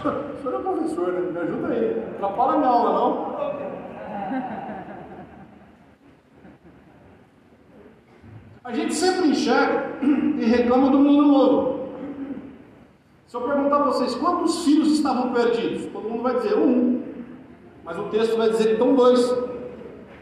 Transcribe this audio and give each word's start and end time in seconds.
Senhor, 0.00 0.24
o 0.34 0.42
senhor 0.42 0.54
é 0.54 0.62
professor, 0.62 1.12
né? 1.12 1.30
Me 1.30 1.38
ajuda 1.38 1.68
aí. 1.68 2.04
Atrapalha 2.14 2.58
minha 2.58 2.70
aula, 2.70 2.92
não? 2.92 3.30
A 8.64 8.72
gente 8.72 8.94
sempre 8.94 9.28
enxerga 9.28 9.98
e 10.02 10.44
reclama 10.44 10.90
do 10.90 10.98
menino 10.98 11.26
novo. 11.26 11.88
Se 13.26 13.36
eu 13.36 13.42
perguntar 13.42 13.76
a 13.76 13.84
vocês 13.84 14.14
quantos 14.14 14.64
filhos 14.64 14.92
estavam 14.92 15.32
perdidos, 15.32 15.86
todo 15.86 16.08
mundo 16.08 16.22
vai 16.22 16.34
dizer 16.34 16.56
um. 16.56 17.02
Mas 17.84 17.98
o 17.98 18.04
texto 18.04 18.36
vai 18.36 18.50
dizer 18.50 18.64
que 18.64 18.72
estão 18.72 18.94
dois. 18.94 19.34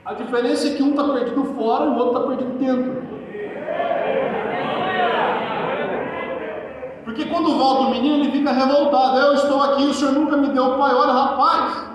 A 0.05 0.15
diferença 0.15 0.69
é 0.69 0.75
que 0.75 0.83
um 0.83 0.91
está 0.91 1.13
perdido 1.13 1.45
fora 1.45 1.85
e 1.85 1.89
o 1.89 1.97
outro 1.97 2.17
está 2.17 2.27
perdido 2.29 2.59
dentro. 2.59 3.03
Porque 7.05 7.25
quando 7.25 7.48
volta 7.59 7.83
o 7.83 7.91
menino, 7.91 8.25
ele 8.25 8.33
fica 8.33 8.53
revoltado. 8.53 9.19
Eu 9.19 9.35
estou 9.35 9.63
aqui, 9.63 9.83
o 9.85 9.93
senhor 9.93 10.13
nunca 10.13 10.37
me 10.37 10.49
deu 10.49 10.79
pai. 10.79 10.95
Olha, 10.95 11.13
rapaz, 11.13 11.89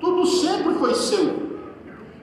tudo 0.00 0.26
sempre 0.26 0.74
foi 0.74 0.94
seu. 0.94 1.46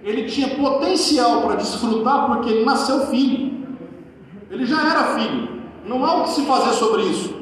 Ele 0.03 0.29
tinha 0.29 0.49
potencial 0.49 1.41
para 1.41 1.55
desfrutar 1.55 2.27
porque 2.27 2.49
ele 2.49 2.65
nasceu 2.65 3.07
filho. 3.07 3.63
Ele 4.51 4.65
já 4.65 4.81
era 4.91 5.15
filho. 5.15 5.49
Não 5.85 6.05
há 6.05 6.17
o 6.17 6.23
que 6.23 6.29
se 6.29 6.41
fazer 6.45 6.73
sobre 6.73 7.03
isso. 7.03 7.33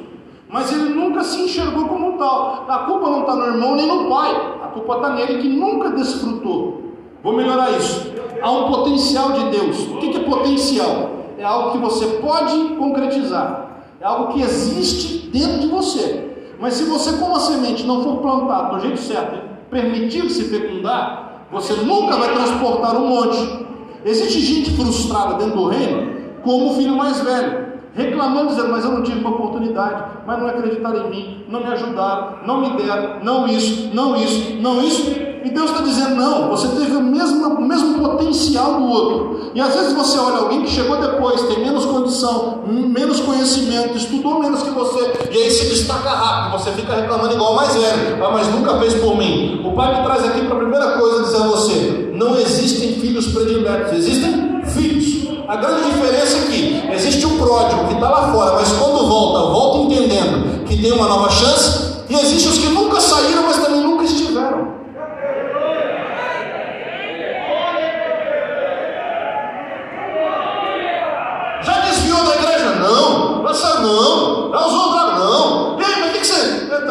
Mas 0.48 0.72
ele 0.72 0.90
nunca 0.90 1.24
se 1.24 1.40
enxergou 1.40 1.86
como 1.86 2.18
tal. 2.18 2.66
A 2.68 2.78
culpa 2.80 3.10
não 3.10 3.20
está 3.20 3.34
no 3.34 3.46
irmão 3.46 3.74
nem 3.74 3.86
no 3.86 4.08
pai. 4.08 4.30
A 4.62 4.68
culpa 4.68 4.96
está 4.96 5.10
nele 5.10 5.42
que 5.42 5.48
nunca 5.48 5.90
desfrutou. 5.90 6.82
Vou 7.22 7.36
melhorar 7.36 7.70
isso. 7.72 8.12
Há 8.40 8.50
um 8.50 8.70
potencial 8.70 9.32
de 9.32 9.44
Deus. 9.50 9.86
O 9.88 9.98
que 9.98 10.16
é 10.16 10.20
potencial? 10.20 11.10
É 11.38 11.44
algo 11.44 11.72
que 11.72 11.78
você 11.78 12.06
pode 12.18 12.74
concretizar. 12.76 13.70
É 14.00 14.04
algo 14.04 14.32
que 14.32 14.42
existe 14.42 15.21
dentro 15.32 15.60
de 15.60 15.66
você. 15.66 16.28
Mas 16.60 16.74
se 16.74 16.84
você, 16.84 17.16
como 17.16 17.34
a 17.34 17.40
semente, 17.40 17.84
não 17.84 18.04
for 18.04 18.18
plantado 18.18 18.76
do 18.76 18.82
jeito 18.82 19.00
certo, 19.00 19.40
permitir 19.70 20.30
se 20.30 20.44
fecundar, 20.44 21.46
você 21.50 21.72
nunca 21.74 22.16
vai 22.16 22.32
transportar 22.32 22.96
um 22.96 23.08
monte. 23.08 23.66
Existe 24.04 24.40
gente 24.40 24.70
frustrada 24.76 25.34
dentro 25.34 25.56
do 25.56 25.68
reino 25.68 26.12
como 26.42 26.70
o 26.70 26.74
filho 26.74 26.96
mais 26.96 27.20
velho, 27.20 27.72
reclamando, 27.94 28.48
dizendo: 28.48 28.70
Mas 28.70 28.84
eu 28.84 28.92
não 28.92 29.02
tive 29.02 29.20
uma 29.20 29.30
oportunidade, 29.30 30.04
mas 30.26 30.38
não 30.38 30.48
acreditaram 30.48 31.06
em 31.06 31.10
mim, 31.10 31.44
não 31.48 31.60
me 31.60 31.66
ajudaram, 31.66 32.38
não 32.46 32.60
me 32.60 32.76
deram, 32.76 33.20
não 33.22 33.46
isso, 33.46 33.90
não 33.94 34.16
isso, 34.16 34.54
não 34.60 34.82
isso. 34.82 35.31
E 35.44 35.50
Deus 35.50 35.70
está 35.70 35.82
dizendo: 35.82 36.14
Não, 36.16 36.48
você 36.48 36.68
teve 36.68 36.94
o 36.96 37.02
mesmo, 37.02 37.48
o 37.48 37.62
mesmo 37.62 37.98
potencial 37.98 38.74
do 38.74 38.86
outro. 38.86 39.50
E 39.54 39.60
às 39.60 39.74
vezes 39.74 39.92
você 39.92 40.18
olha 40.18 40.38
alguém 40.38 40.62
que 40.62 40.70
chegou 40.70 40.96
depois, 40.96 41.42
tem 41.42 41.60
menos 41.60 41.84
condição, 41.84 42.62
menos 42.66 43.20
conhecimento, 43.20 43.96
estudou 43.96 44.38
menos 44.38 44.62
que 44.62 44.70
você, 44.70 45.12
e 45.30 45.36
aí 45.36 45.50
se 45.50 45.66
destaca 45.66 46.08
rápido, 46.08 46.58
você 46.58 46.70
fica 46.72 46.94
reclamando 46.94 47.34
igual 47.34 47.54
mais 47.54 47.74
velho, 47.74 48.24
ah, 48.24 48.30
mas 48.32 48.48
nunca 48.48 48.78
fez 48.78 48.94
por 48.94 49.16
mim. 49.16 49.62
O 49.64 49.72
pai 49.72 49.98
me 49.98 50.04
traz 50.04 50.24
aqui 50.24 50.46
para 50.46 50.56
a 50.56 50.60
primeira 50.60 50.92
coisa 50.98 51.24
dizer 51.24 51.36
a 51.36 51.46
você: 51.46 52.12
não 52.14 52.36
existem 52.36 52.94
filhos 52.94 53.26
prediletos, 53.26 53.92
existem 53.92 54.62
filhos. 54.66 55.22
A 55.48 55.56
grande 55.56 55.90
diferença 55.90 56.38
é 56.38 56.46
que 56.50 56.94
existe 56.94 57.26
um 57.26 57.36
pródigo 57.36 57.88
que 57.88 57.94
está 57.94 58.08
lá 58.08 58.32
fora, 58.32 58.52
mas 58.54 58.72
quando 58.72 59.06
volta, 59.06 59.50
volta 59.50 59.78
entendendo 59.78 60.64
que 60.64 60.80
tem 60.80 60.92
uma 60.92 61.08
nova 61.08 61.28
chance, 61.30 62.04
e 62.08 62.14
existe 62.14 62.48
os 62.48 62.58
que 62.58 62.68
nunca 62.68 63.00
saíram, 63.00 63.42
mas 63.42 63.56
também 63.58 63.82
nunca 63.82 64.04
estiveram. 64.04 64.81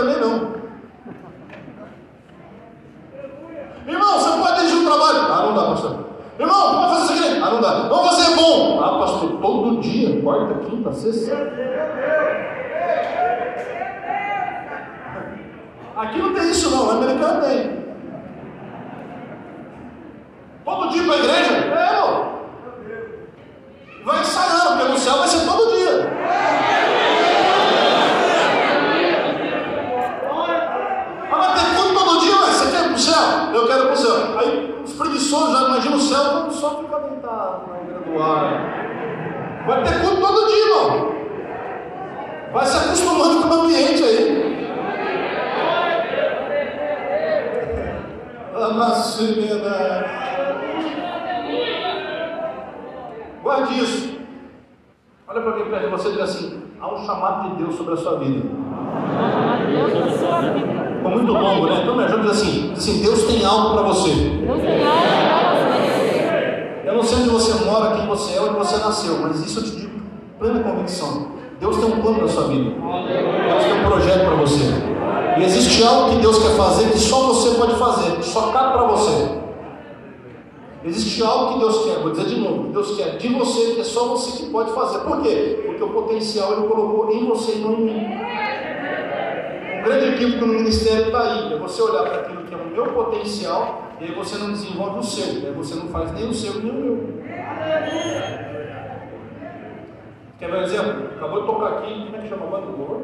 Também 0.02 0.18
não. 0.18 0.62
Irmão, 3.88 4.20
você 4.20 4.38
pode 4.40 4.56
dirigir 4.58 4.80
um 4.80 4.86
trabalho? 4.86 5.20
Ah, 5.20 5.46
não 5.46 5.54
dá, 5.54 5.64
pastor. 5.66 6.06
Irmão, 6.40 6.74
vamos 6.74 6.92
fazer 6.92 7.14
isso 7.14 7.24
aqui? 7.24 7.42
Ah, 7.42 7.50
não 7.52 7.62
dá. 7.62 7.74
Vamos 7.88 8.16
fazer 8.16 8.36
bom. 8.36 8.84
Ah, 8.84 9.00
pastor, 9.00 9.30
todo 9.42 9.82
dia, 9.82 10.22
quarta, 10.22 10.54
quinta, 10.66 10.92
sexta. 10.94 11.36
Aqui 15.96 16.20
não 16.20 16.34
tem 16.34 16.50
isso 16.50 16.72
não, 16.72 16.88
o 16.88 16.92
americano 16.92 17.42
tem. 17.42 17.82
Todo 20.66 20.90
dia 20.90 21.04
para 21.04 21.14
a 21.14 21.18
igreja? 21.18 21.54
É, 21.54 22.00
não. 22.00 22.32
Vai 24.04 24.22
ensaiando, 24.22 24.78
porque 24.78 24.92
no 24.94 24.98
céu 24.98 25.18
vai 25.18 25.28
ser 25.28 25.46
todo 25.46 25.76
dia. 25.76 26.12
Ah, 31.32 31.38
mas 31.38 31.62
tem 31.62 31.76
culto 31.76 31.94
todo 31.94 32.20
dia, 32.20 32.36
mas 32.36 32.50
você 32.50 32.72
quer 32.72 32.82
ir 32.82 32.88
para 32.88 32.94
o 32.94 33.00
céu? 33.00 33.22
Eu 33.54 33.68
quero 33.68 33.80
ir 33.80 33.86
para 33.86 33.94
o 33.94 33.98
céu. 33.98 34.40
Aí 34.40 34.82
os 34.84 34.94
preguiçosos 34.94 35.60
já 35.60 35.68
imaginam 35.68 35.98
o 35.98 36.02
céu 36.02 36.24
como 36.24 36.52
só 36.52 36.80
fica 36.80 37.00
deitado 37.00 37.68
na 37.68 37.78
beira 37.80 38.00
do 38.00 38.22
ar. 38.22 39.64
Vai 39.66 39.84
ter 39.84 40.02
culto 40.02 40.20
todo 40.20 40.48
dia, 40.48 40.66
irmão. 40.66 41.12
Vai 42.52 42.66
se 42.66 42.78
acostumando 42.78 43.42
com 43.44 43.48
o 43.48 43.62
ambiente 43.62 44.04
aí. 44.04 44.52
Amacimena. 48.62 50.06
Guarde 53.42 53.80
isso. 53.80 54.20
Olha 55.28 55.42
para 55.42 55.56
mim 55.56 55.72
perto 55.72 55.86
de 55.86 55.92
você 55.92 56.10
e 56.10 56.12
diga 56.12 56.24
assim: 56.26 56.62
há 56.80 56.94
um 56.94 57.06
chamado 57.06 57.50
de 57.50 57.64
Deus 57.64 57.76
sobre 57.76 57.94
a 57.94 57.98
sua 57.98 58.20
vida. 58.20 58.42
Ficou 60.98 61.12
muito 61.12 61.34
longo, 61.34 61.66
né? 61.68 61.80
Então 61.82 61.96
me 61.96 62.04
ajuda 62.04 62.22
diz 62.22 62.32
assim: 62.32 62.74
assim 62.74 63.02
Deus 63.02 63.24
tem 63.24 63.44
algo 63.44 63.74
para 63.74 63.84
você. 63.84 64.10
Deus 64.12 64.62
tem 64.62 64.88
algo 64.88 65.58
para 65.58 65.80
você. 65.80 66.82
Eu 66.86 66.94
não 66.94 67.04
sei 67.04 67.18
onde 67.20 67.30
você 67.30 67.66
mora, 67.66 67.96
quem 67.96 68.06
você 68.06 68.38
é, 68.38 68.42
onde 68.42 68.54
você 68.54 68.78
nasceu, 68.78 69.18
mas 69.22 69.40
isso 69.46 69.60
eu 69.60 69.64
te 69.64 69.72
digo 69.72 69.92
com 70.00 70.40
plena 70.40 70.60
convicção. 70.60 71.32
Deus 71.60 71.78
tem 71.78 71.86
um 71.86 72.02
plano 72.02 72.22
na 72.22 72.28
sua 72.28 72.48
vida. 72.48 72.72
Deus 72.72 73.64
tem 73.64 73.74
um 73.74 73.86
projeto 73.86 74.26
para 74.26 74.36
você. 74.36 74.92
E 75.38 75.44
existe 75.44 75.84
algo 75.84 76.10
que 76.12 76.18
Deus 76.18 76.38
quer 76.38 76.51
fazer 76.62 76.92
que 76.92 77.00
só 77.00 77.28
você 77.28 77.56
pode 77.56 77.76
fazer, 77.76 78.18
que 78.18 78.26
só 78.26 78.52
cabe 78.52 78.74
para 78.74 78.84
você. 78.84 79.42
Existe 80.84 81.24
algo 81.24 81.54
que 81.54 81.60
Deus 81.60 81.86
quer, 81.86 82.00
vou 82.00 82.12
dizer 82.12 82.26
de 82.26 82.40
novo, 82.40 82.72
Deus 82.72 82.96
quer 82.98 83.18
de 83.18 83.28
você, 83.30 83.76
que 83.76 83.82
é 83.82 83.84
só 83.84 84.08
você 84.08 84.44
que 84.44 84.52
pode 84.52 84.72
fazer. 84.74 85.00
Por 85.00 85.22
quê? 85.22 85.64
Porque 85.66 85.84
o 85.84 85.90
potencial 85.90 86.54
Ele 86.54 86.68
colocou 86.68 87.12
em 87.12 87.26
você 87.26 87.54
e 87.54 87.60
não 87.60 87.74
em 87.74 87.82
mim. 87.82 88.08
Um 89.80 89.84
grande 89.84 90.08
equívoco 90.14 90.46
no 90.46 90.54
ministério 90.54 91.08
está 91.08 91.22
aí, 91.22 91.54
é 91.54 91.58
você 91.58 91.82
olhar 91.82 92.04
para 92.04 92.22
aquilo 92.22 92.44
que 92.44 92.54
é 92.54 92.58
o 92.58 92.68
meu 92.68 92.94
potencial 92.94 93.82
e 94.00 94.06
aí 94.06 94.16
você 94.16 94.38
não 94.38 94.52
desenvolve 94.52 95.00
o 95.00 95.04
seu, 95.04 95.26
aí 95.26 95.54
você 95.56 95.76
não 95.76 95.88
faz 95.88 96.12
nem 96.14 96.30
o 96.30 96.34
seu 96.34 96.54
nem 96.56 96.72
o 96.72 96.74
meu. 96.74 97.24
Quer 100.40 100.50
ver 100.50 100.58
um 100.58 100.64
exemplo? 100.64 101.10
Acabou 101.16 101.42
de 101.42 101.48
tocar 101.48 101.68
aqui, 101.78 102.06
como 102.06 102.16
é 102.16 102.20
que 102.20 102.30
chama 102.30 102.46
banda 102.48 102.66
do 102.66 102.78
louvor? 102.78 103.02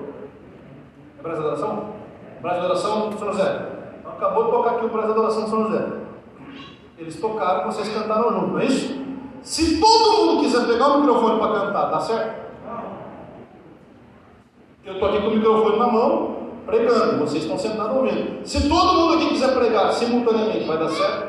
É 1.19 1.23
Brasil 1.23 1.43
da 1.43 1.49
Oração? 1.49 2.06
Brasil 2.41 2.63
Oração 2.63 3.11
São 3.17 3.31
José. 3.31 3.65
Então, 3.99 4.11
acabou 4.11 4.45
de 4.45 4.51
tocar 4.51 4.71
aqui 4.71 4.85
o 4.85 4.89
Brasil 4.89 5.17
Oração 5.17 5.47
São 5.47 5.63
José. 5.63 5.85
Eles 6.97 7.19
tocaram, 7.19 7.71
vocês 7.71 7.89
cantaram 7.89 8.31
junto, 8.31 8.47
não 8.47 8.59
é 8.59 8.65
isso? 8.65 8.97
Se 9.43 9.79
todo 9.79 10.17
mundo 10.17 10.41
quiser 10.41 10.65
pegar 10.65 10.87
o 10.87 10.99
microfone 11.01 11.39
para 11.39 11.59
cantar, 11.59 11.85
dá 11.91 11.99
certo? 11.99 12.47
Eu 14.83 14.93
estou 14.93 15.09
aqui 15.09 15.21
com 15.21 15.27
o 15.27 15.35
microfone 15.35 15.77
na 15.77 15.87
mão, 15.87 16.37
pregando, 16.65 17.19
vocês 17.19 17.43
estão 17.43 17.57
sentados 17.57 17.95
ouvindo. 17.95 18.45
Se 18.47 18.67
todo 18.67 18.93
mundo 18.93 19.13
aqui 19.15 19.29
quiser 19.29 19.53
pregar 19.53 19.91
simultaneamente, 19.93 20.65
vai 20.65 20.77
dar 20.77 20.89
certo? 20.89 21.27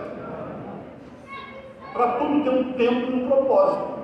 Para 1.93 2.13
tudo 2.13 2.45
tem 2.45 2.61
um 2.61 2.73
tempo 2.75 3.11
e 3.11 3.15
um 3.15 3.29
propósito. 3.29 3.99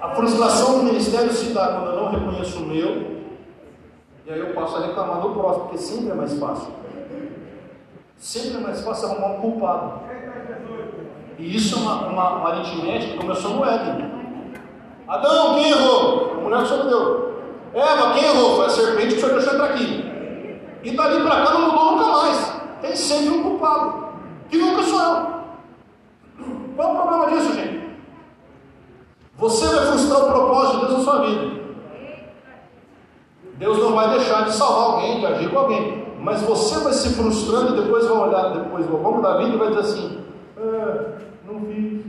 A 0.00 0.08
frustração 0.10 0.78
do 0.78 0.84
ministério 0.84 1.30
se 1.32 1.52
dá 1.52 1.68
quando 1.68 1.90
eu 1.90 1.96
não 1.96 2.10
reconheço 2.10 2.58
o 2.58 2.66
meu, 2.66 3.15
e 4.26 4.32
aí 4.32 4.40
eu 4.40 4.52
passo 4.54 4.76
a 4.76 4.80
reclamar 4.80 5.20
do 5.20 5.30
próximo, 5.30 5.64
porque 5.66 5.78
sempre 5.78 6.10
é 6.10 6.14
mais 6.14 6.36
fácil. 6.36 6.72
Sempre 8.16 8.56
é 8.56 8.60
mais 8.60 8.80
fácil 8.80 9.08
arrumar 9.08 9.34
um 9.34 9.40
culpado. 9.40 10.00
E 11.38 11.54
isso 11.54 11.76
é 11.76 11.78
uma, 11.78 12.08
uma, 12.08 12.30
uma 12.38 12.48
aritmética 12.48 13.12
que 13.12 13.18
começou 13.18 13.52
no 13.52 13.64
Éden. 13.64 14.10
Adão, 15.06 15.54
quem 15.54 15.70
errou? 15.70 16.32
A 16.32 16.40
mulher 16.40 16.64
que 16.64 16.88
deu. 16.88 17.40
Eva, 17.72 18.14
quem 18.14 18.24
errou? 18.24 18.56
Foi 18.56 18.66
a 18.66 18.70
serpente 18.70 19.08
que 19.08 19.14
o 19.14 19.20
senhor 19.20 19.34
deixou 19.34 19.54
entrar 19.54 19.66
aqui. 19.66 20.60
E 20.82 20.90
dali 20.90 21.22
para 21.22 21.44
cá 21.44 21.54
não 21.54 21.70
mudou 21.70 21.92
nunca 21.92 22.06
mais. 22.06 22.52
Tem 22.80 22.96
sempre 22.96 23.28
um 23.28 23.42
culpado. 23.44 24.08
Que 24.48 24.56
nunca 24.56 24.82
sou 24.82 25.00
eu. 25.00 25.36
Qual 26.74 26.92
o 26.94 26.96
problema 26.96 27.30
disso, 27.30 27.54
gente? 27.54 27.96
Você 29.36 29.66
vai 29.66 29.86
frustrar 29.86 30.20
o 30.20 30.26
propósito 30.26 30.80
de 30.80 30.86
Deus 30.86 30.98
na 30.98 31.04
sua 31.04 31.26
vida. 31.26 31.65
Deus 33.58 33.78
não 33.78 33.94
vai 33.94 34.10
deixar 34.10 34.44
de 34.44 34.54
salvar 34.54 34.96
alguém, 34.96 35.20
de 35.20 35.26
agir 35.26 35.50
com 35.50 35.58
alguém. 35.58 36.04
Mas 36.20 36.42
você 36.42 36.78
vai 36.80 36.92
se 36.92 37.14
frustrando 37.14 37.76
e 37.76 37.82
depois 37.82 38.06
vai 38.06 38.28
olhar 38.28 38.52
depois 38.52 38.86
ao 38.88 39.00
longo 39.00 39.22
da 39.22 39.38
vida 39.38 39.54
e 39.54 39.58
vai 39.58 39.68
dizer 39.68 39.80
assim, 39.80 40.18
é, 40.58 41.18
não 41.46 41.60
fiz. 41.60 42.04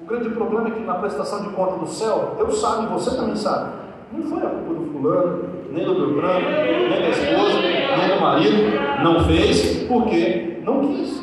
O 0.00 0.04
grande 0.04 0.30
problema 0.30 0.68
é 0.68 0.70
que 0.72 0.80
na 0.80 0.94
prestação 0.94 1.42
de 1.42 1.48
conta 1.50 1.78
do 1.78 1.86
céu, 1.86 2.34
Deus 2.36 2.60
sabe, 2.60 2.86
você 2.88 3.16
também 3.16 3.36
sabe. 3.36 3.70
Não 4.12 4.22
foi 4.24 4.38
a 4.44 4.50
culpa 4.50 4.74
do 4.74 4.92
fulano, 4.92 5.44
nem 5.70 5.84
do 5.84 5.94
Beltrano, 5.94 6.50
nem 6.50 7.00
da 7.00 7.08
esposa, 7.08 7.62
marido, 8.20 9.02
não 9.02 9.24
fez 9.24 9.84
porque 9.88 10.60
não 10.64 10.80
quis. 10.80 11.22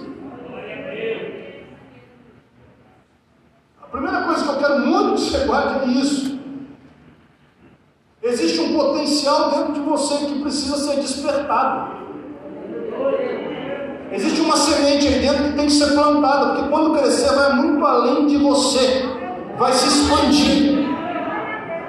A 3.82 3.88
primeira 3.88 4.22
coisa 4.24 4.44
que 4.44 4.50
eu 4.50 4.58
quero 4.58 4.80
muito 4.80 5.14
que 5.14 5.22
você 5.22 5.46
guarde 5.46 5.90
é 5.90 5.94
isso. 5.94 6.29
Existe 8.22 8.60
um 8.60 8.74
potencial 8.74 9.50
dentro 9.50 9.74
de 9.74 9.80
você 9.80 10.26
que 10.26 10.42
precisa 10.42 10.76
ser 10.76 11.00
despertado. 11.00 12.00
Existe 14.12 14.42
uma 14.42 14.58
semente 14.58 15.08
aí 15.08 15.22
dentro 15.22 15.46
que 15.46 15.54
tem 15.54 15.68
que 15.68 15.72
ser 15.72 15.94
plantada, 15.94 16.48
porque 16.48 16.70
quando 16.70 17.00
crescer 17.00 17.34
vai 17.34 17.54
muito 17.54 17.86
além 17.86 18.28
de 18.28 18.36
você, 18.36 19.06
vai 19.58 19.72
se 19.72 19.88
expandir. 19.88 20.90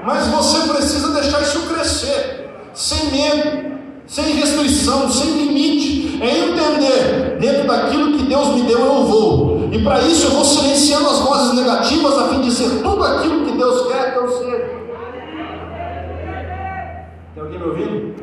Mas 0.05 0.29
você 0.29 0.73
precisa 0.73 1.13
deixar 1.13 1.43
isso 1.43 1.63
crescer, 1.63 2.49
sem 2.75 3.11
medo, 3.11 3.81
sem 4.07 4.33
restrição, 4.37 5.11
sem 5.11 5.33
limite. 5.33 6.23
É 6.23 6.39
entender, 6.39 7.39
dentro 7.41 7.67
daquilo 7.67 8.17
que 8.17 8.23
Deus 8.25 8.49
me 8.55 8.63
deu, 8.63 8.79
eu 8.79 9.05
vou. 9.05 9.69
E 9.73 9.83
para 9.83 10.01
isso 10.03 10.29
eu 10.29 10.31
vou 10.31 10.45
silenciando 10.45 11.09
as 11.09 11.19
vozes 11.19 11.55
negativas, 11.55 12.17
a 12.17 12.29
fim 12.29 12.41
de 12.41 12.53
ser 12.53 12.83
tudo 12.85 13.03
aquilo 13.03 13.47
que 13.47 13.53
Deus 13.59 13.89
quer 13.89 14.13
que 14.13 14.19
eu 14.19 14.29
seja. 14.29 14.80
Me 17.61 17.67
ouvindo? 17.67 18.15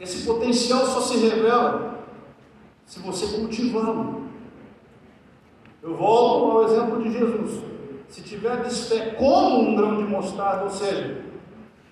Esse 0.00 0.26
potencial 0.26 0.84
só 0.86 1.00
se 1.00 1.16
revela 1.18 2.04
se 2.84 2.98
você 3.00 3.38
cultivá-lo. 3.38 4.24
Eu 5.80 5.94
volto 5.94 6.50
ao 6.50 6.64
exemplo 6.64 7.02
de 7.02 7.12
Jesus. 7.12 7.62
Se 8.08 8.22
tiver 8.22 8.64
fé 8.64 9.10
como 9.12 9.60
um 9.60 9.76
grão 9.76 9.96
de 9.98 10.04
mostarda, 10.04 10.64
ou 10.64 10.70
seja, 10.70 11.22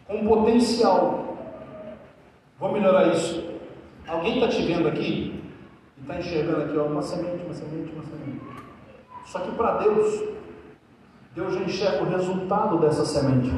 com 0.07 0.27
potencial, 0.27 1.39
vou 2.59 2.73
melhorar 2.73 3.15
isso. 3.15 3.45
Alguém 4.07 4.35
está 4.35 4.49
te 4.49 4.63
vendo 4.63 4.89
aqui 4.89 5.37
está 6.07 6.19
enxergando 6.19 6.63
aqui 6.63 6.79
ó, 6.79 6.85
uma 6.85 7.03
semente, 7.03 7.45
uma 7.45 7.55
semente, 7.55 7.93
uma 7.93 8.05
semente. 8.05 8.41
Só 9.27 9.41
que 9.41 9.51
para 9.53 9.79
Deus, 9.79 10.36
Deus 11.37 11.53
já 11.53 11.61
enxerga 11.61 12.03
o 12.03 12.09
resultado 12.09 12.79
dessa 12.79 13.05
semente. 13.05 13.53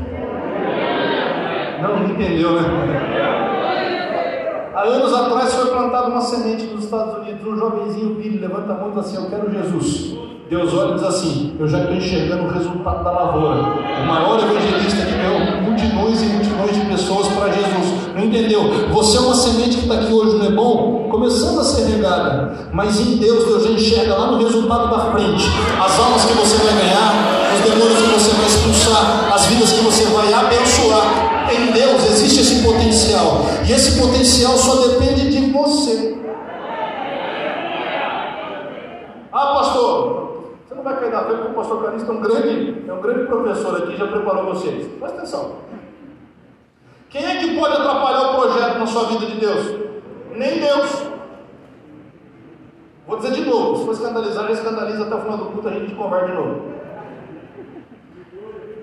Não, 1.81 2.11
entendeu, 2.11 2.61
né? 2.61 2.69
Há 4.75 4.83
anos 4.83 5.15
atrás 5.15 5.55
foi 5.55 5.71
plantada 5.71 6.09
uma 6.09 6.21
semente 6.21 6.65
nos 6.65 6.87
Estados 6.87 7.19
Unidos, 7.19 7.47
um 7.47 7.57
jovenzinho 7.57 8.17
Billy 8.17 8.39
levanta 8.39 8.73
a 8.73 8.75
mão 8.75 8.89
e 8.89 8.91
diz 8.95 8.99
assim, 8.99 9.17
eu 9.23 9.31
quero 9.31 9.53
Jesus. 9.53 10.19
Deus 10.49 10.73
olha 10.73 10.93
e 10.93 10.95
diz 10.95 11.03
assim, 11.03 11.57
eu 11.61 11.69
já 11.69 11.81
estou 11.81 11.95
enxergando 11.95 12.45
o 12.45 12.51
resultado 12.51 13.05
da 13.05 13.11
lavoura. 13.11 13.61
O 14.03 14.07
maior 14.07 14.41
evangelista 14.41 15.05
que 15.05 15.13
deu 15.13 15.63
multidões 15.63 16.23
e 16.23 16.27
multidões 16.27 16.75
de 16.75 16.87
pessoas 16.87 17.29
para 17.29 17.53
Jesus. 17.53 18.15
Não 18.15 18.25
entendeu? 18.25 18.63
Você 18.91 19.19
é 19.19 19.21
uma 19.21 19.35
semente 19.35 19.77
que 19.77 19.83
está 19.83 19.97
aqui 19.97 20.11
hoje, 20.11 20.39
não 20.39 20.47
é 20.47 20.51
bom? 20.51 21.09
Começando 21.11 21.61
a 21.61 21.65
ser 21.65 21.85
regada. 21.89 22.71
Mas 22.73 22.99
em 22.99 23.17
Deus, 23.19 23.45
Deus 23.45 23.65
já 23.65 23.71
enxerga 23.73 24.15
lá 24.15 24.31
no 24.33 24.39
resultado 24.39 24.89
da 24.89 25.13
frente. 25.13 25.45
As 25.85 26.01
almas 26.01 26.25
que 26.25 26.33
você 26.33 26.57
vai 26.57 26.83
ganhar, 26.83 27.13
os 27.55 27.71
demônios 27.71 27.99
que 27.99 28.09
você 28.09 28.35
vai 28.35 28.47
expulsar, 28.47 29.31
as 29.35 29.47
vidas 29.49 29.73
que 29.73 29.85
você 29.85 30.05
vai 30.07 30.33
abençoar. 30.33 31.51
Em 31.53 31.73
Deus 31.73 32.11
existe 32.11 32.41
esse 32.41 32.63
potencial. 32.63 33.43
E 33.69 33.73
esse 33.73 34.01
potencial 34.01 34.57
só 34.57 34.77
depende 34.89 35.31
de 35.31 35.53
você. 35.53 36.17
Ah, 39.31 39.55
pastor, 39.55 40.28
vai 40.89 41.01
cair 41.01 41.13
na 41.13 41.25
frente 41.25 41.37
porque 41.39 41.53
o 41.53 41.55
pastor 41.55 41.85
Calista 41.85 42.13
é 42.13 42.15
um 42.15 42.21
grande, 42.21 42.85
é 42.89 42.93
um 42.93 43.01
grande 43.01 43.27
professor 43.27 43.77
aqui, 43.77 43.97
já 43.97 44.07
preparou 44.07 44.47
vocês. 44.47 44.87
Presta 44.99 45.19
atenção. 45.19 45.57
Quem 47.11 47.25
é 47.25 47.37
que 47.39 47.59
pode 47.59 47.75
atrapalhar 47.75 48.31
o 48.31 48.35
projeto 48.35 48.79
na 48.79 48.87
sua 48.87 49.05
vida 49.05 49.27
de 49.27 49.37
Deus? 49.37 49.79
Nem 50.35 50.61
Deus. 50.61 51.09
Vou 53.07 53.17
dizer 53.17 53.33
de 53.33 53.45
novo, 53.49 53.79
se 53.79 53.85
for 53.87 53.93
escandalizar, 53.93 54.45
já 54.45 54.53
escandaliza 54.53 55.05
até 55.05 55.15
o 55.15 55.21
final 55.21 55.39
do 55.39 55.47
culto, 55.47 55.69
a 55.69 55.73
gente 55.73 55.95
conversa 55.95 56.27
de 56.27 56.33
novo. 56.35 56.79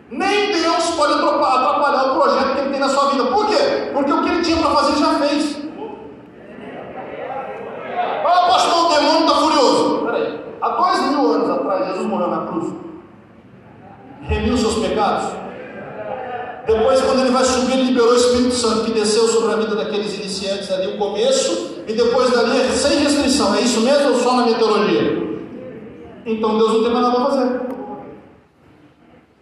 Nem 0.09 0.51
Deus 0.51 0.89
pode 0.91 1.13
atrapalhar 1.13 2.11
o 2.11 2.21
projeto 2.21 2.53
que 2.53 2.59
Ele 2.61 2.69
tem 2.71 2.79
na 2.79 2.89
sua 2.89 3.11
vida. 3.11 3.25
Por 3.25 3.47
quê? 3.47 3.91
Porque 3.93 4.11
o 4.11 4.23
que 4.23 4.29
Ele 4.29 4.41
tinha 4.41 4.57
para 4.57 4.71
fazer 4.71 4.97
já 4.97 5.19
fez. 5.19 5.65
Ah, 8.23 8.47
pastor, 8.47 8.85
o 8.85 8.95
demônio 8.95 9.24
há 10.65 10.69
dois 10.69 11.09
mil 11.09 11.31
anos 11.31 11.49
atrás, 11.49 11.87
Jesus 11.87 12.07
morreu 12.07 12.27
na 12.27 12.47
cruz, 12.47 12.73
remiu 14.23 14.57
seus 14.57 14.75
pecados. 14.75 15.27
Depois, 16.65 16.99
quando 17.01 17.19
ele 17.19 17.29
vai 17.29 17.45
subir, 17.45 17.73
ele 17.73 17.83
liberou 17.83 18.11
o 18.11 18.15
Espírito 18.15 18.55
Santo 18.55 18.85
que 18.85 18.91
desceu 18.91 19.27
sobre 19.27 19.53
a 19.53 19.57
vida 19.57 19.75
daqueles 19.75 20.15
iniciantes 20.15 20.71
ali, 20.71 20.95
o 20.95 20.97
começo, 20.97 21.83
e 21.87 21.93
depois 21.93 22.31
dali, 22.31 22.59
sem 22.71 23.03
restrição. 23.03 23.53
É 23.53 23.61
isso 23.61 23.81
mesmo 23.81 24.13
ou 24.13 24.19
só 24.19 24.37
na 24.37 24.47
mitologia? 24.47 25.23
Então 26.25 26.57
Deus 26.57 26.73
não 26.73 26.83
tem 26.83 26.91
mais 26.91 27.05
nada 27.05 27.21
a 27.21 27.25
fazer. 27.25 27.61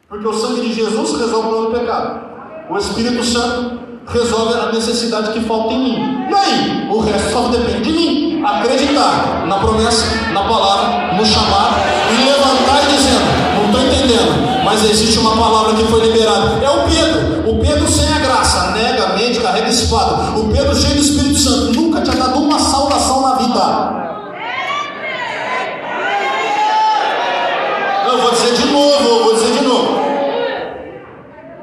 Porque 0.10 0.28
o 0.28 0.34
sangue 0.34 0.62
de 0.62 0.74
Jesus 0.74 1.18
resolve 1.18 1.48
o 1.48 1.52
problema 1.52 1.70
do 1.70 1.80
pecado. 1.80 2.34
O 2.70 2.78
Espírito 2.78 3.24
Santo 3.24 3.80
resolve 4.06 4.54
a 4.56 4.72
necessidade 4.74 5.32
que 5.32 5.40
falta 5.42 5.74
em 5.74 5.80
mim. 5.80 6.28
E 6.30 6.34
aí? 6.34 6.83
O 6.94 7.00
resto 7.00 7.32
só 7.32 7.48
depende 7.48 7.82
de 7.82 7.92
mim. 7.92 8.44
Acreditar 8.46 9.48
na 9.48 9.58
promessa, 9.58 10.06
na 10.32 10.44
palavra, 10.44 11.14
no 11.18 11.26
chamar 11.26 11.74
e 12.12 12.24
levantar 12.24 12.84
e 12.84 12.96
dizendo: 12.96 13.26
Não 13.56 13.66
estou 13.66 13.82
entendendo, 13.82 14.64
mas 14.64 14.84
existe 14.88 15.18
uma 15.18 15.36
palavra 15.36 15.74
que 15.74 15.86
foi 15.86 16.02
liberada. 16.02 16.64
É 16.64 16.70
o 16.70 16.84
Pedro. 16.84 17.50
O 17.50 17.60
Pedro 17.60 17.88
sem 17.88 18.14
a 18.14 18.20
graça, 18.20 18.72
nega, 18.72 19.08
mente, 19.16 19.40
carrega 19.40 19.70
espada. 19.70 20.38
O 20.38 20.50
Pedro 20.50 20.76
cheio 20.76 20.94
do 20.94 21.02
Espírito 21.02 21.40
Santo 21.40 21.74
nunca 21.74 22.02
tinha 22.02 22.16
dado 22.16 22.40
uma 22.40 22.60
saudação 22.60 23.22
na 23.22 23.36
vida. 23.38 24.04
Eu 28.06 28.22
vou 28.22 28.32
dizer 28.34 28.54
de 28.54 28.66
novo, 28.68 29.24
vou 29.24 29.34
dizer 29.34 29.52
de 29.52 29.64
novo. 29.64 30.00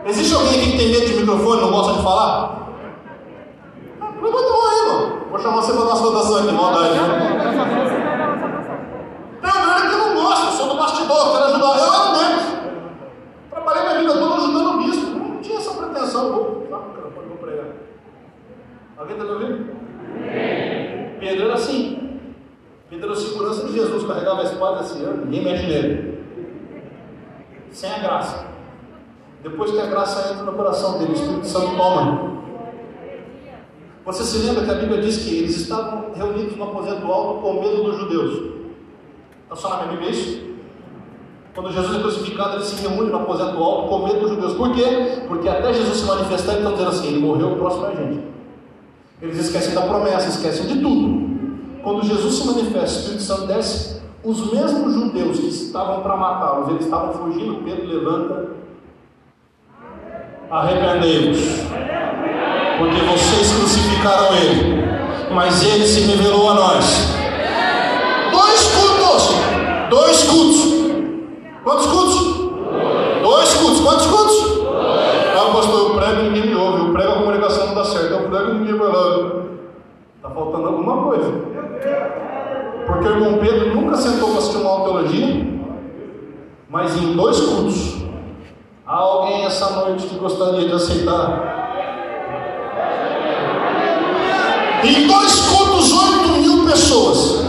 Existe 0.06 0.34
alguém 0.34 0.60
aqui 0.60 0.72
que 0.72 0.78
tem 0.78 0.88
medo 0.88 1.06
de 1.06 1.12
microfone, 1.12 1.60
não 1.60 1.70
gosta 1.70 1.92
de 1.92 2.02
falar? 2.02 2.60
Levanta 4.22 4.48
a 4.48 4.52
mão 4.52 4.70
aí, 4.70 4.88
mano. 4.88 5.29
Vou 5.40 5.48
chamar 5.48 5.62
você 5.62 5.72
para 5.72 5.84
dar 5.86 5.96
saudação 5.96 6.36
aqui, 6.36 6.52
maldade. 6.52 6.94
Tem 9.40 9.50
uma 9.50 9.66
galera 9.66 9.88
que 9.88 9.96
não 9.96 10.14
gosta, 10.14 10.52
sou 10.52 10.68
do 10.68 10.76
bastidor, 10.76 11.32
quero 11.32 11.44
ajudar. 11.44 11.78
Eu 11.78 11.94
era 11.94 12.10
mesmo. 12.12 12.58
Trabalhei 13.48 13.82
minha 13.82 13.98
vida 14.00 14.12
toda 14.12 14.34
ajudando 14.34 14.68
o 14.68 14.78
bispo. 14.84 15.18
Não 15.18 15.40
tinha 15.40 15.56
essa 15.56 15.72
pretensão. 15.72 16.30
Vou, 16.30 16.66
vou 16.68 17.38
pregar. 17.40 17.66
Alguém 18.98 19.16
está 19.16 19.24
me 19.24 19.30
ouvindo? 19.30 19.76
Pedro 21.20 21.44
era 21.46 21.54
assim. 21.54 22.20
Pedro 22.90 23.10
era 23.10 23.18
segurança 23.18 23.66
de 23.66 23.72
Jesus, 23.72 24.06
carregava 24.06 24.40
a 24.42 24.44
espada 24.44 24.80
assim, 24.80 25.06
ninguém 25.24 25.42
mexe 25.42 25.66
nele. 25.66 26.22
Sem 27.70 27.90
a 27.90 27.98
graça. 27.98 28.44
Depois 29.42 29.70
que 29.70 29.80
a 29.80 29.86
graça 29.86 30.32
entra 30.32 30.44
no 30.44 30.52
coração 30.52 30.98
dele, 30.98 31.12
o 31.12 31.14
Espírito 31.14 31.46
Santo 31.46 31.76
toma. 31.78 32.39
Você 34.04 34.24
se 34.24 34.38
lembra 34.38 34.64
que 34.64 34.70
a 34.70 34.74
Bíblia 34.74 35.02
diz 35.02 35.18
que 35.18 35.38
eles 35.38 35.56
estavam 35.56 36.12
reunidos 36.14 36.56
no 36.56 36.64
aposento 36.64 37.06
alto 37.06 37.42
com 37.42 37.60
medo 37.60 37.84
dos 37.84 37.98
judeus? 37.98 38.50
Está 39.44 39.56
só 39.56 39.68
na 39.70 39.76
minha 39.76 39.90
Bíblia 39.92 40.10
isso? 40.10 40.50
Quando 41.54 41.72
Jesus 41.72 41.96
é 41.96 42.00
crucificado, 42.00 42.56
ele 42.56 42.64
se 42.64 42.80
reúne 42.86 43.10
no 43.10 43.16
aposento 43.16 43.62
alto 43.62 43.88
com 43.88 44.06
medo 44.06 44.20
dos 44.20 44.30
judeus. 44.30 44.54
Por 44.54 44.72
quê? 44.72 45.22
Porque 45.28 45.48
até 45.48 45.72
Jesus 45.74 45.98
se 45.98 46.06
manifestar, 46.06 46.52
eles 46.52 46.64
estão 46.64 46.72
dizendo 46.72 46.90
assim: 46.90 47.08
ele 47.08 47.18
morreu 47.18 47.56
próximo 47.56 47.86
a 47.86 47.90
gente. 47.90 48.20
Eles 49.20 49.38
esquecem 49.38 49.74
da 49.74 49.82
promessa, 49.82 50.28
esquecem 50.28 50.66
de 50.66 50.80
tudo. 50.80 51.30
Quando 51.82 52.04
Jesus 52.04 52.34
se 52.34 52.46
manifesta, 52.46 52.80
o 52.80 53.00
Espírito 53.00 53.22
Santo 53.22 53.46
desce, 53.46 54.00
os 54.24 54.52
mesmos 54.52 54.94
judeus 54.94 55.38
que 55.38 55.48
estavam 55.48 56.02
para 56.02 56.16
matá-los, 56.16 56.68
eles 56.70 56.84
estavam 56.84 57.12
fugindo, 57.14 57.62
Pedro 57.64 57.86
levanta 57.86 58.59
arrependei-vos, 60.50 61.38
porque 62.78 63.00
vocês 63.02 63.52
crucificaram 63.52 64.34
ele, 64.36 64.84
mas 65.32 65.62
ele 65.62 65.86
se 65.86 66.00
revelou 66.00 66.50
a 66.50 66.54
nós. 66.54 67.16
Dois 68.32 68.74
cultos, 68.74 69.36
dois 69.88 70.22
cultos. 70.24 70.80
Quantos 71.62 71.86
cultos? 71.86 72.40
Dois 73.22 73.54
cultos. 73.54 73.80
Quantos 73.80 74.06
cultos? 74.06 74.60
Ah, 75.36 75.52
pastor, 75.52 75.90
eu 75.90 75.94
prego 75.94 76.20
e 76.20 76.22
ninguém 76.24 76.46
me 76.46 76.54
ouve. 76.56 76.80
Eu 76.80 76.92
prego 76.92 77.12
a 77.12 77.16
comunicação 77.16 77.66
não 77.68 77.74
dá 77.74 77.84
certo. 77.84 78.12
Eu 78.12 78.28
prego 78.28 78.50
e 78.50 78.54
ninguém 78.54 78.76
vai 78.76 78.88
lá. 78.88 79.32
Está 80.16 80.30
faltando 80.30 80.66
alguma 80.66 81.02
coisa. 81.04 81.32
Porque 82.86 83.06
o 83.06 83.10
irmão 83.10 83.38
Pedro 83.38 83.74
nunca 83.74 83.96
sentou 83.96 84.30
para 84.30 84.38
assistir 84.38 84.58
uma 84.58 84.80
teologia, 84.80 85.46
mas 86.68 86.96
em 86.96 87.12
dois 87.14 87.38
cultos 87.40 88.00
Há 88.90 88.96
alguém 88.96 89.44
essa 89.44 89.70
noite 89.70 90.04
que 90.04 90.16
gostaria 90.16 90.66
de 90.66 90.72
aceitar? 90.74 91.62
Em 94.82 95.06
dois 95.06 95.42
cultos, 95.42 95.92
oito 95.92 96.28
mil 96.40 96.66
pessoas. 96.66 97.44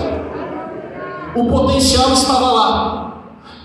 O 1.34 1.46
potencial 1.50 2.14
estava 2.14 2.52
lá. 2.52 3.14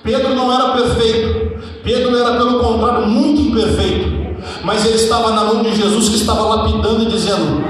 Pedro 0.03 0.35
não 0.35 0.51
era 0.51 0.71
perfeito. 0.71 1.61
Pedro 1.85 2.17
era, 2.17 2.39
pelo 2.39 2.61
contrário, 2.61 3.07
muito 3.09 3.43
imperfeito. 3.43 4.17
mas 4.65 4.87
ele 4.87 4.97
estava 4.97 5.33
na 5.33 5.45
mão 5.45 5.63
de 5.63 5.75
Jesus 5.75 6.09
que 6.09 6.17
estava 6.17 6.45
lapidando 6.45 7.03
e 7.03 7.07
dizendo: 7.09 7.63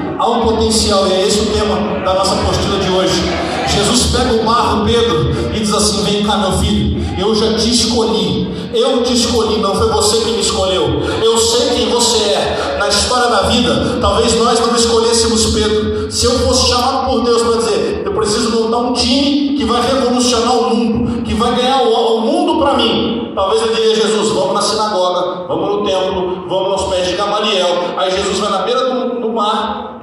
e 0.67 1.13
é 1.13 1.29
esse 1.29 1.39
o 1.39 1.47
tema 1.47 1.77
da 2.05 2.13
nossa 2.13 2.35
postura 2.45 2.81
de 2.81 2.91
hoje. 2.91 3.23
Jesus 3.69 4.07
pega 4.07 4.35
o 4.35 4.45
barro, 4.45 4.85
Pedro, 4.85 5.31
e 5.55 5.61
diz 5.61 5.73
assim: 5.73 6.03
Vem 6.03 6.25
cá, 6.25 6.39
meu 6.39 6.59
filho, 6.59 7.01
eu 7.17 7.33
já 7.37 7.55
te 7.55 7.71
escolhi. 7.71 8.67
Eu 8.75 9.05
te 9.05 9.15
escolhi, 9.15 9.59
não 9.61 9.77
foi 9.77 9.89
você 9.91 10.19
que 10.25 10.33
me 10.33 10.41
escolheu. 10.41 11.03
Eu 11.23 11.39
sei 11.39 11.69
quem 11.71 11.89
você 11.89 12.19
é. 12.19 12.77
Na 12.81 12.89
história 12.89 13.29
da 13.29 13.43
vida, 13.43 13.99
talvez 14.01 14.37
nós 14.37 14.59
não 14.59 14.75
escolhêssemos 14.75 15.47
Pedro. 15.55 16.11
Se 16.11 16.27
eu 16.27 16.33
fosse 16.41 16.69
chamado 16.69 17.11
por 17.11 17.23
Deus 17.23 17.43
para 17.43 17.59
dizer: 17.59 18.03
Eu 18.05 18.13
preciso 18.13 18.51
montar 18.51 18.79
um 18.79 18.93
time 18.93 19.57
que 19.57 19.65
vai 19.65 19.81
revolucionar 19.81 20.53
o 20.53 20.75
mundo, 20.75 21.23
que 21.23 21.35
vai 21.35 21.55
ganhar 21.55 21.81
o 21.83 22.21
mundo 22.23 22.61
para 22.61 22.75
mim. 22.75 23.31
Talvez 23.37 23.63
eu 23.63 23.73
diria: 23.73 23.95
Jesus, 23.95 24.31
vamos 24.31 24.55
na 24.55 24.63
sinagoga, 24.63 25.47
vamos 25.47 25.69
no 25.69 25.85
templo, 25.85 26.45
vamos 26.49 26.73
aos 26.73 26.93
pés 26.93 27.07
de 27.07 27.15
Gamaliel. 27.15 27.95
Aí 27.97 28.11
Jesus 28.11 28.41
vai 28.41 28.51
na 28.51 28.59
beira 28.59 28.91
do, 28.91 29.21
do 29.21 29.29
mar 29.33 29.96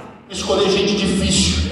escolher 0.43 0.69
gente 0.69 0.95
difícil 0.95 1.71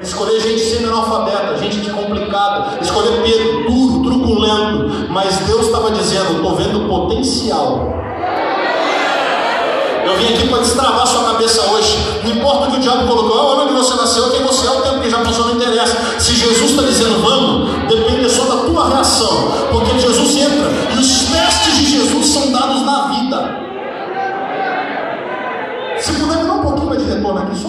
escolher 0.00 0.40
gente 0.40 0.60
semi-analfabeta, 0.60 1.58
gente 1.58 1.80
de 1.80 1.90
complicado, 1.90 2.82
escolher 2.82 3.20
Pedro, 3.22 3.70
duro, 3.70 4.02
truculento, 4.02 5.10
mas 5.10 5.38
Deus 5.38 5.66
estava 5.66 5.90
dizendo: 5.90 6.36
estou 6.36 6.56
vendo 6.56 6.88
potencial. 6.88 7.94
Eu 10.04 10.16
vim 10.16 10.34
aqui 10.34 10.48
para 10.48 10.58
destravar 10.58 11.06
sua 11.06 11.32
cabeça 11.32 11.60
hoje. 11.70 11.98
Não 12.24 12.30
importa 12.30 12.68
o 12.68 12.70
que 12.70 12.76
o 12.78 12.80
diabo 12.80 13.06
colocou, 13.06 13.38
ah, 13.38 13.62
onde 13.62 13.74
você 13.74 13.94
nasceu, 13.94 14.30
quem 14.30 14.42
você 14.42 14.66
é, 14.66 14.70
o 14.70 14.80
tempo 14.82 15.00
que 15.00 15.10
já 15.10 15.18
passou, 15.18 15.46
não 15.46 15.56
interessa. 15.56 16.18
Se 16.18 16.34
Jesus 16.34 16.70
está 16.70 16.82
dizendo 16.82 17.20
vamos, 17.22 17.88
depende 17.88 18.30
só 18.30 18.44
da 18.44 18.62
tua 18.64 18.88
reação. 18.88 19.50
Porque 19.70 19.98
Jesus 19.98 20.36
entra 20.36 20.70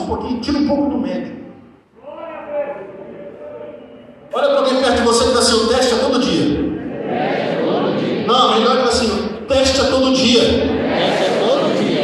pouquinho, 0.10 0.42
tira 0.42 0.58
um 0.58 0.68
pouco 0.68 0.90
do 0.90 0.98
médio. 0.98 1.40
Olha 4.34 4.50
para 4.50 4.60
alguém 4.60 4.82
perto 4.82 4.98
de 4.98 5.02
você 5.02 5.24
que 5.24 5.30
está 5.30 5.40
assim, 5.40 5.56
o 5.56 5.68
teste 5.68 5.94
é 5.94 5.98
todo 5.98 6.20
dia. 6.20 6.70
Não, 8.28 8.60
melhor 8.60 8.84
que 8.84 8.90
assim, 8.90 9.08
o 9.08 9.46
teste 9.48 9.82
é 9.82 9.84
todo 9.86 10.14
dia. 10.14 10.42
Teste 10.42 11.24
é 11.24 11.40
todo 11.40 11.78
dia. 11.80 12.00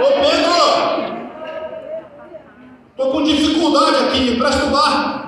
Ô 0.00 0.06
Pedro! 0.20 0.56
Estou 2.90 3.12
com 3.12 3.22
dificuldade 3.24 3.96
aqui, 4.04 4.20
me 4.30 4.36
presta 4.36 4.66
o 4.66 4.70
barco. 4.70 5.26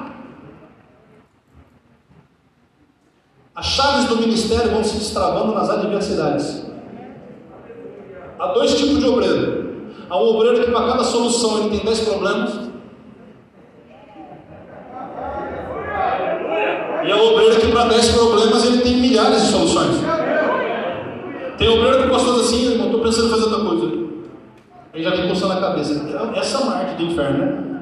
As 3.55 3.67
chaves 3.67 4.05
do 4.05 4.19
ministério 4.19 4.71
vão 4.71 4.85
se 4.85 4.99
destravando 4.99 5.53
nas 5.53 5.69
adversidades. 5.69 6.65
Há 8.39 8.47
dois 8.53 8.75
tipos 8.75 8.99
de 9.01 9.07
obreiro. 9.07 9.69
Há 10.09 10.17
um 10.29 10.37
obreiro 10.37 10.65
que 10.65 10.71
para 10.71 10.87
cada 10.87 11.05
solução 11.05 11.59
ele 11.59 11.71
tem 11.71 11.85
dez 11.85 12.01
problemas. 12.01 12.69
E 17.05 17.11
é 17.11 17.17
o 17.17 17.33
obreiro 17.33 17.59
que, 17.59 17.69
para 17.69 17.85
10 17.85 18.09
problemas, 18.13 18.65
ele 18.67 18.83
tem 18.83 18.97
milhares 18.99 19.43
de 19.43 19.49
soluções. 19.49 19.97
Tem 21.57 21.69
obreiro 21.69 22.03
que 22.03 22.11
passou 22.11 22.39
assim, 22.41 22.73
irmão, 22.73 22.87
estou 22.87 23.03
pensando 23.03 23.29
em 23.29 23.31
fazer 23.31 23.45
outra 23.45 23.65
coisa. 23.65 24.09
Aí 24.93 25.03
já 25.03 25.11
vem 25.11 25.29
coçando 25.29 25.55
a 25.55 25.61
cabeça. 25.61 26.07
Essa 26.37 26.65
Marte 26.67 26.97
do 26.97 27.05
inferno? 27.05 27.81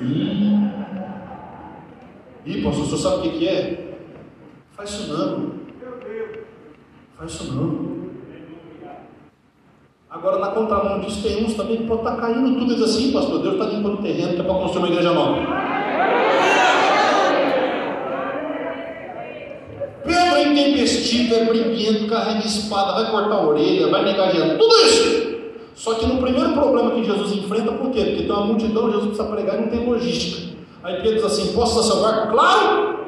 Ih, 0.00 0.70
Ih 2.46 2.62
pastor, 2.62 2.84
o 2.84 2.86
senhor 2.86 2.98
sabe 2.98 3.16
o 3.16 3.20
que, 3.20 3.38
que 3.38 3.48
é? 3.48 3.96
Faz 4.74 4.90
isso 4.90 5.12
não. 5.12 5.52
Faz 7.18 7.32
isso 7.32 7.52
não. 7.52 7.91
Agora, 10.12 10.38
na 10.38 10.48
contramão 10.48 11.00
disso, 11.00 11.22
tem 11.22 11.42
uns 11.42 11.54
também 11.54 11.78
que 11.78 11.84
estar 11.84 11.96
tá 11.96 12.16
caindo 12.16 12.58
tudo. 12.58 12.74
Diz 12.74 12.84
assim, 12.84 13.12
pastor, 13.12 13.40
Deus 13.40 13.54
está 13.54 13.64
limpando 13.64 14.02
terreno 14.02 14.34
que 14.34 14.40
é 14.40 14.44
para 14.44 14.54
construir 14.54 14.82
uma 14.82 14.88
igreja 14.88 15.12
nova. 15.14 15.38
Pedro 20.04 20.36
é 20.36 20.42
intempestivo, 20.48 21.34
é 21.34 21.44
briguento, 21.46 22.06
carrega 22.08 22.46
espada, 22.46 22.92
vai 22.92 23.10
cortar 23.10 23.36
a 23.36 23.46
orelha, 23.46 23.88
vai 23.88 24.04
negar 24.04 24.30
Jesus, 24.30 24.58
tudo 24.58 24.76
isso. 24.80 25.32
Só 25.74 25.94
que 25.94 26.04
no 26.04 26.20
primeiro 26.20 26.52
problema 26.52 26.90
que 26.90 27.04
Jesus 27.04 27.32
enfrenta, 27.32 27.72
por 27.72 27.90
quê? 27.90 28.04
Porque 28.04 28.24
tem 28.24 28.30
uma 28.30 28.44
multidão, 28.44 28.90
Jesus 28.90 29.06
precisa 29.06 29.28
pregar 29.28 29.56
e 29.56 29.60
não 29.62 29.68
tem 29.68 29.88
logística. 29.88 30.52
Aí 30.82 30.96
Pedro 30.96 31.14
diz 31.14 31.24
assim: 31.24 31.54
Posso 31.54 31.80
usar 31.80 31.94
seu 31.94 32.02
barco? 32.02 32.32
Claro! 32.32 32.98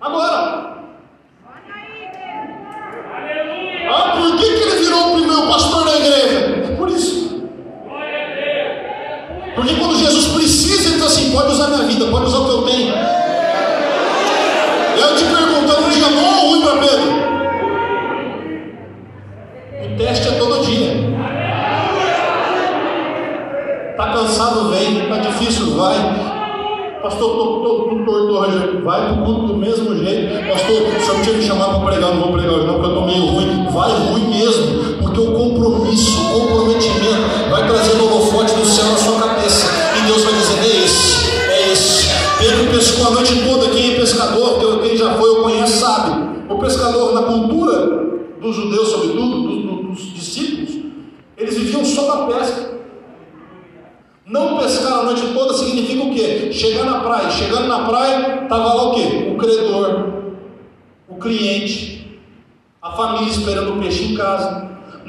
Agora! 0.00 0.77
Ah, 3.90 4.12
por 4.16 4.36
que, 4.36 4.44
que 4.44 4.62
ele 4.62 4.84
virou 4.84 5.12
o 5.12 5.14
primeiro 5.16 5.42
pastor 5.46 5.84
da 5.84 5.96
igreja? 5.96 6.66
É 6.70 6.76
por 6.76 6.88
isso. 6.88 7.42
Porque 9.54 9.74
quando 9.74 9.98
Jesus 9.98 10.28
precisa, 10.28 10.88
ele 10.88 10.96
diz 10.96 11.06
assim: 11.06 11.32
Pode 11.32 11.52
usar 11.52 11.68
minha 11.68 11.84
vida, 11.84 12.06
pode 12.06 12.26
usar 12.26 12.38
o 12.38 12.44
que 12.44 12.50
eu 12.50 12.62
tenho. 12.62 12.94
Eu 14.96 15.16
te 15.16 15.24
perguntando 15.24 15.86
um 15.86 15.90
dia 15.90 16.08
bom 16.08 16.34
ou 16.34 16.50
ruim 16.50 16.62
para 16.62 16.76
Pedro? 16.78 17.28
O 19.84 19.96
teste 19.96 20.28
é 20.28 20.32
todo 20.32 20.64
dia. 20.64 21.08
Está 23.90 24.12
cansado, 24.12 24.70
vem. 24.70 25.02
Está 25.02 25.16
difícil, 25.18 25.74
vai. 25.76 26.37
Pastor, 27.02 27.30
estou 27.30 27.88
com 27.88 28.04
torto 28.04 28.32
hoje. 28.32 28.80
Vai 28.82 29.06
para 29.06 29.22
o 29.22 29.24
culto 29.24 29.46
do 29.46 29.54
mesmo 29.54 29.96
jeito. 29.96 30.48
Pastor, 30.48 30.82
o 30.82 31.00
senhor 31.00 31.22
tinha 31.22 31.36
me 31.36 31.42
chamado 31.42 31.80
para 31.80 31.92
pregar, 31.92 32.14
não 32.14 32.22
vou 32.22 32.32
pregar 32.32 32.54
hoje, 32.54 32.66
não, 32.66 32.74
porque 32.74 32.86
eu 32.86 32.90
estou 32.90 33.06
meio 33.06 33.26
ruim. 33.26 33.66
Vai 33.70 33.90
ruim 33.92 34.28
mesmo, 34.28 34.94
porque 35.00 35.20
o 35.20 35.32
compromisso, 35.32 36.20
o 36.20 36.40
comprometimento 36.40 37.50
vai 37.50 37.66
trazer 37.66 37.96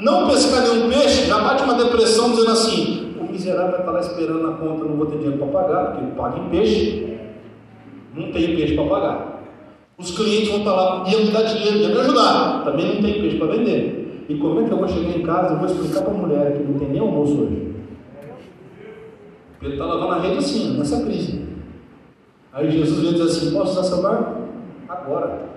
Não 0.00 0.26
pescar 0.28 0.62
nenhum 0.62 0.88
peixe 0.88 1.26
já 1.26 1.38
bate 1.38 1.62
uma 1.62 1.74
depressão 1.74 2.30
dizendo 2.30 2.50
assim: 2.50 3.14
o 3.20 3.30
miserável 3.30 3.70
vai 3.72 3.80
estar 3.80 3.92
lá 3.92 4.00
esperando 4.00 4.42
na 4.42 4.52
conta, 4.56 4.84
não 4.84 4.96
vou 4.96 5.06
ter 5.06 5.18
dinheiro 5.18 5.38
para 5.38 5.62
pagar, 5.62 5.84
porque 5.86 6.04
ele 6.04 6.12
paga 6.16 6.38
em 6.38 6.48
peixe. 6.48 7.18
Não 8.14 8.32
tem 8.32 8.56
peixe 8.56 8.74
para 8.74 8.84
pagar. 8.84 9.42
Os 9.98 10.16
clientes 10.16 10.48
vão 10.48 10.60
estar 10.60 10.72
lá, 10.72 11.04
iam 11.06 11.24
me 11.24 11.30
dar 11.30 11.42
dinheiro, 11.42 11.78
iam 11.78 11.90
me 11.90 12.00
ajudar. 12.00 12.64
Também 12.64 12.94
não 12.94 13.02
tem 13.02 13.20
peixe 13.20 13.36
para 13.36 13.48
vender. 13.48 14.24
E 14.28 14.34
como 14.36 14.60
é 14.60 14.64
que 14.64 14.70
eu 14.70 14.78
vou 14.78 14.88
chegar 14.88 15.18
em 15.18 15.22
casa 15.22 15.54
e 15.54 15.56
vou 15.58 15.66
explicar 15.66 16.02
para 16.02 16.14
a 16.14 16.16
mulher 16.16 16.52
que 16.56 16.62
não 16.62 16.78
tem 16.78 16.88
nem 16.88 17.00
almoço 17.00 17.42
hoje? 17.42 17.74
Ele 19.60 19.72
está 19.74 19.84
lavando 19.84 20.12
a 20.12 20.18
rede 20.20 20.38
assim, 20.38 20.78
nessa 20.78 21.04
crise. 21.04 21.44
Aí 22.52 22.70
Jesus 22.70 23.00
vem 23.00 23.12
dizer 23.12 23.24
assim: 23.24 23.52
Posso 23.52 23.72
usar 23.72 23.84
seu 23.84 24.02
barco? 24.02 24.40
Agora. 24.88 25.50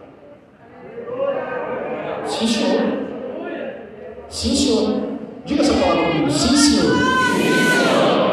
Sim, 2.26 2.48
senhor. 2.48 3.03
Sim, 4.34 4.56
senhor. 4.56 4.90
Diga 5.46 5.62
essa 5.62 5.74
palavra 5.74 6.08
comigo. 6.08 6.32
Sim, 6.32 6.58
senhor. 6.58 6.96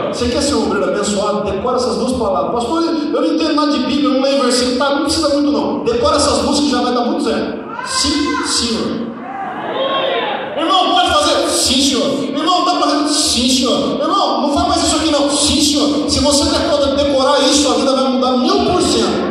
Você 0.08 0.28
quer 0.28 0.40
ser 0.40 0.54
um 0.54 0.62
obreiro 0.66 0.90
abençoado? 0.90 1.44
Decora 1.44 1.76
essas 1.76 1.96
duas 1.96 2.12
palavras. 2.12 2.52
Pastor, 2.52 2.82
eu 2.84 3.20
não 3.20 3.26
entendo 3.26 3.54
nada 3.54 3.70
de 3.70 3.78
Bíblia, 3.80 4.04
eu 4.04 4.14
não 4.14 4.22
leio 4.22 4.42
versículo, 4.42 4.78
tá, 4.78 4.94
não 4.94 5.02
precisa 5.02 5.28
muito 5.28 5.52
não. 5.52 5.84
Decora 5.84 6.16
essas 6.16 6.38
duas 6.38 6.58
que 6.58 6.70
já 6.70 6.80
vai 6.80 6.94
dar 6.94 7.04
muito 7.04 7.22
certo. 7.22 7.58
Sim, 7.86 8.46
senhor. 8.46 9.10
Irmão, 10.56 10.90
pode 10.90 11.10
fazer? 11.10 11.48
Sim, 11.48 11.82
senhor. 11.82 12.24
Irmão, 12.34 12.64
dá 12.64 12.72
para 12.76 12.88
fazer? 12.88 13.08
Sim, 13.08 13.48
senhor. 13.50 14.00
Irmão, 14.00 14.40
não 14.40 14.54
faz 14.54 14.68
mais 14.68 14.82
isso 14.82 14.96
aqui 14.96 15.10
não. 15.10 15.30
Sim, 15.30 15.60
senhor. 15.60 16.10
Se 16.10 16.20
você 16.20 16.44
decorar 16.96 17.40
isso, 17.40 17.70
a 17.70 17.74
vida 17.74 17.94
vai 17.94 18.04
mudar 18.04 18.38
mil 18.38 18.72
por 18.72 18.80
cento. 18.80 19.30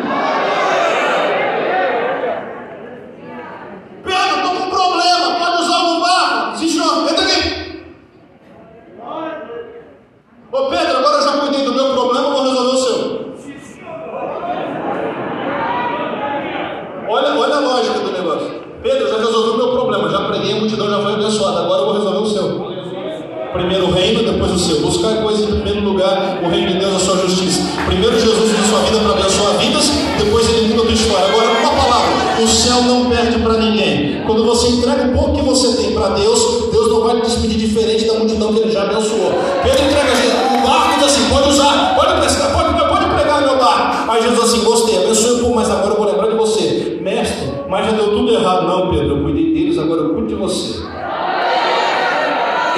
Primeiro 27.86 28.20
Jesus 28.20 28.52
usa 28.52 28.68
sua 28.70 28.80
vida 28.82 29.00
para 29.00 29.12
abençoar 29.12 29.58
vidas, 29.58 29.90
depois 30.18 30.48
ele 30.50 30.70
muda 30.70 30.84
a 30.84 30.86
tua 30.86 30.94
história. 30.94 31.26
Agora, 31.26 31.50
uma 31.50 31.72
palavra. 31.72 32.44
O 32.44 32.48
céu 32.48 32.84
não 33.00 33.10
perde 33.10 33.40
para 33.40 33.54
ninguém. 33.58 34.22
Quando 34.26 34.46
você 34.46 34.68
entrega 34.68 35.06
o 35.06 35.14
pouco 35.14 35.36
que 35.36 35.42
você 35.42 35.82
tem 35.82 35.94
para 35.94 36.10
Deus, 36.10 36.70
Deus 36.72 36.90
não 36.90 37.02
vai 37.02 37.16
te 37.22 37.28
despedir 37.28 37.58
diferente 37.58 38.06
da 38.06 38.14
multidão 38.16 38.54
que 38.54 38.60
ele 38.60 38.72
já 38.72 38.84
abençoou. 38.84 39.34
Pedro 39.64 39.86
entrega 39.86 40.12
o 40.54 40.68
barco 40.68 40.94
e 40.94 40.96
diz 40.96 41.06
assim: 41.06 41.30
pode 41.30 41.50
usar, 41.50 41.96
pode 41.96 42.20
prestar, 42.20 42.50
pode, 42.52 42.74
pode 42.74 43.06
pregar 43.16 43.42
meu 43.42 43.58
barco. 43.58 44.12
Aí 44.12 44.22
Jesus 44.22 44.40
assim, 44.40 44.64
gostei, 44.64 44.98
abençoe 44.98 45.42
o 45.42 45.56
mas 45.56 45.70
agora 45.70 45.94
eu 45.94 45.98
vou 45.98 46.06
lembrar 46.06 46.28
de 46.30 46.36
você. 46.36 47.00
Mestre, 47.02 47.50
mas 47.70 47.86
já 47.86 47.92
deu 47.92 48.12
tudo 48.12 48.34
errado. 48.34 48.68
Não, 48.68 48.90
Pedro, 48.90 49.18
eu 49.18 49.24
cuidei 49.24 49.54
deles, 49.54 49.78
agora 49.78 50.02
eu 50.02 50.14
cuido 50.14 50.28
de 50.28 50.36
você. 50.36 50.80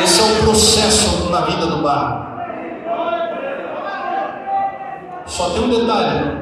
Esse 0.04 0.20
é 0.20 0.24
o 0.24 0.44
processo 0.44 1.30
na 1.30 1.42
vida 1.42 1.66
do 1.66 1.78
barco. 1.78 2.32
Só 5.26 5.50
tem 5.52 5.64
um 5.64 5.70
detalhe. 5.70 6.41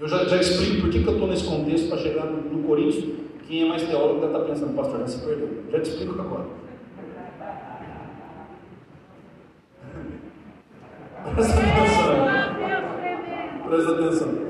Eu 0.00 0.06
já, 0.06 0.24
já 0.24 0.36
explico 0.36 0.82
por 0.82 0.90
que, 0.90 1.02
que 1.02 1.08
eu 1.08 1.12
estou 1.14 1.26
nesse 1.28 1.44
contexto 1.44 1.88
para 1.88 1.98
chegar 1.98 2.26
no, 2.26 2.40
no 2.40 2.62
Coríntios. 2.62 3.04
Quem 3.48 3.64
é 3.64 3.68
mais 3.68 3.82
teólogo 3.82 4.20
deve 4.20 4.26
estar 4.26 4.38
tá 4.38 4.44
pensando, 4.44 4.76
pastor, 4.76 5.00
já 5.00 5.08
se 5.08 5.18
perdeu. 5.24 5.64
Já 5.72 5.80
te 5.80 5.90
explico 5.90 6.20
agora. 6.20 6.46
Presta 11.34 11.60
atenção. 11.60 12.28
Presta 13.68 13.92
atenção. 13.92 14.48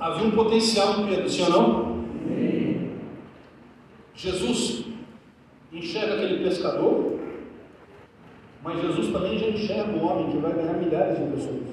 Havia 0.00 0.26
um 0.26 0.30
potencial 0.32 1.00
em 1.00 1.06
Pedro, 1.06 1.28
sim 1.30 1.42
ou 1.42 1.50
não? 1.50 1.92
Jesus 4.16 4.91
enxerga 5.72 6.14
aquele 6.14 6.44
pescador, 6.44 7.18
mas 8.62 8.80
Jesus 8.80 9.12
também 9.12 9.38
já 9.38 9.48
enxerga 9.48 9.92
o 9.92 10.06
homem 10.06 10.30
que 10.30 10.36
vai 10.38 10.52
ganhar 10.52 10.74
milhares 10.74 11.18
de 11.18 11.24
pessoas. 11.32 11.72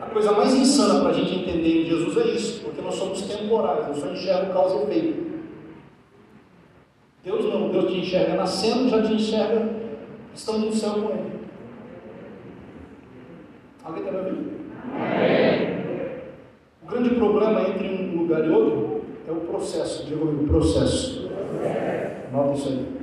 A 0.00 0.06
coisa 0.06 0.32
mais 0.32 0.54
insana 0.54 1.00
para 1.00 1.10
a 1.10 1.12
gente 1.12 1.34
entender 1.34 1.82
em 1.82 1.84
Jesus 1.86 2.16
é 2.16 2.30
isso, 2.30 2.62
porque 2.62 2.80
nós 2.80 2.94
somos 2.94 3.22
temporais, 3.22 3.88
eu 3.88 3.94
só 3.94 4.12
enxergo 4.12 4.52
causa 4.52 4.76
e 4.76 4.82
efeito. 4.82 5.28
Deus 7.24 7.44
não, 7.44 7.68
Deus 7.70 7.90
te 7.90 7.98
enxerga 7.98 8.34
nascendo, 8.36 8.88
já 8.88 9.02
te 9.02 9.12
enxerga 9.12 9.68
estando 10.34 10.66
no 10.66 10.72
céu 10.72 10.94
com 10.94 11.10
Ele. 11.10 11.38
Alguém 13.84 14.02
está 14.02 14.12
me 14.12 14.18
ouvindo? 14.18 14.58
O 16.82 16.86
grande 16.86 17.10
problema 17.16 17.68
entre 17.68 17.88
um 17.88 18.20
lugar 18.20 18.46
e 18.46 18.50
outro 18.50 19.02
é 19.26 19.32
o 19.32 19.40
processo, 19.40 20.06
digo 20.06 20.24
o 20.24 20.46
processo. 20.46 21.27
Nota 22.32 22.54
isso 22.54 22.68
aí. 22.68 22.98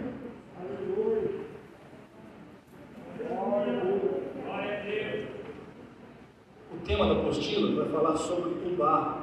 O 6.72 6.78
tema 6.86 7.08
da 7.08 7.14
apostila 7.14 7.84
vai 7.84 7.92
falar 7.92 8.16
sobre 8.18 8.50
o 8.50 8.76
barro, 8.78 9.22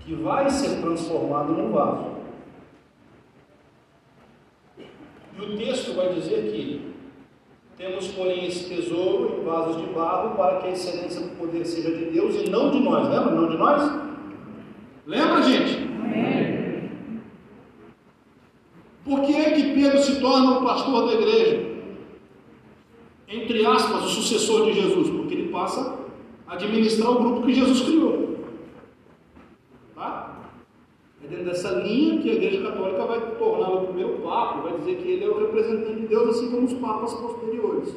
que 0.00 0.14
vai 0.14 0.48
ser 0.48 0.80
transformado 0.80 1.52
num 1.52 1.72
vaso. 1.72 2.18
E 5.36 5.40
o 5.40 5.56
texto 5.56 5.94
vai 5.94 6.14
dizer 6.14 6.52
que 6.52 6.94
temos, 7.76 8.08
porém, 8.08 8.46
esse 8.46 8.68
tesouro 8.68 9.40
em 9.40 9.44
vasos 9.44 9.80
de 9.80 9.86
barro 9.92 10.36
para 10.36 10.58
que 10.58 10.66
a 10.66 10.70
excelência 10.70 11.20
do 11.20 11.36
poder 11.36 11.64
seja 11.64 11.90
de 11.96 12.06
Deus 12.06 12.34
e 12.36 12.50
não 12.50 12.70
de 12.70 12.80
nós. 12.80 13.08
Lembra? 13.08 13.30
Não 13.32 13.48
de 13.48 13.56
nós? 13.56 13.82
Lembra, 15.06 15.42
gente? 15.42 15.87
Por 19.08 19.22
que 19.22 19.34
é 19.34 19.52
que 19.52 19.72
Pedro 19.72 20.02
se 20.02 20.20
torna 20.20 20.58
o 20.58 20.64
pastor 20.64 21.06
da 21.06 21.14
igreja? 21.14 21.66
Entre 23.26 23.64
aspas, 23.64 24.04
o 24.04 24.08
sucessor 24.08 24.66
de 24.66 24.74
Jesus, 24.74 25.08
porque 25.08 25.34
ele 25.34 25.48
passa 25.48 25.98
a 26.46 26.52
administrar 26.52 27.10
o 27.12 27.18
grupo 27.18 27.46
que 27.46 27.54
Jesus 27.54 27.80
criou. 27.80 28.36
Tá? 29.94 30.36
É 31.24 31.26
dentro 31.26 31.46
dessa 31.46 31.70
linha 31.70 32.20
que 32.20 32.30
a 32.30 32.34
Igreja 32.34 32.62
Católica 32.62 33.06
vai 33.06 33.20
torná-lo 33.38 33.82
o 33.82 33.86
primeiro 33.86 34.18
Papa, 34.18 34.60
vai 34.60 34.78
dizer 34.78 34.96
que 34.96 35.08
ele 35.08 35.24
é 35.24 35.28
o 35.28 35.38
representante 35.38 36.00
de 36.00 36.06
Deus, 36.06 36.28
assim 36.28 36.50
como 36.50 36.66
os 36.66 36.74
papas 36.74 37.14
posteriores. 37.14 37.94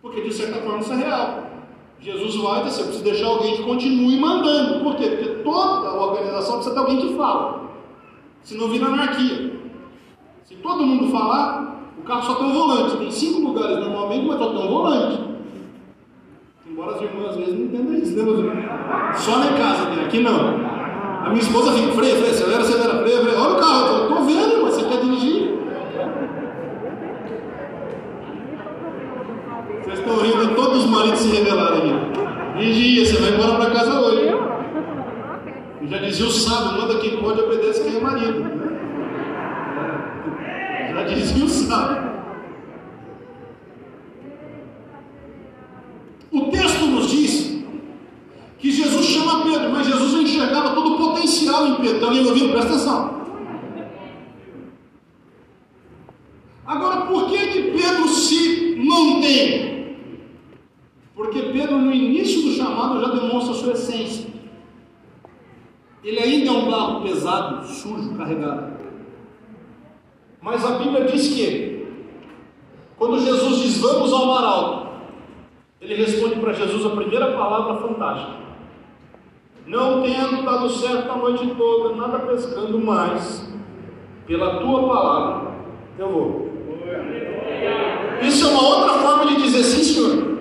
Porque 0.00 0.20
de 0.20 0.32
certa 0.32 0.62
forma 0.62 0.78
isso 0.78 0.92
é 0.92 0.96
real. 0.96 1.50
Jesus 2.00 2.36
vai 2.36 2.62
dizer, 2.62 2.82
eu 2.82 2.86
preciso 2.86 3.04
deixar 3.04 3.26
alguém 3.26 3.56
que 3.56 3.64
continue 3.64 4.20
mandando. 4.20 4.84
Por 4.84 4.94
quê? 4.96 5.08
Porque 5.08 5.42
toda 5.42 5.88
a 5.88 6.06
organização 6.06 6.54
precisa 6.54 6.74
ter 6.74 6.80
alguém 6.80 7.00
que 7.00 7.16
fala. 7.16 7.70
Senão 8.44 8.68
vira 8.68 8.86
anarquia. 8.86 9.47
Se 10.48 10.54
todo 10.54 10.82
mundo 10.82 11.12
falar, 11.12 11.76
o 11.98 12.02
carro 12.04 12.22
só 12.22 12.36
tem 12.36 12.46
um 12.46 12.54
volante. 12.54 12.96
Tem 12.96 13.10
cinco 13.10 13.48
lugares 13.48 13.80
normalmente, 13.80 14.26
mas 14.26 14.38
só 14.38 14.46
tem 14.46 14.64
um 14.64 14.68
volante. 14.68 15.20
Embora 16.66 16.94
as 16.94 17.02
irmãs 17.02 17.28
às 17.28 17.36
vezes 17.36 17.54
não 17.54 17.66
entendam 17.66 17.94
isso, 17.94 18.16
né? 18.16 19.12
Só 19.14 19.38
na 19.40 19.52
casa, 19.58 19.90
né? 19.90 20.06
aqui 20.06 20.20
não. 20.20 20.48
A 21.22 21.28
minha 21.28 21.42
esposa 21.42 21.72
fica, 21.72 21.92
freia, 21.92 22.16
freia, 22.16 22.30
acelera, 22.30 22.62
acelera, 22.62 23.02
freia, 23.02 23.20
freia. 23.20 23.38
Olha 23.38 23.56
o 23.56 23.60
carro, 23.60 23.86
eu 23.88 24.08
tô 24.08 24.22
vendo, 24.22 24.62
mas 24.62 24.74
você 24.74 24.84
quer 24.86 25.00
dirigir? 25.02 25.58
Vocês 29.84 29.98
estão 29.98 30.16
rindo, 30.16 30.54
todos 30.54 30.84
os 30.84 30.90
maridos 30.90 31.18
se 31.18 31.28
revelaram 31.28 31.76
aqui. 31.76 31.94
Vigia, 32.56 33.04
você 33.04 33.20
vai 33.20 33.34
embora 33.34 33.56
para 33.56 33.70
casa 33.70 34.00
hoje. 34.00 34.28
Eu 35.82 35.88
já 35.88 35.98
dizia 35.98 36.26
o 36.26 36.30
sábio, 36.30 36.80
manda 36.80 36.98
quem 37.00 37.18
pode, 37.18 37.38
obedece 37.38 37.84
quem 37.84 37.98
é 37.98 38.00
marido. 38.00 38.67
Já 41.06 41.14
dizia 41.14 41.44
o 46.30 46.50
texto 46.50 46.86
nos 46.86 47.10
diz 47.10 47.64
que 48.58 48.70
Jesus 48.70 49.06
chama 49.06 49.44
Pedro, 49.44 49.70
mas 49.70 49.86
Jesus 49.86 50.14
enxergava 50.22 50.74
todo 50.74 50.94
o 50.94 50.98
potencial 50.98 51.66
em 51.68 51.74
Pedro. 51.76 51.94
Está 51.94 52.06
alguém 52.06 52.26
ouvindo? 52.26 52.50
Presta 52.50 52.70
atenção. 52.70 53.18
Agora, 56.66 57.06
por 57.06 57.30
que 57.30 57.46
que 57.46 57.62
Pedro 57.70 58.08
se 58.08 58.76
mantém? 58.76 59.96
Porque 61.14 61.40
Pedro, 61.40 61.78
no 61.78 61.92
início 61.92 62.42
do 62.42 62.52
chamado, 62.52 63.00
já 63.00 63.08
demonstra 63.08 63.54
a 63.54 63.56
sua 63.56 63.72
essência. 63.72 64.26
Ele 66.04 66.18
ainda 66.18 66.48
é 66.48 66.52
um 66.52 66.70
barro 66.70 67.02
pesado, 67.02 67.66
sujo, 67.66 68.14
carregado. 68.16 68.87
Mas 70.40 70.64
a 70.64 70.78
Bíblia 70.78 71.04
diz 71.04 71.28
que, 71.28 71.86
quando 72.96 73.20
Jesus 73.20 73.58
diz 73.60 73.78
vamos 73.78 74.12
ao 74.12 74.26
mar 74.26 74.44
alto, 74.44 74.88
ele 75.80 75.94
responde 75.94 76.36
para 76.36 76.52
Jesus 76.52 76.86
a 76.86 76.90
primeira 76.90 77.32
palavra 77.32 77.76
fantástica. 77.76 78.38
Não 79.66 80.02
tendo 80.02 80.44
dado 80.44 80.70
certo 80.70 81.10
a 81.10 81.16
noite 81.16 81.54
toda, 81.56 81.94
nada 81.94 82.20
pescando 82.20 82.78
mais, 82.78 83.52
pela 84.26 84.60
tua 84.60 84.88
palavra, 84.88 85.52
eu 85.98 86.10
vou. 86.10 86.48
Isso 88.22 88.46
é 88.46 88.50
uma 88.50 88.62
outra 88.62 88.94
forma 88.94 89.26
de 89.26 89.42
dizer 89.42 89.62
sim, 89.62 89.82
senhor. 89.82 90.38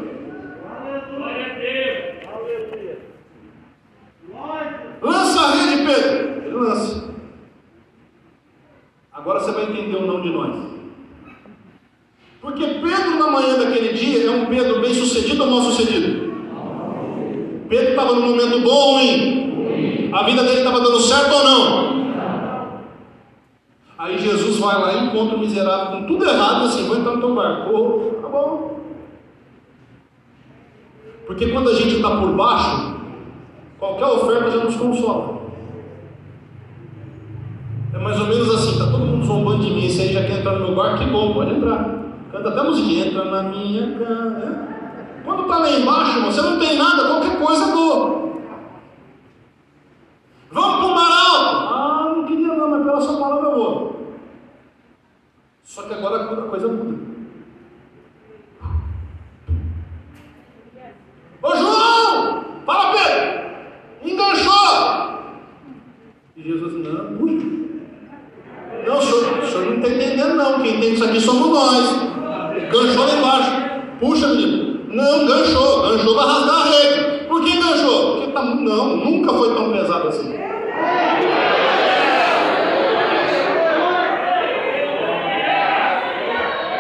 Lança 5.02 5.42
a 5.42 5.52
rede, 5.52 5.86
Pedro. 5.86 6.44
Ele 6.46 6.56
lança. 6.56 7.14
Agora 9.14 9.40
você 9.40 9.52
vai 9.52 9.64
entender 9.64 9.98
o 9.98 10.08
não 10.08 10.22
de 10.22 10.30
nós. 10.30 10.56
Porque 12.42 12.66
Pedro, 12.66 13.20
na 13.20 13.32
manhã 13.32 13.58
daquele 13.58 13.94
dia, 13.94 14.26
é 14.26 14.32
um 14.32 14.46
Pedro 14.46 14.80
bem 14.80 14.94
sucedido 14.94 15.44
ou 15.44 15.50
mal 15.50 15.62
sucedido? 15.62 16.28
Pedro 17.68 17.90
estava 17.90 18.14
no 18.14 18.22
momento 18.22 18.62
bom 18.62 18.70
ou 18.70 18.94
ruim? 18.94 20.10
A 20.14 20.24
vida 20.24 20.44
dele 20.44 20.60
estava 20.60 20.80
dando 20.80 21.00
certo 21.02 21.34
ou 21.34 21.44
não? 21.44 21.98
Aí 23.98 24.20
Jesus 24.20 24.60
vai 24.60 24.80
lá 24.80 24.94
e 24.94 25.08
encontra 25.08 25.36
o 25.36 25.40
miserável 25.40 25.98
com 25.98 26.08
tudo 26.08 26.24
errado, 26.24 26.66
assim, 26.66 26.88
vou 26.88 26.98
entrar 26.98 27.14
no 27.14 27.20
teu 27.20 27.34
barco. 27.34 27.74
Oh, 27.74 28.22
tá 28.22 28.28
bom. 28.30 28.80
Porque 31.26 31.48
quando 31.68 31.76
a 31.76 31.82
gente 31.82 31.96
está 31.98 32.10
por 32.12 32.32
baixo, 32.32 32.96
qualquer 33.78 34.06
oferta 34.06 34.52
já 34.52 34.64
nos 34.64 34.76
consola. 34.78 35.38
É 37.94 37.98
mais 37.98 38.20
ou 38.20 38.28
menos 38.28 38.56
assim, 38.56 38.78
tá 38.78 38.86
todo 38.86 39.06
mundo 39.06 39.26
zombando 39.26 39.64
de 39.64 39.72
mim, 39.72 39.90
se 39.90 40.02
aí 40.04 40.14
já 40.14 40.22
quer 40.22 40.40
entrar 40.40 40.54
no 40.54 40.68
meu 40.68 40.76
barco, 40.76 41.00
que 41.00 41.10
bom, 41.10 41.34
pode 41.34 41.56
entrar. 41.56 41.90
Canta 42.32 42.50
até 42.50 42.64
musiquinha, 42.64 43.08
entra 43.08 43.26
na 43.26 43.44
minha 43.44 44.00
casa. 44.00 44.68
Quando 45.26 45.42
está 45.42 45.58
lá 45.58 45.70
embaixo, 45.72 46.22
você 46.22 46.42
não 46.42 46.58
tem 46.58 46.78
nada, 46.78 47.06
qualquer 47.06 47.38
coisa 47.38 47.66
é 47.66 47.72
boa. 47.74 48.28
Vamos 50.50 50.76
para 50.78 50.86
o 50.86 50.96
mar 50.96 51.12
alto. 51.12 51.74
Ah, 51.74 52.14
não 52.16 52.26
queria 52.26 52.48
não, 52.48 52.70
mas 52.70 52.84
pela 52.84 53.02
sua 53.02 53.20
palavra 53.20 53.50
eu 53.50 53.56
vou. 53.56 54.14
Só 55.66 55.82
que 55.82 55.94
agora 55.94 56.24
a 56.24 56.42
coisa 56.44 56.68
muda. 56.70 57.08
Ô 61.48 61.56
João! 61.56 62.44
Fala 62.66 62.94
Pedro! 62.94 64.12
Enganchou! 64.12 65.22
E 66.36 66.44
Jesus, 66.44 66.74
não, 66.74 67.18
puxa. 67.18 67.48
Não, 68.86 68.98
o 68.98 69.02
senhor, 69.02 69.40
o 69.40 69.48
senhor 69.48 69.66
não 69.66 69.76
está 69.76 69.90
entendendo 69.90 70.27
não. 70.38 70.62
Quem 70.62 70.80
tem 70.80 70.94
isso 70.94 71.04
aqui 71.04 71.20
somos 71.20 71.50
nós. 71.50 71.90
enganchou 72.56 73.06
lá 73.06 73.14
embaixo. 73.14 73.52
Puxa, 74.00 74.28
menino. 74.28 74.80
Não, 74.90 75.24
enganchou. 75.24 75.88
Enganchou 75.88 76.16
vai 76.16 76.28
rasgar 76.28 76.56
a 76.56 76.66
rede. 76.66 77.26
Por 77.26 77.44
que 77.44 77.50
enganchou? 77.52 78.16
Porque 78.16 78.32
tá, 78.32 78.44
não, 78.44 78.98
nunca 78.98 79.34
foi 79.34 79.54
tão 79.56 79.72
pesado 79.72 80.08
assim. 80.08 80.34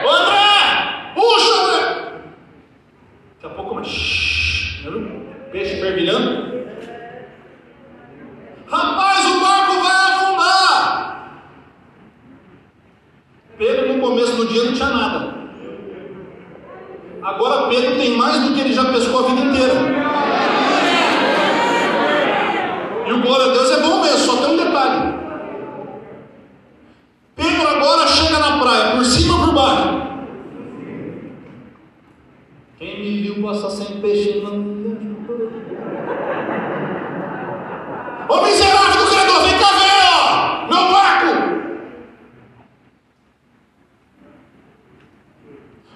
André! 0.07 1.13
Puxa, 1.15 1.53
André! 1.53 2.13
Daqui 3.33 3.45
a 3.45 3.49
pouco, 3.49 3.75
mas. 3.75 3.87
Peixe 5.51 5.81
fervilhando. 5.81 6.57
Rapaz, 8.69 9.25
o 9.25 9.39
barco 9.39 9.73
vai 9.81 10.11
afundar! 10.11 11.41
Pedro, 13.57 13.93
no 13.93 14.01
começo 14.01 14.35
do 14.35 14.45
dia, 14.47 14.63
não 14.65 14.73
tinha 14.73 14.89
nada. 14.89 15.37
Agora, 17.23 17.69
Pedro 17.69 17.95
tem 17.95 18.15
mais 18.15 18.41
do 18.41 18.53
que 18.53 18.61
ele 18.61 18.73
já 18.73 18.85
pescou 18.85 19.25
a 19.25 19.29
vida 19.29 19.41
inteira. 19.41 19.73
E 23.07 23.13
o 23.13 23.21
glória 23.21 23.45
a 23.45 23.53
Deus 23.53 23.71
é 23.71 23.81
bom 23.81 24.01
mesmo, 24.01 24.17
só 24.19 24.37
tem 24.37 24.53
um 24.53 24.57
detalhe. 24.57 25.13
Pedro 27.35 27.67
agora 27.67 28.07
chega 28.07 28.39
na 28.57 28.63
praia, 28.63 28.95
por 28.95 29.05
cima 29.05 29.35
ou 29.35 29.45
por 29.45 29.53
baixo? 29.53 30.07
Quem 32.79 32.99
me 32.99 33.21
viu 33.21 33.43
passar 33.43 33.69
sem 33.69 34.01
peixe 34.01 34.41
não. 34.41 34.77
Ô 38.29 38.41
miserável 38.43 39.05
do 39.05 39.09
Criador, 39.09 39.43
vem 39.43 39.59
cá 39.59 39.67
ver, 39.79 39.91
ó! 40.13 40.67
Meu 40.67 40.91
barco! 40.91 41.31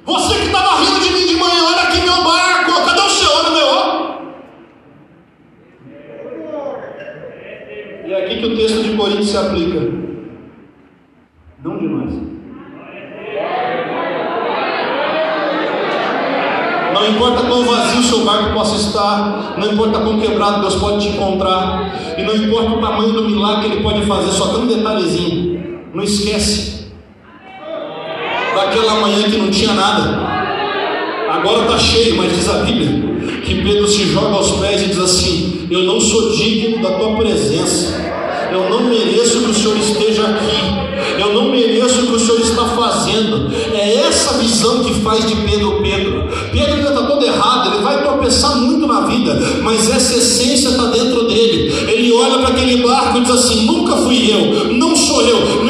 Você 0.05 0.39
que 0.39 0.45
estava 0.45 0.79
rindo 0.79 0.99
de 0.99 1.11
mim 1.11 1.25
de 1.27 1.35
manhã, 1.35 1.63
olha 1.65 1.81
aqui 1.83 2.01
meu 2.01 2.23
barco! 2.23 2.85
Cadê 2.85 3.01
o 3.01 3.09
seu? 3.09 3.29
Olha 3.31 3.49
meu, 3.51 3.67
ó! 3.67 4.11
E 8.07 8.13
é 8.13 8.25
aqui 8.25 8.39
que 8.39 8.45
o 8.45 8.55
texto 8.55 8.83
de 8.83 8.95
Coríntios 8.95 9.29
se 9.29 9.37
aplica. 9.37 9.79
Não 11.63 11.77
de 11.77 11.87
nós. 11.87 12.31
Não 16.93 17.07
importa 17.07 17.47
quão 17.47 17.61
barco 18.41 18.53
possa 18.53 18.75
estar, 18.75 19.55
não 19.57 19.71
importa 19.71 19.99
quão 19.99 20.19
quebrado 20.19 20.61
Deus 20.61 20.75
pode 20.75 21.01
te 21.01 21.09
encontrar, 21.09 22.15
e 22.17 22.23
não 22.23 22.35
importa 22.35 22.71
o 22.71 22.81
tamanho 22.81 23.13
do 23.13 23.23
milagre 23.23 23.69
que 23.69 23.75
Ele 23.75 23.83
pode 23.83 24.05
fazer, 24.05 24.31
só 24.31 24.47
tem 24.47 24.63
um 24.63 24.67
detalhezinho: 24.67 25.79
não 25.93 26.03
esquece 26.03 26.91
daquela 28.55 29.01
manhã 29.01 29.23
que 29.23 29.37
não 29.37 29.49
tinha 29.49 29.73
nada, 29.73 30.19
agora 31.29 31.63
está 31.63 31.77
cheio, 31.77 32.17
mas 32.17 32.35
diz 32.35 32.49
a 32.49 32.59
Bíblia 32.59 33.11
que 33.45 33.61
Pedro 33.61 33.87
se 33.87 34.05
joga 34.05 34.35
aos 34.35 34.51
pés 34.59 34.81
e 34.81 34.87
diz 34.87 34.99
assim: 34.99 35.67
Eu 35.69 35.83
não 35.83 35.99
sou 35.99 36.31
digno 36.31 36.81
da 36.81 36.91
tua 36.97 37.15
presença, 37.15 37.99
eu 38.51 38.69
não 38.69 38.83
mereço 38.85 39.41
que 39.41 39.51
o 39.51 39.53
Senhor 39.53 39.77
esteja 39.77 40.23
aqui. 40.23 40.81
Eu 41.19 41.33
não 41.33 41.49
mereço 41.49 42.01
o 42.01 42.07
que 42.07 42.13
o 42.13 42.19
Senhor 42.19 42.41
está 42.41 42.65
fazendo. 42.65 43.51
É 43.73 43.95
essa 44.07 44.37
visão 44.37 44.83
que 44.83 44.93
faz 45.01 45.25
de 45.25 45.35
Pedro 45.35 45.81
Pedro. 45.81 46.20
Errado, 47.25 47.73
ele 47.73 47.83
vai 47.83 48.01
tropeçar 48.01 48.57
muito 48.57 48.87
na 48.87 49.01
vida, 49.01 49.39
mas 49.61 49.89
essa 49.89 50.15
essência 50.15 50.69
está 50.69 50.85
dentro 50.85 51.27
dele. 51.27 51.73
Ele 51.87 52.11
olha 52.13 52.39
para 52.39 52.49
aquele 52.49 52.81
barco 52.81 53.17
e 53.17 53.21
diz 53.21 53.31
assim: 53.31 53.65
Nunca 53.65 53.97
fui 53.97 54.31
eu, 54.31 54.73
não 54.73 54.95
sou 54.95 55.21
eu. 55.21 55.60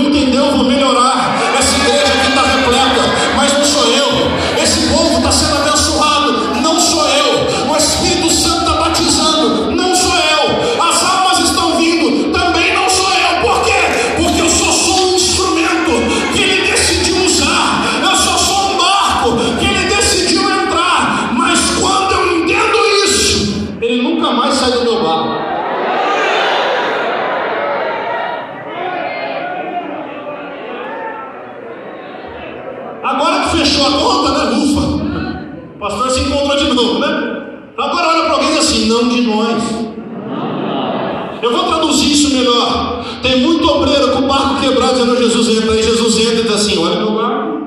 Entra. 45.57 45.71
Aí 45.71 45.83
Jesus 45.83 46.19
entra 46.19 46.39
e 46.39 46.43
diz 46.43 46.53
assim: 46.53 46.77
olha 46.83 46.97
meu 46.97 47.13
barco. 47.13 47.61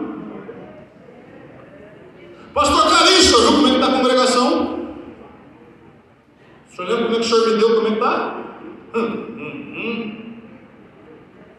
Pastor 2.54 2.88
Calixto, 2.88 3.40
viu 3.40 3.52
como 3.52 3.66
é 3.66 3.70
que 3.70 3.76
está 3.76 3.86
a 3.88 3.98
congregação? 3.98 4.74
O 6.70 6.76
senhor 6.76 6.88
lembra 6.88 7.04
como 7.04 7.16
é 7.16 7.20
que 7.20 7.26
o 7.26 7.28
senhor 7.28 7.48
me 7.48 7.56
deu? 7.58 7.74
Como 7.74 7.86
é 7.86 7.90
que 7.90 7.96
está? 7.96 8.44
Hum, 8.94 9.26
hum, 9.38 9.74
hum. 9.76 10.12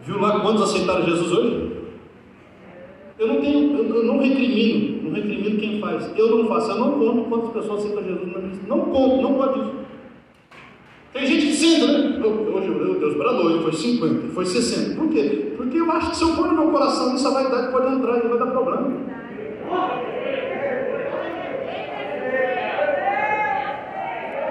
Viu 0.01 0.21
lá 0.21 0.39
quantos 0.39 0.63
aceitaram 0.63 1.05
Jesus 1.05 1.31
hoje? 1.31 1.75
Eu 3.17 3.27
não 3.27 3.41
tenho, 3.41 3.77
eu, 3.77 4.03
não 4.03 4.19
recrimino, 4.19 5.03
não 5.03 5.11
recrimino 5.13 5.59
quem 5.59 5.79
faz. 5.79 6.11
Eu 6.17 6.37
não 6.37 6.47
faço, 6.47 6.71
eu 6.71 6.77
não 6.77 6.99
conto 6.99 7.29
quantas 7.29 7.51
pessoas 7.51 7.79
aceitam 7.79 8.03
Jesus 8.03 8.31
na 8.31 8.39
minha 8.39 8.59
Não 8.67 8.79
conto, 8.81 9.21
não 9.21 9.33
gosto 9.33 9.59
disso. 9.59 9.84
Tem 11.15 11.25
gente 11.27 11.47
que 11.47 11.53
senta, 11.53 11.87
né? 11.87 12.19
Hoje, 12.25 12.67
meu 12.67 12.99
Deus, 12.99 13.15
para 13.15 13.31
doido, 13.31 13.63
foi 13.63 13.71
50, 13.71 14.33
foi 14.33 14.45
60. 14.45 14.95
Por 14.95 15.07
quê? 15.07 15.53
Porque 15.55 15.77
eu 15.79 15.89
acho 15.89 16.09
que 16.09 16.17
se 16.17 16.23
eu 16.23 16.35
pôr 16.35 16.47
no 16.49 16.55
meu 16.55 16.67
coração 16.73 17.15
isso, 17.15 17.25
a 17.25 17.31
vaidade 17.31 17.71
pode 17.71 17.95
entrar 17.95 18.17
e 18.17 18.27
vai 18.27 18.37
dar 18.37 18.47
problema. 18.47 18.91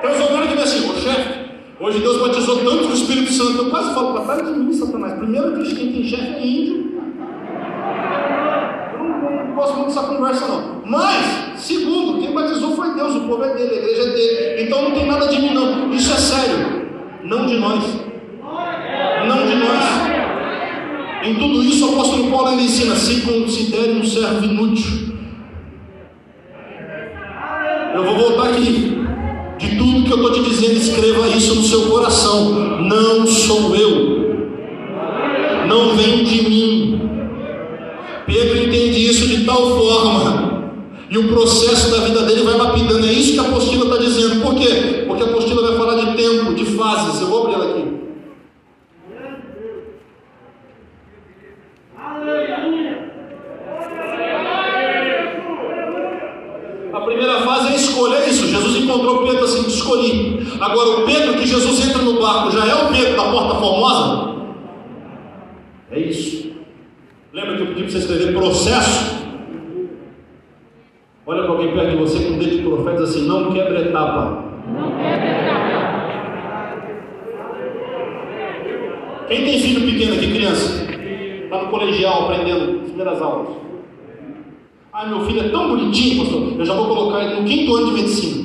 Uns 0.05 0.21
obreiros 0.23 0.49
que 0.49 0.57
dizem 0.57 0.63
assim, 0.63 0.91
ô 0.91 0.95
chefe, 0.95 1.51
hoje 1.79 1.99
Deus 1.99 2.17
batizou 2.17 2.57
tanto 2.57 2.89
o 2.89 2.95
Espírito 2.95 3.31
Santo. 3.31 3.59
Eu 3.59 3.71
quase 3.71 3.93
falo, 3.93 4.15
para 4.15 4.37
trás 4.37 4.55
de 4.55 4.59
mim, 4.59 4.73
Satanás. 4.73 5.19
Primeiro 5.19 5.63
que 5.63 5.75
quem 5.75 5.93
tem 5.93 6.05
chefe 6.05 6.23
é 6.23 6.47
índio. 6.47 6.95
Não 9.55 9.63
gosto 9.63 9.77
muito 9.77 9.95
dessa 9.95 10.03
conversa, 10.09 10.49
não. 10.49 10.83
Mas, 10.85 11.61
segundo, 11.61 12.21
quem 12.21 12.33
batizou 12.33 12.75
foi 12.75 12.93
Deus, 12.95 13.15
o 13.15 13.21
povo 13.21 13.45
é 13.45 13.55
dele, 13.55 13.71
a 13.71 13.77
igreja 13.77 14.03
é 14.03 14.13
dele. 14.13 14.63
Então 14.65 14.83
não 14.83 14.91
tem 14.91 15.07
nada 15.07 15.29
de 15.29 15.41
mim, 15.41 15.55
não. 15.55 15.95
Isso 15.95 16.13
é 16.13 16.17
sério. 16.17 16.89
Não 17.23 17.47
de 17.47 17.55
nós. 17.59 17.85
Não 19.29 19.47
de 19.47 19.55
nós. 19.55 19.85
Em 21.23 21.35
tudo 21.37 21.63
isso, 21.63 21.87
o 21.89 21.93
apóstolo 21.93 22.33
Paulo 22.33 22.49
ainda 22.49 22.63
ensina: 22.63 22.97
se 22.97 23.21
considere 23.21 23.93
um 23.93 24.03
servo 24.03 24.45
inútil. 24.45 25.15
Eu 27.95 28.05
vou 28.05 28.17
voltar 28.17 28.49
aqui. 28.51 29.05
De 29.57 29.77
tudo 29.79 30.05
que 30.05 30.13
eu 30.13 30.17
estou 30.17 30.33
te 30.33 30.51
dizendo, 30.51 30.73
escreva 30.73 31.29
isso 31.29 31.55
no 31.55 31.63
seu 31.63 31.87
coração. 31.93 32.81
Não 32.81 33.25
sou 33.25 33.77
eu. 33.77 34.49
Não 35.69 35.95
vem 35.95 36.25
de 36.25 36.43
mim. 36.43 36.64
Tal 39.45 39.79
forma. 39.79 40.55
E 41.11 41.19
o 41.19 41.29
processo 41.29 41.91
da 41.91 41.99
vida 41.99 42.23
dele 42.23 42.43
vai 42.43 42.57
lapidando. 42.57 43.07
É 43.07 43.13
isso 43.13 43.35
que 43.35 43.41
a 43.41 43.43
apostila 43.43 43.85
está 43.85 43.99
dizendo. 43.99 44.43
Por 44.43 44.55
quê? 44.55 45.05
Porque 45.07 45.23
a 45.23 45.27
apostila 45.27 45.63
vai 45.63 45.77
falar 45.77 45.95
de 45.97 46.17
tempo, 46.17 46.55
de 46.55 46.65
fases. 46.65 47.21
Eu 47.21 47.29
vou 47.29 47.43
abrir 47.43 47.55
ela 47.55 47.71
aqui. 47.71 47.95
A 56.93 57.01
primeira 57.01 57.41
fase 57.43 57.73
é 57.73 57.77
escolher 57.77 58.29
isso. 58.29 58.47
Jesus 58.47 58.77
encontrou 58.77 59.27
Pedro 59.27 59.45
assim, 59.45 59.67
escolhi. 59.67 60.47
Agora, 60.61 61.01
o 61.01 61.05
Pedro 61.05 61.35
que 61.35 61.47
Jesus 61.47 61.89
entra 61.89 62.03
no 62.03 62.21
barco 62.21 62.51
já 62.51 62.67
é 62.67 62.75
o 62.75 62.89
Pedro 62.89 63.17
da 63.17 63.31
porta 63.31 63.55
formosa? 63.61 64.35
É 65.91 65.99
isso. 66.01 66.53
Lembra 67.33 67.57
que 67.57 67.63
eu 67.63 67.67
pedi 67.69 67.83
para 67.83 67.91
você 67.91 67.99
escrever 67.99 68.33
processo? 68.33 69.24
Olha 71.27 71.43
para 71.45 71.53
alguém 71.53 71.73
perto 71.73 71.91
de 71.91 71.97
você 71.97 72.23
com 72.23 72.35
o 72.35 72.39
dedo 72.39 72.57
de 72.57 72.63
profeta 72.63 72.91
e 72.91 73.05
diz 73.05 73.11
assim: 73.11 73.27
não 73.27 73.51
quebra 73.51 73.81
etapa. 73.81 74.45
Quem 79.27 79.45
tem 79.45 79.59
filho 79.59 79.91
pequeno 79.91 80.15
aqui, 80.17 80.33
criança? 80.35 80.85
Está 81.45 81.63
no 81.63 81.71
colegial 81.71 82.25
aprendendo 82.25 82.83
as 82.83 82.89
primeiras 82.89 83.23
aulas. 83.23 83.57
Ah, 84.93 85.07
meu 85.07 85.25
filho 85.25 85.41
é 85.41 85.49
tão 85.49 85.71
bonitinho, 85.71 86.25
pastor. 86.25 86.61
Eu 86.61 86.67
já 86.67 86.75
vou 86.75 86.89
colocar 86.89 87.25
ele 87.25 87.41
no 87.41 87.49
quinto 87.49 87.75
ano 87.75 87.87
de 87.87 87.93
medicina. 87.93 88.44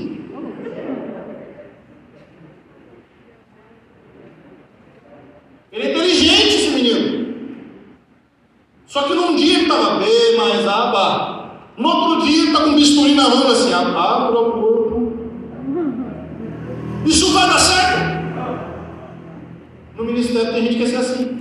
Gente 20.61 20.77
que 20.77 20.87
ser 20.87 20.97
assim 20.97 21.39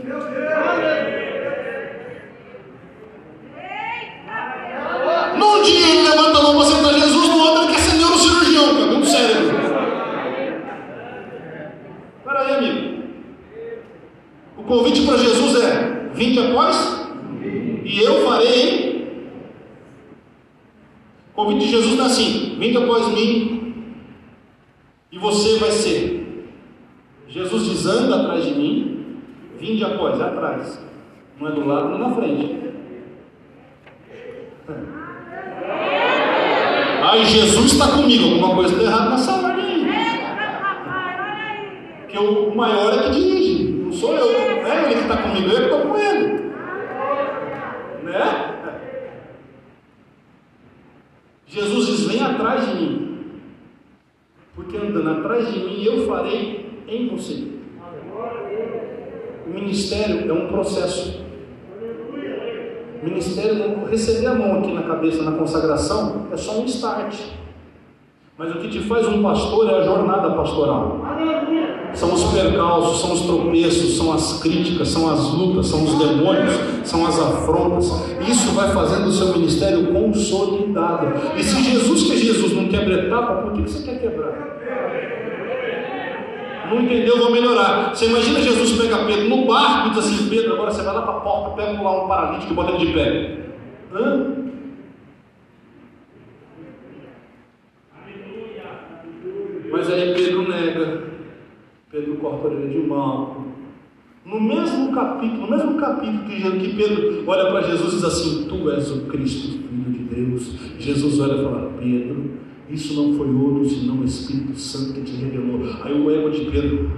dia 5.69 5.89
ele 5.89 6.09
levanta 6.09 6.39
a 6.39 6.43
mão 6.43 6.53
para 6.55 6.63
aceitar 6.63 6.95
Jesus, 6.95 7.29
no 7.29 7.39
outro 7.39 7.65
ele 7.65 7.73
quer 7.73 7.81
ser 7.81 7.97
neurocirurgião, 7.97 8.75
cara, 8.75 8.87
muito 8.87 9.07
cérebro. 9.07 9.59
Espera 12.19 12.41
aí, 12.41 12.55
amigo. 12.55 12.99
O 14.57 14.63
convite 14.65 15.07
para 15.07 15.17
Jesus 15.17 15.63
é: 15.63 16.11
vinde 16.15 16.39
após, 16.39 17.09
e 17.85 18.01
eu 18.01 18.27
farei, 18.27 18.61
hein? 18.61 19.09
O 21.33 21.45
convite 21.45 21.67
de 21.67 21.71
Jesus 21.71 21.97
não 21.97 22.05
é 22.05 22.07
assim: 22.07 22.57
vinde 22.59 22.77
após 22.77 23.09
mim, 23.09 23.95
e 25.13 25.19
você 25.19 25.59
vai 25.59 25.71
ser. 25.71 26.19
Jesus 27.29 27.65
diz: 27.65 27.87
anda 27.87 28.23
atrás 28.23 28.45
de 28.45 28.55
mim, 28.55 29.21
vinde 29.59 29.85
após, 29.85 30.21
é 30.21 30.25
atrás, 30.25 30.83
não 31.39 31.49
é 31.49 31.53
do 31.53 31.67
lado 31.67 31.91
nem 31.91 31.99
na 31.99 32.15
frente. 32.15 32.69
Ai, 37.11 37.25
Jesus 37.25 37.73
está 37.73 37.89
comigo, 37.93 38.25
alguma 38.25 38.55
coisa 38.55 38.75
está 38.75 38.85
errada 38.85 39.11
nessa 39.11 39.33
ordem 39.33 39.65
aí. 39.65 39.87
Porque 42.03 42.19
o 42.19 42.55
maior 42.55 42.93
é 42.93 43.03
que 43.05 43.11
dirige, 43.13 43.65
não 43.65 43.93
sou 43.93 44.15
eu. 44.15 44.27
Não 44.33 44.67
é 44.67 44.85
ele 44.85 44.95
que 44.95 45.01
está 45.01 45.17
comigo, 45.17 45.49
eu 45.49 45.57
que 45.57 45.65
estou 45.65 45.81
com 45.81 45.97
ele. 45.97 46.53
Né? 48.03 48.55
Jesus 51.47 51.87
diz: 51.87 52.07
vem 52.09 52.23
atrás 52.23 52.67
de 52.67 52.75
mim. 52.75 53.19
Porque 54.55 54.77
andando 54.77 55.21
atrás 55.21 55.51
de 55.51 55.61
mim, 55.61 55.83
eu 55.83 56.07
farei 56.07 56.83
em 56.87 57.09
você. 57.09 57.47
O 59.47 59.51
ministério 59.51 60.29
é 60.29 60.33
um 60.33 60.49
processo. 60.49 61.25
Ministério, 63.03 63.87
receber 63.87 64.27
a 64.27 64.35
mão 64.35 64.59
aqui 64.59 64.73
na 64.73 64.83
cabeça 64.83 65.23
é 66.33 66.37
só 66.37 66.53
um 66.59 66.64
start. 66.64 67.14
Mas 68.38 68.55
o 68.55 68.59
que 68.61 68.68
te 68.68 68.79
faz 68.81 69.05
um 69.09 69.20
pastor 69.20 69.68
é 69.68 69.79
a 69.79 69.83
jornada 69.83 70.31
pastoral. 70.31 71.01
São 71.92 72.14
os 72.14 72.22
percalços, 72.33 73.01
são 73.01 73.12
os 73.12 73.22
tropeços, 73.22 73.96
são 73.96 74.12
as 74.12 74.40
críticas, 74.40 74.88
são 74.88 75.11
as 75.11 75.33
lutas, 75.33 75.66
são 75.66 75.83
os 75.83 75.94
demônios, 75.94 76.55
são 76.85 77.05
as 77.05 77.18
afrontas. 77.18 77.90
Isso 78.29 78.53
vai 78.53 78.68
fazendo 78.70 79.09
o 79.09 79.12
seu 79.12 79.33
ministério 79.33 79.92
consolidado. 79.92 81.09
E 81.37 81.42
se 81.42 81.64
Jesus, 81.64 82.05
que 82.05 82.12
é 82.12 82.16
Jesus, 82.16 82.53
não 82.53 82.68
quebra 82.68 83.07
etapa, 83.07 83.42
por 83.42 83.55
que 83.55 83.62
você 83.62 83.83
quer 83.83 84.01
quebrar? 84.01 84.59
Não 86.70 86.83
entendeu, 86.83 87.18
vou 87.18 87.33
melhorar. 87.33 87.92
Você 87.92 88.07
imagina 88.07 88.40
Jesus 88.40 88.72
pega 88.81 89.05
Pedro 89.05 89.29
no 89.29 89.46
barco 89.46 89.88
e 89.88 89.90
diz 89.90 89.98
assim: 89.98 90.29
Pedro, 90.29 90.53
agora 90.53 90.70
você 90.70 90.83
vai 90.83 90.94
lá 90.94 91.03
para 91.03 91.16
a 91.16 91.20
porta, 91.20 91.61
pega 91.62 91.83
lá 91.83 92.05
um 92.05 92.07
paralítico 92.07 92.53
e 92.53 92.55
bota 92.55 92.72
ele 92.72 92.87
de 92.87 92.92
pé. 92.92 93.38
Hã? 93.92 94.38
Mas 99.71 99.91
aí 99.91 100.15
Pedro 100.15 100.49
nega. 100.49 101.03
Pedro 101.91 102.17
corta 102.17 102.49
a 102.49 102.51
orelha 102.51 102.69
de 102.69 102.87
mal. 102.87 103.47
No 104.25 104.41
mesmo 104.41 104.93
capítulo, 104.93 105.47
no 105.47 105.51
mesmo 105.51 105.75
capítulo 105.79 106.25
que 106.25 106.77
Pedro 106.77 107.25
olha 107.27 107.51
para 107.51 107.63
Jesus 107.63 107.95
e 107.95 107.97
diz 107.97 108.05
assim: 108.05 108.47
Tu 108.49 108.71
és 108.71 108.91
o 108.91 109.07
Cristo, 109.07 109.59
Filho 109.69 109.91
de 109.91 110.15
Deus. 110.15 110.55
Jesus 110.79 111.19
olha 111.21 111.41
e 111.41 111.45
fala: 111.45 111.73
Pedro, 111.81 112.31
isso 112.69 112.95
não 112.95 113.17
foi 113.17 113.31
outro 113.35 113.69
senão 113.69 114.01
o 114.01 114.05
Espírito 114.05 114.59
Santo 114.59 114.93
que 114.93 115.01
te 115.01 115.17
revelou. 115.17 115.61
Aí 115.83 115.99
o 115.99 116.11
ego 116.11 116.31
de 116.31 116.51
Pedro, 116.51 116.91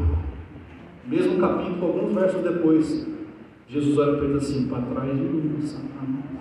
mesmo 1.07 1.39
capítulo, 1.39 1.87
alguns 1.87 2.13
versos 2.13 2.43
depois, 2.43 3.07
Jesus 3.69 3.97
olha 3.97 4.17
para 4.17 4.27
ele 4.27 4.37
assim: 4.39 4.67
Para 4.67 4.83
trás 4.83 5.17
de 5.17 5.23
mim, 5.23 5.61
Satanás. 5.63 6.40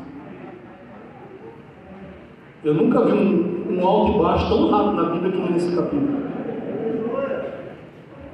Eu 2.64 2.74
nunca 2.74 3.06
vi 3.06 3.14
um, 3.14 3.68
um 3.70 3.88
alto 3.88 4.18
e 4.18 4.24
baixo 4.24 4.50
tão 4.50 4.70
rápido 4.70 5.02
na 5.02 5.10
Bíblia 5.12 5.32
que 5.32 5.54
nesse 5.54 5.76
capítulo. 5.76 6.20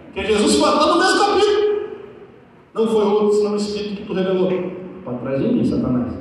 Porque 0.05 0.27
Jesus 0.27 0.55
está 0.55 0.87
no 0.87 0.97
mesmo 0.97 1.19
capítulo. 1.19 1.65
Não 2.73 2.87
foi 2.87 3.05
outro, 3.05 3.33
senão 3.33 3.53
o 3.53 3.55
Espírito 3.55 3.97
que 3.97 4.07
tu 4.07 4.13
revelou. 4.13 4.49
Para 5.03 5.17
trás 5.19 5.41
de 5.41 5.53
mim, 5.53 5.63
Satanás. 5.63 6.13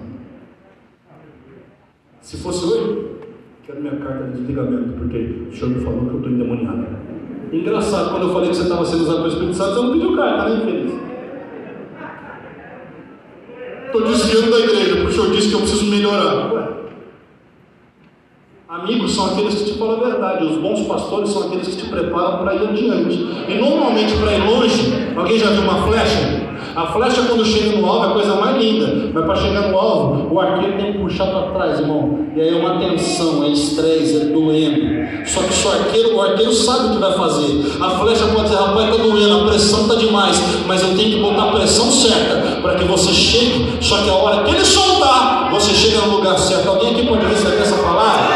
Se 2.20 2.36
fosse 2.36 2.64
hoje, 2.66 3.06
quero 3.66 3.80
minha 3.80 3.96
carta 3.96 4.24
de 4.24 4.32
desligamento, 4.32 4.98
porque 4.98 5.46
o 5.48 5.54
senhor 5.54 5.70
me 5.70 5.84
falou 5.84 6.00
que 6.00 6.10
eu 6.10 6.16
estou 6.16 6.32
endemoniado. 6.32 6.86
Engraçado, 7.50 8.10
quando 8.10 8.26
eu 8.26 8.32
falei 8.32 8.50
que 8.50 8.56
você 8.56 8.62
estava 8.62 8.84
sendo 8.84 9.02
usado 9.02 9.16
pelo 9.16 9.28
Espírito 9.28 9.54
Santo, 9.54 9.74
você 9.74 9.82
não 9.82 9.92
pediu 9.92 10.16
carta, 10.16 10.48
né, 10.48 10.56
infeliz? 10.56 10.94
Estou 13.86 14.02
desviando 14.02 14.50
da 14.50 14.58
igreja, 14.58 14.96
porque 14.96 15.06
o 15.06 15.12
senhor 15.12 15.30
disse 15.30 15.48
que 15.48 15.54
eu 15.54 15.60
preciso 15.60 15.90
melhorar. 15.90 16.52
Ué. 16.52 16.73
Amigos 18.74 19.14
são 19.14 19.26
aqueles 19.26 19.54
que 19.54 19.70
te 19.70 19.78
falam 19.78 20.00
a 20.00 20.08
verdade, 20.08 20.46
os 20.46 20.56
bons 20.56 20.80
pastores 20.88 21.30
são 21.30 21.44
aqueles 21.44 21.68
que 21.68 21.76
te 21.76 21.88
preparam 21.88 22.38
para 22.38 22.56
ir 22.56 22.68
adiante. 22.68 23.24
E 23.48 23.54
normalmente, 23.54 24.16
para 24.16 24.34
ir 24.34 24.44
longe, 24.44 24.92
alguém 25.14 25.38
já 25.38 25.50
viu 25.50 25.62
uma 25.62 25.86
flecha? 25.86 26.42
A 26.74 26.86
flecha, 26.86 27.22
quando 27.22 27.44
chega 27.44 27.76
no 27.76 27.86
alvo, 27.86 28.06
é 28.06 28.08
a 28.08 28.12
coisa 28.14 28.34
mais 28.34 28.56
linda, 28.56 29.12
mas 29.14 29.24
para 29.24 29.36
chegar 29.36 29.68
no 29.68 29.78
alvo, 29.78 30.34
o 30.34 30.40
arqueiro 30.40 30.76
tem 30.76 30.92
que 30.92 30.98
puxar 30.98 31.26
para 31.26 31.52
trás, 31.52 31.78
irmão. 31.78 32.26
E 32.34 32.40
aí 32.40 32.48
é 32.48 32.56
uma 32.56 32.80
tensão, 32.80 33.44
é 33.44 33.50
estresse, 33.50 34.22
é 34.22 34.24
doendo. 34.24 35.24
Só 35.24 35.40
que 35.42 35.68
o 35.68 35.70
arqueiro, 35.70 36.16
o 36.16 36.20
arqueiro 36.20 36.52
sabe 36.52 36.88
o 36.88 36.90
que 36.94 36.98
vai 36.98 37.12
fazer. 37.12 37.76
A 37.80 37.90
flecha 37.90 38.26
pode 38.26 38.48
dizer, 38.48 38.56
rapaz, 38.56 38.90
está 38.90 39.04
doendo, 39.04 39.36
a 39.36 39.46
pressão 39.46 39.82
está 39.82 39.94
demais, 39.94 40.42
mas 40.66 40.82
eu 40.82 40.96
tenho 40.96 41.10
que 41.12 41.20
botar 41.20 41.44
a 41.44 41.52
pressão 41.52 41.92
certa 41.92 42.60
para 42.60 42.74
que 42.74 42.82
você 42.82 43.12
chegue. 43.12 43.78
Só 43.80 43.98
que 43.98 44.10
a 44.10 44.14
hora 44.14 44.42
que 44.42 44.52
ele 44.52 44.64
soltar, 44.64 45.48
você 45.52 45.72
chega 45.72 45.98
no 45.98 46.16
lugar 46.16 46.36
certo. 46.40 46.68
Alguém 46.70 46.90
aqui 46.90 47.06
pode 47.06 47.24
receber 47.24 47.62
essa 47.62 47.76
palavra? 47.76 48.33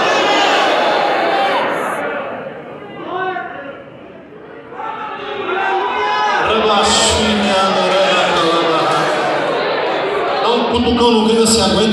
Grito 11.29 11.43
assim, 11.45 11.61
aguenta 11.61 11.88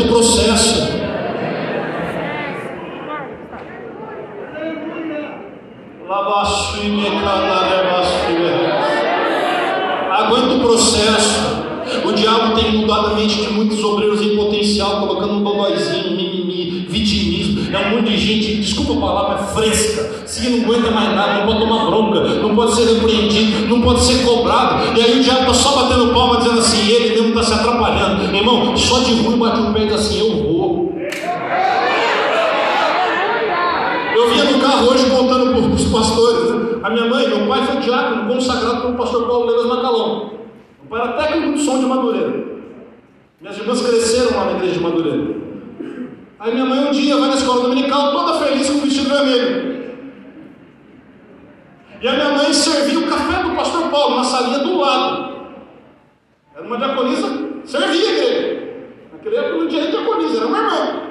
só 28.95 29.03
de 29.03 29.21
ruim 29.21 29.37
bate 29.37 29.59
o 29.59 29.73
diz 29.73 29.93
assim: 29.93 30.19
eu 30.19 30.43
vou. 30.43 30.93
Eu 34.15 34.29
vinha 34.29 34.45
no 34.45 34.61
carro 34.61 34.91
hoje 34.91 35.09
contando 35.09 35.51
para 35.51 35.73
os 35.73 35.83
pastores. 35.85 36.81
A 36.81 36.89
minha 36.89 37.05
mãe, 37.07 37.27
meu 37.27 37.47
pai 37.47 37.65
foi 37.65 37.77
diácono, 37.77 38.33
consagrado 38.33 38.81
pelo 38.81 38.93
pastor 38.93 39.27
Paulo 39.27 39.47
Leves 39.47 39.65
Macalão. 39.65 40.31
Meu 40.79 40.89
pai 40.89 41.01
era 41.01 41.13
técnico 41.13 41.57
de 41.57 41.65
som 41.65 41.79
de 41.79 41.85
Madureira. 41.85 42.45
Minhas 43.41 43.57
irmãs 43.57 43.81
cresceram 43.81 44.37
lá 44.37 44.45
na 44.45 44.51
igreja 44.53 44.73
de 44.73 44.79
Madureira. 44.79 45.35
Aí 46.39 46.53
minha 46.53 46.65
mãe 46.65 46.87
um 46.87 46.91
dia 46.91 47.17
vai 47.17 47.29
na 47.29 47.35
escola 47.35 47.63
dominical 47.63 48.11
toda 48.11 48.45
feliz 48.45 48.69
com 48.69 48.77
o 48.77 48.81
vestido 48.81 49.09
vermelho. 49.09 49.75
E 52.01 52.07
a 52.07 52.13
minha 52.13 52.29
mãe 52.29 52.53
servia 52.53 52.99
o 52.99 53.07
café 53.07 53.43
do 53.43 53.55
pastor 53.55 53.89
Paulo 53.89 54.17
na 54.17 54.23
salinha 54.23 54.59
do 54.59 54.77
lado. 54.77 55.35
Era 56.55 56.65
uma 56.65 56.77
diaconisa, 56.77 57.27
servia 57.65 58.09
a 58.09 58.13
igreja. 58.13 58.64
Naquele 59.25 59.43
época 59.43 59.57
não 59.57 59.67
tinha 59.67 59.87
diaconisa, 59.87 60.37
era 60.37 60.45
uma 60.45 60.57
irmã. 60.59 61.01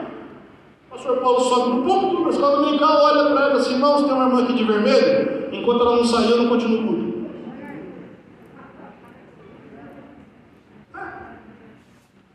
O 0.87 0.95
pastor 0.95 1.17
Paulo 1.17 1.41
sobe 1.41 1.71
no 1.71 1.83
púlpito, 1.83 2.23
na 2.23 2.31
escola 2.31 2.57
dominical, 2.59 3.05
olha 3.07 3.31
para 3.33 3.47
ela 3.47 3.55
assim, 3.57 3.73
irmãos, 3.73 4.05
tem 4.05 4.13
uma 4.13 4.27
irmã 4.27 4.45
aqui 4.45 4.53
de 4.53 4.63
vermelho? 4.63 5.49
Enquanto 5.53 5.81
ela 5.81 5.97
não 5.97 6.05
saía, 6.05 6.31
eu 6.31 6.37
não 6.37 6.49
continuo 6.49 6.81
o 6.81 6.87
culto. 6.87 7.15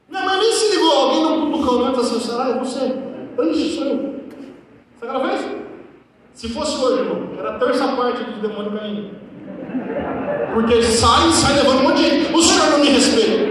Minha 0.10 0.26
mãe 0.26 0.40
nem 0.40 0.52
se 0.52 0.76
ligou, 0.76 0.92
alguém 0.92 1.24
no 1.24 1.52
cutucão 1.52 1.92
né? 1.92 1.98
assim, 1.98 2.20
será? 2.20 2.50
É 2.50 2.60
você? 2.60 2.98
Antes 3.40 3.76
sou 3.76 3.86
eu. 3.86 4.20
Sabe 5.00 5.00
o 5.00 5.00
que 5.00 5.06
ela 5.06 5.30
fez? 5.30 5.58
Se 6.34 6.50
fosse 6.50 6.84
hoje, 6.84 7.04
irmão, 7.04 7.30
era 7.38 7.52
a 7.52 7.60
terça 7.60 7.88
parte 7.88 8.22
do 8.26 8.42
demônio 8.42 8.78
caindo. 8.78 9.12
Porque 10.54 10.84
sai, 10.84 11.32
sai 11.32 11.54
levando 11.54 11.80
um 11.80 11.84
monte 11.84 12.02
de 12.02 12.10
gente. 12.10 12.34
O 12.34 12.42
senhor 12.42 12.70
não 12.72 12.80
me 12.80 12.90
respeita. 12.90 13.49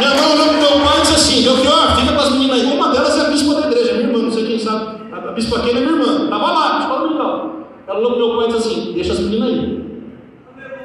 Minha 0.00 0.14
mãe 0.14 0.32
olhou 0.32 0.48
pro 0.48 0.56
meu 0.56 0.86
pai 0.86 0.96
e 0.96 1.00
disse 1.02 1.14
assim: 1.14 1.44
Eu 1.44 1.58
que, 1.58 1.68
ó, 1.68 1.94
fica 1.94 2.12
com 2.14 2.20
as 2.20 2.32
meninas 2.32 2.58
aí. 2.58 2.72
Uma 2.72 2.88
delas 2.88 3.18
é 3.18 3.20
a 3.20 3.28
bispa 3.28 3.54
da 3.60 3.66
igreja, 3.66 3.90
é 3.90 3.94
minha 3.98 4.06
irmã, 4.08 4.22
não 4.22 4.32
sei 4.32 4.46
quem 4.46 4.58
sabe. 4.58 4.98
A 5.12 5.32
bispa 5.32 5.58
aqui 5.58 5.70
é 5.70 5.74
minha 5.74 5.86
irmã. 5.90 6.26
Tava 6.30 6.52
lá, 6.52 6.78
escola 6.80 7.06
militar. 7.06 7.26
Então. 7.26 7.60
Ela 7.86 7.98
olhou 7.98 8.12
pro 8.12 8.18
meu 8.18 8.36
pai 8.36 8.48
e 8.48 8.52
disse 8.52 8.68
assim: 8.68 8.92
Deixa 8.94 9.12
as 9.12 9.20
meninas 9.20 9.48
aí. 9.48 9.84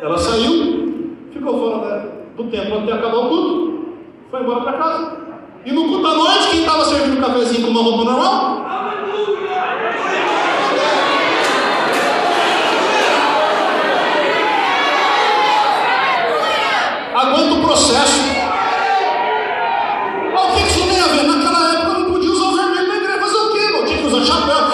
Ela 0.02 0.18
saiu, 0.18 1.16
ficou 1.32 1.60
fora 1.60 2.12
do 2.36 2.44
tempo 2.44 2.76
até 2.76 2.92
acabar 2.92 3.18
o 3.18 3.30
culto. 3.30 3.86
Foi 4.30 4.42
embora 4.42 4.62
para 4.62 4.74
casa. 4.74 5.18
E 5.66 5.72
no 5.72 5.86
culto 5.86 6.04
da 6.04 6.14
noite, 6.14 6.50
quem 6.52 6.60
estava 6.60 6.84
servindo 6.84 7.18
um 7.18 7.22
cafezinho 7.22 7.68
com 7.68 7.72
uma 7.72 7.84
roupa 7.84 8.04
normal? 8.04 8.66
Aguenta 17.16 17.54
o 17.54 17.62
processo. 17.62 18.35
not 24.36 24.48
done. 24.48 24.65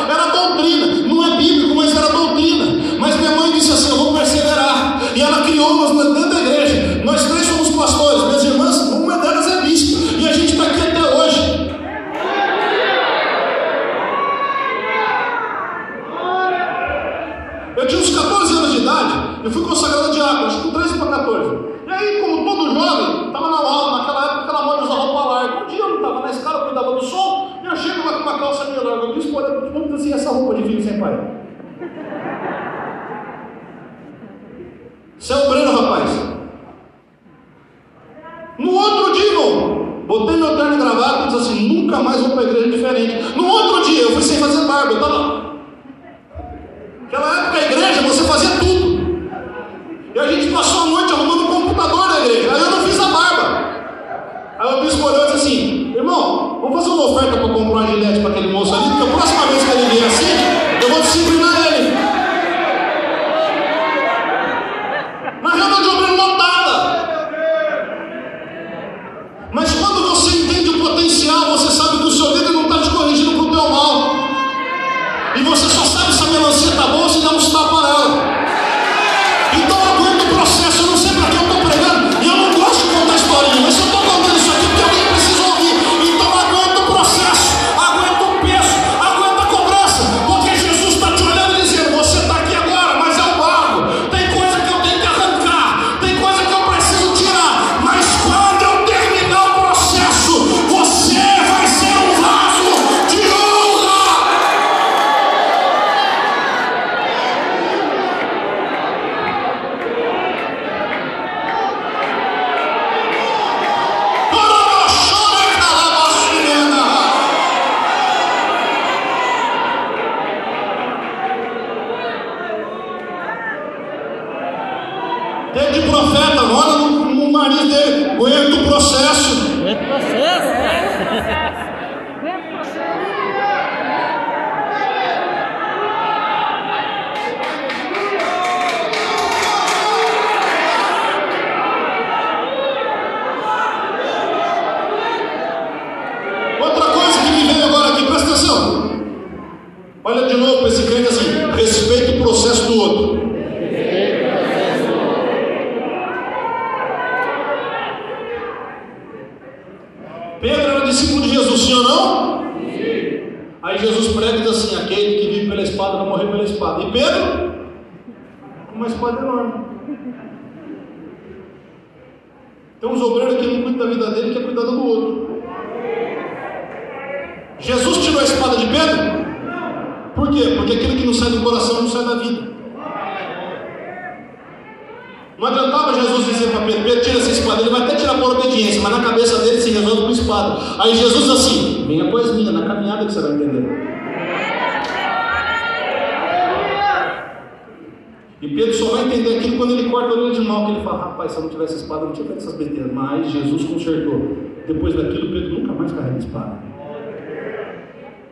E 198.42 198.48
Pedro 198.48 198.74
só 198.74 198.96
vai 198.96 199.06
entender 199.06 199.38
aquilo 199.38 199.58
quando 199.58 199.74
ele 199.74 199.90
corta 199.90 200.10
a 200.10 200.14
orelha 200.14 200.34
de 200.34 200.42
mal, 200.42 200.66
que 200.66 200.72
ele 200.72 200.82
fala, 200.82 200.98
rapaz, 200.98 201.32
se 201.32 201.38
eu 201.38 201.44
não 201.44 201.50
tivesse 201.50 201.76
espada, 201.76 202.02
eu 202.02 202.06
não 202.08 202.14
tinha 202.14 202.26
feito 202.26 202.40
essas 202.40 202.56
besteiras. 202.56 202.92
Mas 202.92 203.32
Jesus 203.32 203.64
consertou. 203.66 204.38
Depois 204.68 204.96
daquilo, 204.96 205.32
Pedro 205.32 205.60
nunca 205.60 205.74
mais 205.74 205.92
carrega 205.92 206.18
espada. 206.18 206.60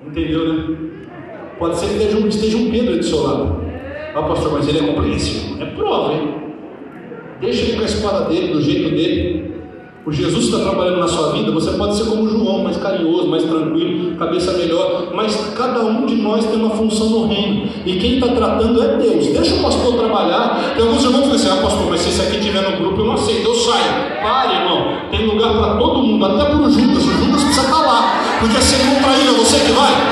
Entendeu, 0.06 0.54
né? 0.54 0.78
Pode 1.60 1.78
ser 1.78 1.88
que 1.88 2.28
esteja 2.28 2.58
um, 2.58 2.72
Pedro 2.72 2.98
do 2.98 3.04
seu 3.04 3.22
lado. 3.22 3.62
Ah, 4.16 4.24
pastor, 4.24 4.54
mas 4.54 4.68
ele 4.68 4.80
é 4.80 4.88
compreensível. 4.88 5.62
É 5.62 5.66
prova, 5.72 6.14
hein? 6.14 6.36
Deixa 7.42 7.66
ele 7.66 7.78
com 7.78 7.82
a 7.82 7.86
espada 7.86 8.30
dele, 8.30 8.54
do 8.54 8.62
jeito 8.62 8.90
dele. 8.90 9.39
O 10.10 10.12
Jesus 10.12 10.46
está 10.46 10.58
trabalhando 10.58 11.02
na 11.02 11.08
sua 11.08 11.34
vida, 11.34 11.52
você 11.52 11.70
pode 11.74 11.96
ser 11.96 12.06
como 12.06 12.28
João, 12.28 12.64
mais 12.64 12.78
carinhoso, 12.78 13.28
mais 13.28 13.44
tranquilo, 13.44 14.16
cabeça 14.16 14.54
melhor, 14.54 15.10
mas 15.14 15.36
cada 15.56 15.82
um 15.82 16.04
de 16.08 16.16
nós 16.16 16.44
tem 16.46 16.56
uma 16.56 16.72
função 16.72 17.12
no 17.12 17.28
reino. 17.28 17.70
E 17.86 17.96
quem 18.00 18.16
está 18.16 18.30
tratando 18.30 18.82
é 18.82 18.98
Deus. 18.98 19.28
Deixa 19.28 19.54
o 19.54 19.62
pastor 19.62 19.94
trabalhar. 20.00 20.74
Tem 20.76 20.84
alguns 20.84 21.04
irmãos 21.04 21.28
que 21.28 21.34
dizem, 21.34 21.52
ah, 21.52 21.58
pastor, 21.58 21.92
mas 21.92 22.02
se 22.02 22.10
esse 22.10 22.22
aqui 22.24 22.40
tiver 22.40 22.72
no 22.72 22.78
grupo, 22.78 23.02
eu 23.02 23.06
não 23.06 23.14
aceito, 23.14 23.50
eu 23.50 23.54
saio. 23.54 24.20
Pare, 24.20 24.56
irmão. 24.56 24.98
Tem 25.12 25.28
lugar 25.28 25.54
para 25.54 25.78
todo 25.78 26.02
mundo, 26.02 26.26
até 26.26 26.44
para 26.44 26.58
o 26.58 26.72
Judas. 26.72 27.06
O 27.06 27.12
Judas 27.12 27.44
precisa 27.44 27.68
estar 27.68 27.82
lá. 27.86 28.20
Porque 28.40 28.60
se 28.64 28.76
ele 28.76 28.86
não 28.86 29.10
é 29.12 29.38
você 29.38 29.60
que 29.60 29.72
vai. 29.74 30.09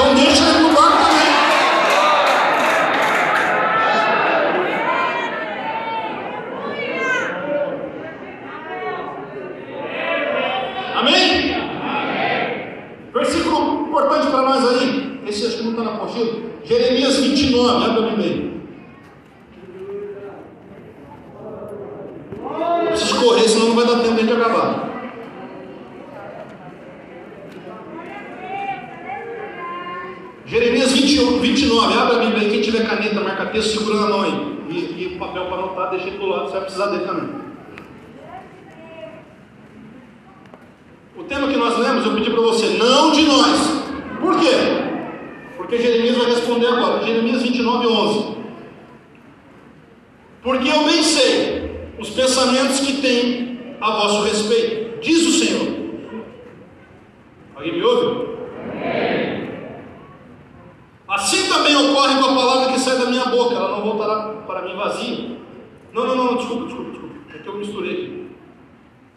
Misturei. 67.57 68.27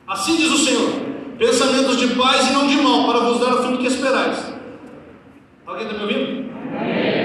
Assim 0.06 0.36
diz 0.36 0.50
o 0.50 0.58
Senhor: 0.58 0.90
pensamentos 1.38 1.96
de 1.96 2.08
paz 2.14 2.50
e 2.50 2.52
não 2.52 2.66
de 2.66 2.76
mal, 2.76 3.06
para 3.06 3.20
vos 3.20 3.40
dar 3.40 3.54
o 3.54 3.62
fim 3.62 3.76
que 3.76 3.86
esperais. 3.86 4.52
Alguém 5.66 5.86
está 5.86 5.96
me 5.96 6.02
ouvindo? 6.02 6.50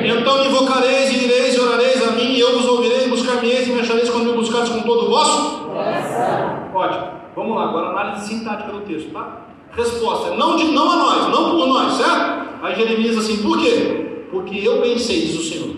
Então 0.06 0.40
me 0.40 0.48
invocareis 0.48 1.12
e 1.12 1.26
ireis 1.26 1.56
e 1.56 1.60
orareis 1.60 2.08
a 2.08 2.12
mim, 2.12 2.34
e 2.34 2.40
eu 2.40 2.58
vos 2.58 2.66
ouvirei, 2.68 3.08
buscar-me-eis 3.08 3.68
e 3.68 3.72
me 3.72 3.82
achareis 3.82 4.10
quando 4.10 4.26
me 4.26 4.34
buscares 4.34 4.70
com 4.70 4.82
todo 4.82 5.06
o 5.06 5.10
vosso 5.10 5.66
coração. 5.76 6.70
Ótimo. 6.74 7.08
Vamos 7.36 7.56
lá, 7.56 7.64
agora 7.66 7.90
análise 7.90 8.28
sintática 8.28 8.72
do 8.72 8.82
texto, 8.82 9.12
tá? 9.12 9.42
Resposta: 9.72 10.36
não, 10.36 10.56
de, 10.56 10.66
não 10.66 10.92
a 10.92 10.96
nós, 10.96 11.28
não 11.30 11.52
por 11.52 11.68
nós, 11.68 11.94
certo? 11.94 12.46
Aí 12.62 12.76
Jeremias 12.76 13.18
assim, 13.18 13.42
por 13.42 13.60
quê? 13.60 14.26
Porque 14.32 14.58
eu 14.66 14.82
bem 14.82 14.98
sei, 14.98 15.22
diz 15.22 15.38
o 15.38 15.44
Senhor. 15.44 15.76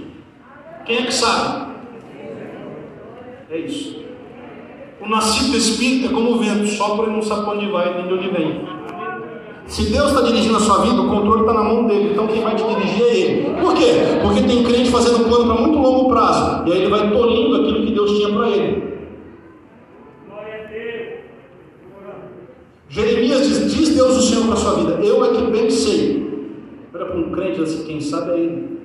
Quem 0.86 0.98
é 0.98 1.02
que 1.04 1.14
sabe? 1.14 1.74
É 3.50 3.58
isso. 3.58 3.97
Nascido 5.10 5.56
espírita 5.56 6.08
é 6.08 6.10
como 6.12 6.34
o 6.34 6.40
vento, 6.40 6.68
sopra 6.68 7.10
e 7.10 7.14
não 7.14 7.22
sabe 7.22 7.50
onde 7.50 7.72
vai 7.72 7.96
nem 7.96 8.08
de 8.08 8.14
onde 8.14 8.30
vem. 8.30 8.62
Se 9.66 9.92
Deus 9.92 10.12
está 10.12 10.22
dirigindo 10.22 10.58
a 10.58 10.60
sua 10.60 10.82
vida, 10.82 11.02
o 11.02 11.10
controle 11.10 11.42
está 11.42 11.54
na 11.54 11.64
mão 11.64 11.86
dele. 11.86 12.12
Então 12.12 12.28
quem 12.28 12.42
vai 12.42 12.56
te 12.56 12.64
dirigir 12.64 13.04
é 13.04 13.18
ele. 13.18 13.50
Por 13.60 13.74
quê? 13.74 13.92
Porque 14.22 14.42
tem 14.42 14.64
crente 14.64 14.90
fazendo 14.90 15.26
plano 15.26 15.46
para 15.46 15.62
muito 15.62 15.78
longo 15.78 16.10
prazo. 16.10 16.68
E 16.68 16.72
aí 16.72 16.80
ele 16.80 16.90
vai 16.90 17.10
tolindo 17.12 17.56
aquilo 17.56 17.86
que 17.86 17.92
Deus 17.94 18.12
tinha 18.18 18.34
para 18.34 18.50
ele. 18.50 18.88
Jeremias 22.90 23.48
diz, 23.48 23.74
diz 23.74 23.90
Deus 23.90 24.18
o 24.18 24.22
Senhor 24.22 24.46
para 24.46 24.54
a 24.54 24.58
sua 24.58 24.74
vida. 24.76 24.94
Eu 25.04 25.24
é 25.26 25.36
que 25.36 25.52
bem 25.52 25.70
sei. 25.70 26.26
Olha 26.94 27.06
para 27.06 27.18
um 27.18 27.32
crente 27.32 27.62
assim, 27.62 27.86
quem 27.86 28.00
sabe 28.00 28.32
é 28.32 28.36
ele. 28.36 28.78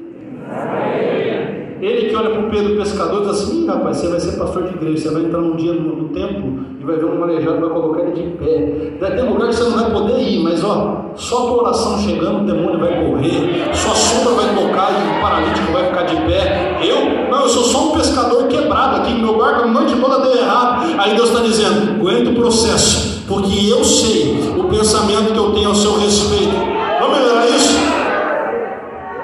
Ele 0.98 1.61
que 1.82 2.14
olha 2.14 2.30
para 2.30 2.46
o 2.46 2.48
Pedro 2.50 2.76
pescador 2.76 3.22
diz 3.22 3.30
assim, 3.30 3.66
rapaz, 3.66 3.96
você 3.96 4.06
vai 4.06 4.20
ser 4.20 4.38
pastor 4.38 4.68
de 4.68 4.74
igreja, 4.74 5.02
você 5.02 5.14
vai 5.14 5.24
entrar 5.24 5.40
um 5.40 5.56
dia 5.56 5.72
no, 5.72 5.96
no 5.96 6.08
templo 6.10 6.60
e 6.80 6.84
vai 6.84 6.94
ver 6.94 7.06
um 7.06 7.18
marejado, 7.18 7.60
vai 7.60 7.70
colocar 7.70 8.02
ele 8.02 8.12
de 8.12 8.36
pé. 8.36 8.98
Vai 9.00 9.16
ter 9.16 9.22
lugar 9.22 9.48
que 9.48 9.56
você 9.56 9.64
não 9.64 9.72
vai 9.72 9.90
poder 9.90 10.20
ir, 10.20 10.44
mas 10.44 10.62
ó, 10.62 11.06
só 11.16 11.46
tua 11.48 11.62
oração 11.62 11.98
chegando, 11.98 12.42
o 12.42 12.46
demônio 12.46 12.78
vai 12.78 13.04
correr, 13.04 13.74
sua 13.74 13.96
sombra 13.96 14.32
vai 14.34 14.54
tocar 14.54 14.92
e 14.92 15.18
o 15.18 15.20
paralítico 15.20 15.72
vai 15.72 15.86
ficar 15.86 16.02
de 16.02 16.16
pé. 16.16 16.78
Eu, 16.84 17.28
não, 17.28 17.42
eu 17.42 17.48
sou 17.48 17.64
só 17.64 17.88
um 17.88 17.98
pescador 17.98 18.46
quebrado 18.46 18.98
aqui, 18.98 19.14
meu 19.14 19.36
barco 19.36 19.64
a 19.64 19.66
noite 19.66 19.96
toda 19.96 20.20
deu 20.20 20.36
errado. 20.36 20.86
Aí 20.98 21.16
Deus 21.16 21.30
está 21.30 21.42
dizendo, 21.42 21.98
aguenta 21.98 22.30
o 22.30 22.34
processo, 22.36 23.24
porque 23.26 23.68
eu 23.68 23.82
sei 23.82 24.38
o 24.56 24.64
pensamento 24.68 25.32
que 25.32 25.38
eu 25.38 25.52
tenho 25.52 25.70
ao 25.70 25.74
seu 25.74 25.98
respeito. 25.98 26.54
Vamos 27.00 27.18
melhorar 27.18 27.46
isso? 27.48 27.76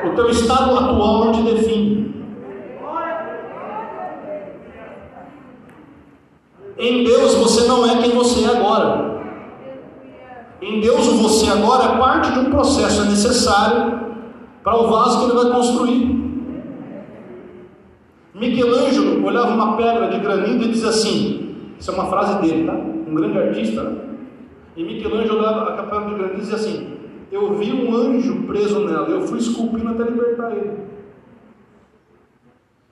O 0.06 0.10
teu 0.16 0.28
estado 0.28 0.76
atual 0.76 1.26
não 1.26 1.32
te 1.32 1.42
define. 1.42 2.07
Em 6.78 7.02
Deus 7.02 7.34
você 7.34 7.66
não 7.66 7.84
é 7.84 8.00
quem 8.00 8.12
você 8.12 8.44
é 8.44 8.56
agora. 8.56 9.18
Em 10.62 10.80
Deus 10.80 11.08
o 11.08 11.16
você 11.18 11.50
agora 11.50 11.94
é 11.94 11.98
parte 11.98 12.32
de 12.32 12.38
um 12.38 12.50
processo 12.50 13.04
necessário 13.04 14.00
para 14.62 14.76
o 14.76 14.88
vaso 14.88 15.18
que 15.18 15.24
ele 15.24 15.42
vai 15.42 15.52
construir. 15.52 16.18
Michelangelo 18.34 19.26
olhava 19.26 19.54
uma 19.54 19.76
pedra 19.76 20.08
de 20.08 20.18
granito 20.20 20.64
e 20.64 20.68
dizia 20.68 20.90
assim: 20.90 21.56
Isso 21.78 21.90
é 21.90 21.94
uma 21.94 22.06
frase 22.06 22.40
dele, 22.40 22.66
tá? 22.66 22.74
Um 22.74 23.14
grande 23.14 23.38
artista. 23.38 23.82
Né? 23.82 23.96
E 24.76 24.84
Michelangelo 24.84 25.40
olhava 25.40 25.70
a 25.70 25.82
pedra 25.82 26.06
de 26.06 26.14
granito 26.14 26.36
e 26.36 26.40
dizia 26.40 26.56
assim: 26.56 26.92
Eu 27.32 27.54
vi 27.54 27.72
um 27.72 27.94
anjo 27.96 28.42
preso 28.46 28.80
nela, 28.80 29.08
eu 29.08 29.22
fui 29.22 29.38
esculpindo 29.38 29.88
até 29.88 30.04
libertar 30.04 30.52
ele. 30.52 30.97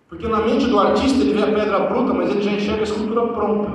Porque 0.08 0.28
na 0.28 0.38
mente 0.38 0.66
do 0.66 0.78
artista 0.78 1.20
ele 1.20 1.34
vê 1.34 1.42
a 1.42 1.46
pedra 1.48 1.80
bruta, 1.80 2.14
mas 2.14 2.30
ele 2.30 2.40
já 2.40 2.52
enxerga 2.52 2.80
a 2.80 2.84
escultura 2.84 3.26
pronta. 3.26 3.72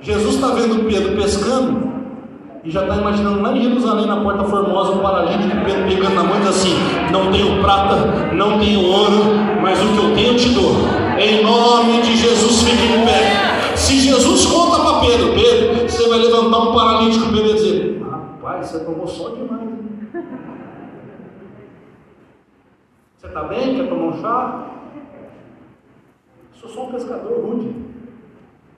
Jesus 0.00 0.36
está 0.36 0.48
vendo 0.48 0.88
Pedro 0.88 1.14
pescando 1.14 1.92
e 2.64 2.70
já 2.70 2.84
está 2.84 2.96
imaginando 2.96 3.42
lá 3.42 3.54
em 3.54 3.62
Jerusalém, 3.62 4.06
na 4.06 4.16
porta 4.16 4.44
formosa, 4.44 4.92
um 4.92 5.00
paralítico 5.00 5.50
Pedro 5.66 5.84
pegando 5.86 6.14
na 6.14 6.24
mão 6.24 6.42
e 6.42 6.48
assim: 6.48 6.74
Não 7.12 7.30
tenho 7.30 7.60
prata, 7.60 8.32
não 8.32 8.58
tenho 8.58 8.80
ouro, 8.80 9.24
mas 9.60 9.78
o 9.82 9.88
que 9.88 9.98
eu 9.98 10.14
tenho 10.14 10.32
eu 10.32 10.36
te 10.36 10.48
dou. 10.54 10.72
Em 11.18 11.44
nome 11.44 12.00
de 12.00 12.16
Jesus, 12.16 12.62
fique 12.62 12.82
em 12.82 13.04
pé. 13.04 13.76
Se 13.76 14.00
Jesus 14.00 14.46
conta 14.46 14.82
para 14.82 15.00
Pedro, 15.00 15.34
Pedro, 15.34 15.86
você 15.86 16.08
vai 16.08 16.18
levantar 16.20 16.58
um 16.60 16.74
paralítico, 16.74 17.26
Pedro 17.26 17.44
vai 17.44 17.54
dizer: 17.54 18.02
Rapaz, 18.10 18.66
você 18.68 18.78
tomou 18.80 19.06
só 19.06 19.28
demais. 19.28 19.68
Você 23.24 23.28
está 23.28 23.44
bem? 23.44 23.76
Quer 23.76 23.88
tomar 23.88 24.04
um 24.04 24.20
chá? 24.20 24.70
Sou 26.52 26.68
só 26.68 26.88
um 26.88 26.92
pescador 26.92 27.40
rude. 27.40 27.74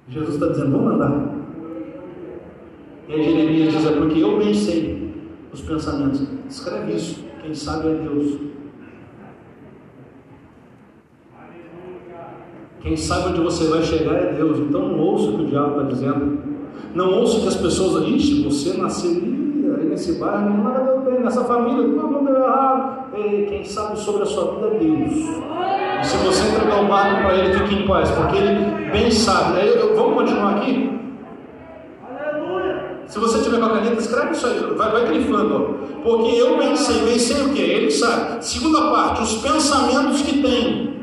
Jesus 0.09 0.35
está 0.35 0.47
dizendo, 0.47 0.71
vamos 0.71 0.95
andar. 0.95 1.35
E 3.09 3.13
aí 3.13 3.25
Jeremias 3.25 3.73
diz, 3.73 3.87
é 3.87 3.97
porque 3.97 4.21
eu 4.21 4.39
bem 4.39 4.55
sei 4.55 5.13
os 5.53 5.61
pensamentos. 5.63 6.29
Escreve 6.49 6.93
isso. 6.93 7.25
Quem 7.43 7.53
sabe 7.57 7.89
é 7.89 7.95
Deus. 7.95 8.39
Quem 12.83 12.97
sabe 12.97 13.31
onde 13.31 13.41
você 13.41 13.67
vai 13.67 13.83
chegar 13.83 14.15
é 14.15 14.33
Deus. 14.33 14.61
Então 14.61 14.91
não 14.91 15.01
ouça 15.01 15.31
o 15.31 15.39
que 15.39 15.43
o 15.43 15.47
diabo 15.47 15.73
está 15.73 15.83
dizendo. 15.89 16.39
Não 16.95 17.19
ouça 17.19 17.41
que 17.41 17.49
as 17.49 17.57
pessoas, 17.57 18.07
ixi, 18.07 18.45
você 18.45 18.77
nasceu 18.77 19.11
nesse 19.97 20.13
bairro, 20.13 21.01
bem, 21.07 21.21
nessa 21.21 21.43
família, 21.45 21.89
mundo 21.89 22.27
deu 22.27 22.37
errado. 22.37 23.07
Ei, 23.15 23.47
quem 23.47 23.65
sabe 23.65 23.99
sobre 23.99 24.25
a 24.25 24.27
sua 24.27 24.53
vida 24.53 24.67
é 24.67 24.79
Deus. 24.79 25.13
E 26.03 26.07
se 26.07 26.17
você 26.19 26.49
entregar 26.49 26.83
o 26.83 26.87
barco 26.87 27.23
para 27.23 27.35
ele, 27.35 27.59
fique 27.59 27.83
em 27.83 27.87
paz, 27.87 28.11
porque 28.11 28.37
ele 28.37 28.91
bem 28.93 29.11
sabe. 29.11 29.59
Aí, 29.59 29.69
eu, 29.69 29.97
vamos 29.97 30.15
continuar 30.15 30.57
aqui? 30.57 30.95
Se 33.07 33.19
você 33.19 33.43
tiver 33.43 33.59
com 33.59 33.67
a 33.67 33.71
caneta, 33.71 34.01
escreve 34.01 34.33
isso 34.33 34.47
aí, 34.47 34.75
vai, 34.77 34.91
vai 34.91 35.07
grifando. 35.07 35.55
Ó. 35.55 35.87
Porque 36.03 36.37
eu 36.37 36.59
bem 36.59 36.77
sei, 36.77 37.03
bem 37.07 37.19
sei 37.19 37.43
o 37.43 37.55
que? 37.55 37.63
Ele 37.63 37.91
sabe. 37.91 38.45
Segunda 38.45 38.91
parte, 38.91 39.23
os 39.23 39.37
pensamentos 39.37 40.21
que 40.21 40.43
tem. 40.43 40.97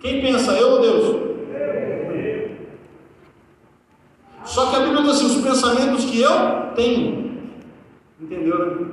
Quem 0.00 0.20
pensa, 0.20 0.52
eu 0.52 0.72
ou 0.72 0.80
Deus? 0.80 1.24
Só 4.44 4.66
que 4.66 4.76
a 4.76 4.80
Bíblia 4.80 5.02
diz 5.02 5.10
assim: 5.10 5.26
os 5.26 5.44
pensamentos 5.44 6.04
que 6.06 6.20
eu 6.20 6.32
tenho. 6.74 7.23
Entendeu, 8.24 8.58
né? 8.58 8.86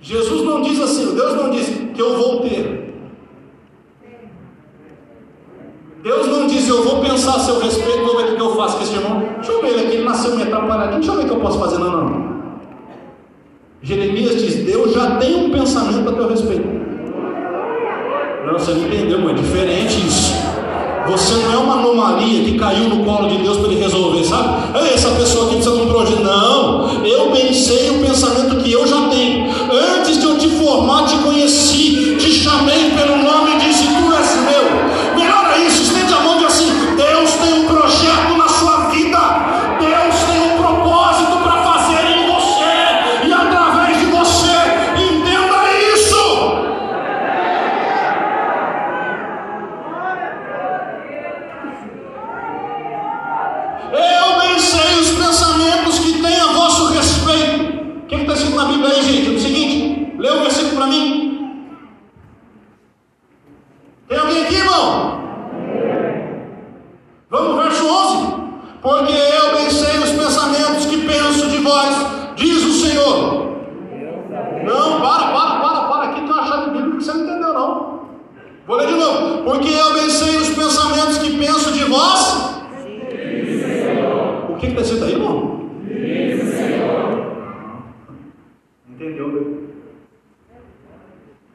Jesus 0.00 0.42
não 0.42 0.62
diz 0.62 0.80
assim, 0.80 1.14
Deus 1.14 1.36
não 1.36 1.50
diz 1.50 1.68
que 1.94 2.00
eu 2.00 2.16
vou 2.16 2.40
ter. 2.40 2.94
Deus 6.02 6.26
não 6.26 6.46
diz, 6.46 6.66
eu 6.66 6.82
vou 6.82 7.00
pensar 7.00 7.36
a 7.36 7.40
seu 7.40 7.60
respeito, 7.60 8.04
vou 8.04 8.16
ver 8.16 8.32
o 8.32 8.36
que 8.36 8.42
eu 8.42 8.56
faço 8.56 8.78
com 8.78 8.82
esse 8.82 8.94
irmão. 8.94 9.22
Deixa 9.36 9.52
eu 9.52 9.60
ver 9.60 9.68
ele 9.68 9.86
aqui, 9.86 9.96
ele 9.96 10.04
nasceu 10.04 10.34
meio 10.34 10.48
atrapalhadinho, 10.48 10.98
deixa 10.98 11.12
eu 11.12 11.16
ver 11.16 11.24
o 11.24 11.26
que 11.28 11.34
eu 11.34 11.40
posso 11.40 11.58
fazer. 11.58 11.78
Não, 11.78 11.90
não. 11.92 12.32
Jeremias 13.82 14.42
diz, 14.42 14.64
Deus 14.64 14.92
já 14.92 15.16
tem 15.16 15.44
um 15.44 15.50
pensamento 15.50 16.08
a 16.08 16.12
teu 16.12 16.28
respeito. 16.28 16.66
Não, 18.46 18.52
você 18.54 18.72
não 18.72 18.86
entendeu, 18.86 19.20
mãe, 19.20 19.34
é 19.34 19.36
diferente 19.36 20.06
isso. 20.06 20.32
Você 21.06 21.34
não 21.34 21.52
é 21.52 21.56
uma 21.58 21.74
anomalia 21.74 22.44
que 22.44 22.58
caiu 22.58 22.88
no 22.88 23.04
colo 23.04 23.28
de 23.28 23.38
Deus 23.38 23.58
para 23.58 23.72
ele 23.72 23.80
resolver, 23.80 24.24
sabe? 24.24 24.78
Essa 24.92 25.10
pessoa 25.10 25.46
aqui 25.46 25.56
precisa 25.56 25.76
de 25.76 25.82
um 25.82 25.88
projeto. 25.88 26.22
Não, 26.22 26.61
eu 27.12 27.30
bem 27.30 27.52
sei 27.52 27.90
o 27.90 28.00
pensamento 28.06 28.56
que 28.62 28.72
eu 28.72 28.86
já 28.86 29.08
tenho. 29.08 29.50
Antes 29.70 30.18
de 30.18 30.24
eu 30.24 30.38
te 30.38 30.48
formar, 30.48 31.06
te 31.06 31.16
conheci, 31.18 32.16
te 32.18 32.32
chamei 32.32 32.90
pelo 32.90 33.16
nome 33.16 33.54
e 33.54 33.58
disse: 33.58 33.84
Tu 33.84 34.12
és 34.14 34.36
meu. 34.36 35.16
Melhora 35.16 35.58
isso, 35.58 35.82
estende 35.82 36.12
a 36.12 36.20
mão 36.20 36.40
e 36.40 36.44
assim: 36.44 36.70
Deus 36.96 37.32
tem 37.32 37.52
um 37.54 37.66
projeto 37.66 38.36
na 38.36 38.48
sua 38.48 38.88
vida. 38.90 39.18
Deus 39.78 40.14
tem 40.30 40.52
um 40.52 40.56
propósito 40.56 41.36
para 41.42 41.62
fazer 41.62 42.04
em 42.06 42.26
você 42.26 43.26
e 43.28 43.32
através 43.32 43.98
de 43.98 44.06
você. 44.06 44.56
Entenda 44.96 45.58
isso. 45.94 46.16
Eu 53.92 54.40
bem 54.40 54.58
sei 54.58 55.00
os 55.00 55.10
pensamentos 55.10 55.98
que 55.98 56.22
tem 56.22 56.40
a 56.40 56.52
vosso 56.52 56.92
respeito. 56.92 57.72
O 58.02 58.06
que 58.06 58.14
está 58.14 58.34
escrito 58.34 58.56
na 58.56 58.64
Bíblia 58.66 58.88
aí, 58.88 59.02
gente? 59.02 59.28
É 59.28 59.36
o 59.36 59.40
seguinte: 59.40 60.14
lê 60.18 60.30
o 60.30 60.40
versículo 60.40 60.72
não? 64.72 65.22
Vamos 67.30 67.50
ao 67.50 67.62
verso 67.62 67.86
11. 67.86 68.42
Porque 68.80 69.12
eu 69.12 69.56
bem 69.56 69.70
sei 69.70 69.98
os 69.98 70.10
pensamentos 70.10 70.86
que 70.86 71.06
penso 71.06 71.48
de 71.48 71.58
vós, 71.58 71.94
diz 72.36 72.64
o 72.64 72.72
Senhor. 72.72 73.52
Não, 74.64 75.00
para, 75.00 75.32
para, 75.32 75.60
para, 75.60 75.80
para. 75.88 76.08
Aqui 76.10 76.20
tem 76.20 76.30
uma 76.30 76.46
chave 76.46 76.70
bíblica 76.70 76.96
que 76.98 77.04
você 77.04 77.12
não 77.12 77.24
entendeu, 77.24 77.52
não. 77.52 78.08
Vou 78.66 78.76
ler 78.76 78.88
de 78.88 78.94
novo. 78.94 79.44
Porque 79.44 79.68
eu 79.68 79.94
bem 79.94 80.10
sei 80.10 80.36
os 80.36 80.48
pensamentos 80.48 81.18
que 81.18 81.38
penso 81.38 81.72
de 81.72 81.84
vós. 81.84 82.62
O 84.50 84.56
que 84.56 84.66
está 84.66 84.80
escrito 84.80 85.04
aí, 85.04 85.12
irmão? 85.12 85.70
Entendeu, 88.88 89.28
né? 89.28 89.68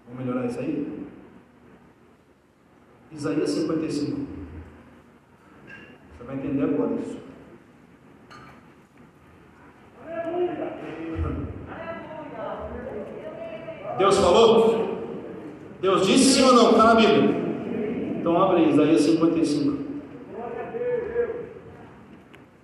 Vamos 0.07 0.25
melhorar 0.25 0.45
isso 0.45 0.59
aí? 0.59 0.97
Isaías 3.17 3.49
55. 3.49 4.17
Você 5.65 6.23
vai 6.23 6.35
entender 6.35 6.63
agora 6.63 6.93
isso. 7.01 7.17
Deus 13.97 14.17
falou? 14.19 15.07
Deus 15.81 16.05
disse 16.05 16.35
sim 16.35 16.43
ou 16.43 16.53
não? 16.53 16.71
Está 16.71 16.83
na 16.83 16.95
Bíblia. 16.95 17.35
Então 18.19 18.39
abre 18.39 18.57
aí, 18.57 18.69
Isaías 18.69 19.01
55. 19.01 19.77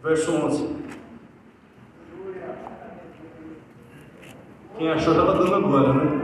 Verso 0.03 0.31
11. 0.31 0.75
Quem 4.77 4.91
achou 4.91 5.15
já 5.15 5.21
está 5.21 5.33
dando 5.33 5.55
agora, 5.55 5.93
né? 5.93 6.23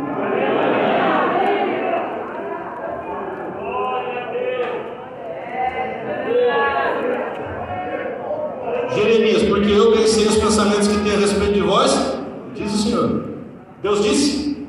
Jeremias, 8.95 9.43
porque 9.43 9.72
eu 9.72 9.91
pensei 9.93 10.28
os 10.28 10.38
pensamentos 10.38 10.88
que 10.88 10.99
tem 10.99 11.13
a 11.13 11.17
respeito 11.17 11.53
de 11.53 11.61
vós, 11.61 11.91
diz 12.55 12.74
o 12.74 12.78
Senhor. 12.78 13.26
Deus 13.82 14.03
disse? 14.03 14.67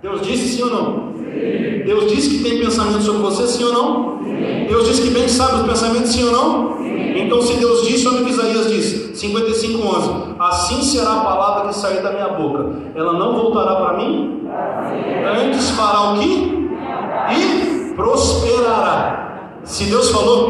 Deus 0.00 0.20
disse 0.22 0.51
sim 0.62 0.70
ou 0.70 0.70
não? 0.70 1.12
Sim. 1.14 1.82
Deus 1.84 2.12
disse 2.12 2.28
que 2.30 2.42
tem 2.42 2.58
pensamento 2.58 3.02
sobre 3.02 3.22
você, 3.22 3.46
sim 3.46 3.64
ou 3.64 3.72
não? 3.72 4.18
Sim. 4.22 4.66
Deus 4.68 4.88
disse 4.88 5.02
que 5.02 5.10
bem 5.10 5.28
sabe 5.28 5.56
os 5.56 5.62
pensamentos, 5.62 6.12
sim 6.12 6.24
ou 6.24 6.32
não? 6.32 6.76
Sim. 6.78 7.18
Então, 7.18 7.42
se 7.42 7.54
Deus 7.54 7.86
disse, 7.86 8.08
olha 8.08 8.22
o 8.22 8.24
que 8.24 8.30
Isaías 8.30 8.68
diz, 8.68 9.18
55, 9.18 9.86
11: 9.86 10.10
Assim 10.38 10.82
será 10.82 11.12
a 11.12 11.20
palavra 11.20 11.68
que 11.68 11.74
sair 11.74 12.02
da 12.02 12.12
minha 12.12 12.28
boca, 12.28 12.70
ela 12.94 13.12
não 13.14 13.34
voltará 13.34 13.76
para 13.76 13.96
mim, 13.98 14.42
antes 15.26 15.70
fará 15.70 16.12
o 16.12 16.18
que? 16.18 16.68
E 17.30 17.94
prosperará. 17.94 19.58
Se 19.64 19.84
Deus 19.84 20.10
falou, 20.10 20.48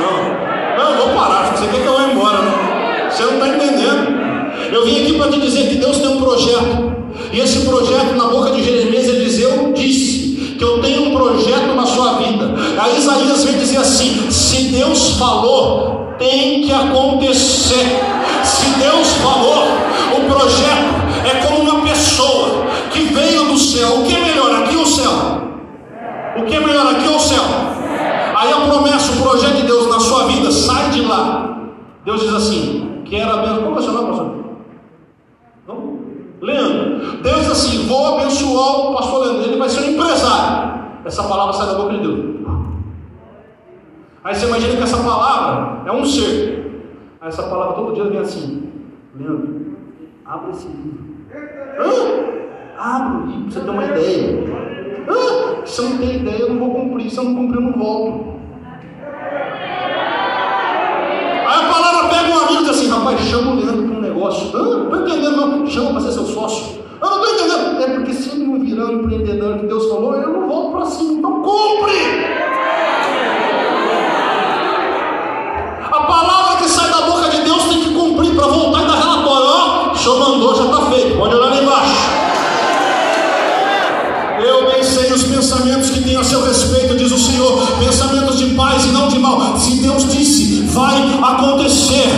não, 0.00 0.76
não, 0.78 0.96
vou 0.96 1.14
parar, 1.14 1.54
você 1.54 1.66
quer 1.66 1.82
que 1.82 1.86
eu 1.86 1.94
vá 1.94 2.04
embora, 2.04 2.38
né? 2.38 3.10
Você 3.10 3.24
não 3.24 3.34
está 3.34 3.48
entendendo. 3.48 4.24
Eu 4.72 4.84
vim 4.86 5.02
aqui 5.02 5.18
para 5.18 5.30
te 5.30 5.40
dizer 5.40 5.68
que 5.68 5.76
Deus 5.76 5.98
tem 5.98 6.08
um 6.08 6.20
projeto. 6.20 6.93
E 7.32 7.40
esse 7.40 7.64
projeto, 7.66 8.14
na 8.16 8.26
boca 8.26 8.52
de 8.52 8.62
Jeremias, 8.62 9.06
ele 9.06 9.24
diz: 9.24 9.40
Eu 9.40 9.72
disse 9.72 10.54
que 10.58 10.64
eu 10.64 10.80
tenho 10.80 11.08
um 11.08 11.16
projeto 11.16 11.74
na 11.74 11.86
sua 11.86 12.14
vida. 12.14 12.54
Aí 12.78 12.96
Isaías 12.96 13.44
vem 13.44 13.58
dizer 13.58 13.78
assim: 13.78 14.30
Se 14.30 14.64
Deus 14.64 15.12
falou, 15.18 16.14
tem 16.18 16.62
que 16.62 16.72
acontecer. 16.72 18.00
Se 18.44 18.66
Deus 18.78 19.12
falou, 19.14 19.64
o 20.16 20.32
projeto 20.32 20.94
é 21.24 21.46
como 21.46 21.70
uma 21.70 21.82
pessoa 21.82 22.66
que 22.92 23.00
veio 23.00 23.44
do 23.46 23.58
céu. 23.58 24.00
O 24.00 24.04
que 24.04 24.14
é 24.14 24.20
melhor, 24.20 24.62
aqui 24.62 24.76
ou 24.76 24.82
o 24.82 24.86
céu? 24.86 25.12
O 26.36 26.42
que 26.42 26.54
é 26.54 26.60
melhor, 26.60 26.86
aqui 26.94 27.08
ou 27.08 27.16
o 27.16 27.20
céu? 27.20 27.42
Aí 28.36 28.52
a 28.52 28.56
promessa, 28.68 29.12
o 29.12 29.22
projeto 29.22 29.56
de 29.56 29.62
Deus 29.62 29.88
na 29.88 30.00
sua 30.00 30.26
vida, 30.26 30.50
sai 30.50 30.90
de 30.90 31.02
lá. 31.02 31.58
Deus 32.04 32.20
diz 32.20 32.34
assim: 32.34 33.02
Quero 33.04 33.30
abençoar. 33.30 33.62
Como 33.62 33.76
é 33.76 33.78
o 33.78 33.82
seu 33.82 33.92
nome, 33.92 34.08
pastor? 34.08 34.43
Leandro. 36.44 37.22
Deus 37.22 37.50
assim: 37.50 37.86
Vou 37.86 38.18
abençoar 38.18 38.90
o 38.90 38.94
pastor 38.94 39.24
Leandro. 39.24 39.42
Ele 39.44 39.58
vai 39.58 39.68
ser 39.68 39.80
um 39.80 39.90
empresário. 39.92 40.84
Essa 41.04 41.24
palavra 41.24 41.52
sai 41.54 41.66
da 41.66 41.74
boca 41.74 41.94
de 41.94 42.00
Deus. 42.00 42.34
Aí 44.22 44.34
você 44.34 44.46
imagina 44.46 44.76
que 44.76 44.82
essa 44.82 44.96
palavra 44.96 45.82
é 45.86 45.92
um 45.92 46.04
ser. 46.04 46.82
Aí 47.20 47.28
essa 47.28 47.42
palavra 47.42 47.74
todo 47.74 47.94
dia 47.94 48.04
vem 48.04 48.18
assim: 48.18 48.72
Leandro, 49.14 49.76
abre 50.24 50.50
esse 50.52 50.66
livro. 50.66 51.14
Hã? 51.78 51.90
Abre 52.78 53.16
o 53.16 53.26
livro, 53.26 53.50
você 53.50 53.60
ter 53.60 53.70
uma 53.70 53.84
ideia. 53.84 54.44
Hã? 55.08 55.66
Se 55.66 55.82
eu 55.82 55.90
não 55.90 55.98
tenho 55.98 56.14
ideia, 56.14 56.38
eu 56.40 56.50
não 56.50 56.58
vou 56.58 56.74
cumprir. 56.74 57.10
Se 57.10 57.18
eu 57.18 57.24
não 57.24 57.34
cumprir, 57.34 57.56
eu 57.56 57.70
não 57.70 57.78
volto. 57.78 58.34
Aí 61.46 61.66
a 61.66 61.72
palavra 61.72 62.08
pega 62.08 62.34
um 62.34 62.38
amigo 62.38 62.62
e 62.62 62.64
diz 62.64 62.70
assim: 62.70 62.88
rapaz, 62.88 63.20
chama 63.20 63.52
o 63.52 63.56
Leandro 63.56 63.88
para 63.88 63.96
um 63.96 64.00
negócio. 64.00 64.56
Ah, 64.56 64.62
não 64.62 65.04
estou 65.04 65.23
não. 65.64 65.70
Chama 65.70 65.90
para 65.92 66.00
ser 66.02 66.12
seu 66.12 66.26
sócio. 66.26 66.84
Eu 67.00 67.10
não 67.10 67.22
estou 67.22 67.34
entendendo. 67.34 67.82
É 67.82 67.86
porque 67.94 68.12
se 68.12 68.36
não 68.36 68.60
virar 68.60 68.86
o 68.86 68.92
empreendedor 68.92 69.58
que 69.58 69.66
Deus 69.66 69.88
falou, 69.88 70.14
eu 70.14 70.28
não 70.28 70.48
volto 70.48 70.72
para 70.72 70.86
cima. 70.86 71.12
Então 71.14 71.42
cumpre! 71.42 71.94
A 75.90 76.00
palavra 76.00 76.56
que 76.56 76.68
sai 76.68 76.90
da 76.90 77.02
boca 77.02 77.30
de 77.30 77.40
Deus 77.42 77.64
tem 77.64 77.80
que 77.80 77.94
cumprir 77.94 78.34
para 78.34 78.46
voltar 78.46 78.82
e 78.82 78.86
dar 78.86 78.96
relatório. 78.96 79.46
Ó, 79.46 79.92
o 79.92 79.96
senhor 79.96 80.18
mandou, 80.18 80.54
já 80.54 80.64
está 80.64 80.90
feito. 80.90 81.18
Pode 81.18 81.34
olhar 81.34 81.50
lá 81.50 81.62
embaixo. 81.62 82.24
Eu 84.46 84.70
bem 84.70 84.82
sei 84.82 85.12
os 85.12 85.22
pensamentos 85.22 85.90
que 85.90 86.02
tenho 86.02 86.20
a 86.20 86.24
seu 86.24 86.44
respeito, 86.44 86.96
diz 86.96 87.10
o 87.10 87.18
Senhor, 87.18 87.66
pensamentos 87.78 88.36
de 88.36 88.46
paz 88.54 88.84
e 88.84 88.88
não 88.88 89.08
de 89.08 89.18
mal. 89.18 89.56
Se 89.56 89.76
Deus 89.76 90.12
disse, 90.12 90.62
vai 90.62 90.96
acontecer. 91.22 92.08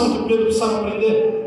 Lição 0.00 0.22
que 0.22 0.28
Pedro 0.28 0.44
precisava 0.44 0.80
aprender. 0.80 1.40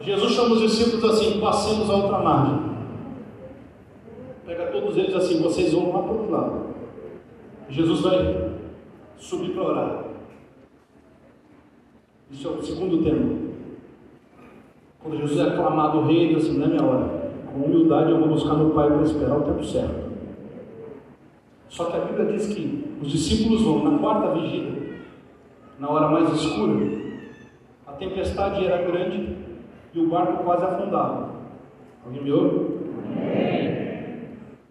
Jesus 0.00 0.32
chama 0.32 0.54
os 0.54 0.60
discípulos 0.60 1.04
assim: 1.04 1.40
passemos 1.40 1.90
a 1.90 1.96
outra 1.96 2.18
margem. 2.18 2.74
Pega 4.46 4.66
todos 4.66 4.96
eles 4.96 5.14
assim: 5.14 5.42
vocês 5.42 5.72
vão 5.72 5.92
lá 5.92 6.02
para 6.02 6.12
outro 6.12 6.30
lado. 6.30 6.64
Jesus 7.68 8.00
vai 8.00 8.50
subir 9.16 9.52
para 9.54 9.62
orar. 9.62 10.04
Isso 12.30 12.48
é 12.48 12.50
o 12.50 12.62
segundo 12.62 13.02
tema. 13.02 13.44
Quando 15.00 15.18
Jesus 15.18 15.38
é 15.38 15.42
aclamado 15.50 16.02
rei, 16.02 16.24
ele 16.24 16.34
diz 16.34 16.44
assim: 16.44 16.58
não 16.58 16.66
é 16.66 16.68
minha 16.68 16.84
hora. 16.84 17.24
Com 17.50 17.60
humildade 17.60 18.10
eu 18.10 18.18
vou 18.18 18.28
buscar 18.28 18.54
meu 18.54 18.70
Pai 18.70 18.88
para 18.88 19.02
esperar 19.02 19.38
o 19.38 19.42
tempo 19.42 19.64
certo. 19.64 20.03
Só 21.74 21.86
que 21.86 21.96
a 21.96 22.00
Bíblia 22.04 22.26
diz 22.26 22.54
que 22.54 22.84
os 23.02 23.10
discípulos 23.10 23.62
vão 23.62 23.82
na 23.82 23.98
quarta 23.98 24.30
vigília, 24.30 25.00
na 25.76 25.90
hora 25.90 26.08
mais 26.08 26.32
escura, 26.32 26.86
a 27.84 27.92
tempestade 27.94 28.64
era 28.64 28.88
grande 28.88 29.36
e 29.92 29.98
o 29.98 30.06
barco 30.06 30.44
quase 30.44 30.64
afundava. 30.64 31.34
Alguém 32.06 32.22
me 32.22 32.30
ouve? 32.30 32.74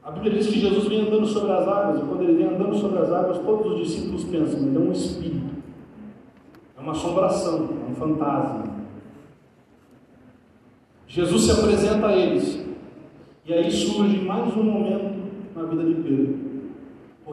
A 0.01 0.11
Bíblia 0.11 0.31
diz 0.31 0.47
que 0.47 0.61
Jesus 0.61 0.87
vem 0.87 1.01
andando 1.01 1.27
sobre 1.27 1.51
as 1.51 1.67
águas, 1.67 2.01
e 2.01 2.05
quando 2.05 2.21
ele 2.21 2.37
vem 2.37 2.55
andando 2.55 2.77
sobre 2.77 2.99
as 2.99 3.11
águas, 3.11 3.39
todos 3.39 3.73
os 3.73 3.79
discípulos 3.79 4.23
pensam, 4.23 4.61
ele 4.61 4.77
é 4.77 4.79
um 4.79 4.91
espírito, 4.93 5.55
é 6.77 6.79
uma 6.79 6.93
assombração, 6.93 7.67
é 7.85 7.91
um 7.91 7.95
fantasma. 7.95 8.63
Jesus 11.05 11.41
se 11.41 11.51
apresenta 11.51 12.07
a 12.07 12.15
eles, 12.15 12.65
e 13.45 13.53
aí 13.53 13.69
surge 13.69 14.21
mais 14.21 14.55
um 14.55 14.63
momento 14.63 15.21
na 15.53 15.63
vida 15.63 15.83
de 15.83 15.95
Pedro, 15.95 16.42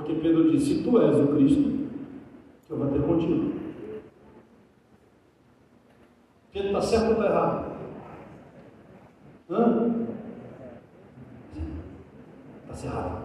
porque 0.01 0.15
Pedro 0.15 0.51
disse: 0.51 0.77
Se 0.77 0.83
tu 0.83 1.01
és 1.01 1.17
o 1.17 1.27
Cristo, 1.29 1.89
eu 2.69 2.77
vou 2.77 2.87
ter 2.89 3.03
contigo. 3.03 3.53
Pedro 6.53 6.69
está 6.69 6.81
certo 6.81 7.07
ou 7.07 7.13
está 7.13 7.27
errado? 7.27 7.73
Hã? 9.51 9.91
Está 12.71 12.87
errado. 12.87 13.23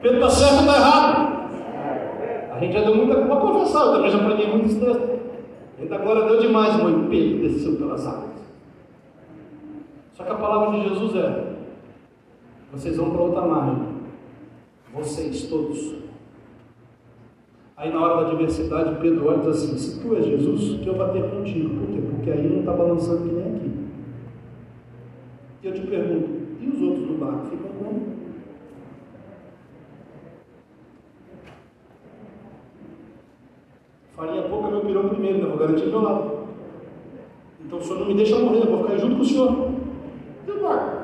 Pedro 0.00 0.16
está 0.16 0.30
certo 0.30 0.54
ou 0.54 0.60
está 0.60 0.76
errado? 0.76 1.42
A 2.52 2.58
gente 2.58 2.72
já 2.72 2.80
deu 2.80 2.96
muita. 2.96 3.26
Pode 3.26 3.40
confessar, 3.40 3.86
eu 3.86 3.92
também 3.92 4.10
já 4.10 4.24
preguei 4.24 4.48
muitos 4.48 4.74
textos. 4.74 5.20
Ainda 5.78 5.94
agora 5.96 6.28
deu 6.28 6.40
demais, 6.40 6.76
mãe. 6.82 7.08
Pedro 7.08 7.48
desceu 7.48 7.76
pelas 7.76 8.06
águas. 8.06 8.42
Só 10.14 10.24
que 10.24 10.30
a 10.30 10.34
palavra 10.34 10.78
de 10.78 10.88
Jesus 10.88 11.16
é: 11.16 11.51
vocês 12.72 12.96
vão 12.96 13.10
para 13.10 13.22
outra 13.22 13.42
margem. 13.42 13.92
Vocês 14.94 15.48
todos. 15.48 16.02
Aí 17.76 17.92
na 17.92 18.00
hora 18.00 18.22
da 18.22 18.30
adversidade, 18.30 19.00
Pedro 19.00 19.26
olha 19.26 19.38
e 19.38 19.40
diz 19.40 19.48
assim: 19.48 19.76
se 19.76 20.00
tu 20.00 20.14
és 20.14 20.24
Jesus, 20.24 20.80
que 20.80 20.86
eu 20.86 20.94
bater 20.94 21.30
contigo. 21.30 21.80
Por 21.80 21.88
quê? 21.88 22.00
Porque 22.00 22.30
aí 22.30 22.48
não 22.48 22.60
está 22.60 22.72
balançando 22.72 23.28
que 23.28 23.34
nem 23.34 23.56
aqui. 23.56 23.72
E 25.62 25.66
eu 25.66 25.74
te 25.74 25.80
pergunto: 25.80 26.28
e 26.60 26.68
os 26.68 26.80
outros 26.80 27.06
do 27.06 27.14
barco 27.14 27.46
ficam 27.46 27.70
como? 27.78 28.12
Farinha 34.14 34.42
pouca, 34.42 34.70
meu 34.70 34.80
pirão 34.82 35.08
primeiro, 35.08 35.38
né? 35.38 35.48
Vou 35.48 35.58
garantir 35.58 35.86
meu 35.86 36.02
lado. 36.02 36.30
Então 37.64 37.78
o 37.78 37.82
senhor 37.82 37.98
não 38.00 38.06
me 38.06 38.14
deixa 38.14 38.38
morrer, 38.38 38.58
eu 38.58 38.70
vou 38.70 38.84
ficar 38.84 38.98
junto 38.98 39.16
com 39.16 39.22
o 39.22 39.24
senhor. 39.24 39.70
E 40.46 40.50
o 40.50 40.62
barco? 40.62 40.96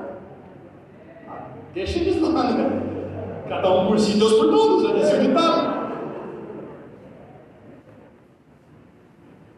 Ah, 1.29 1.47
deixa 1.75 1.99
eles 1.99 2.21
lá, 2.21 2.53
né? 2.53 2.83
Um 3.99 4.01
por 4.01 4.01
si, 4.01 4.17
Deus 4.17 4.33
por 4.35 4.49
todos, 4.49 4.95
disse 4.95 5.15
o 5.17 5.21
ditado. 5.21 5.79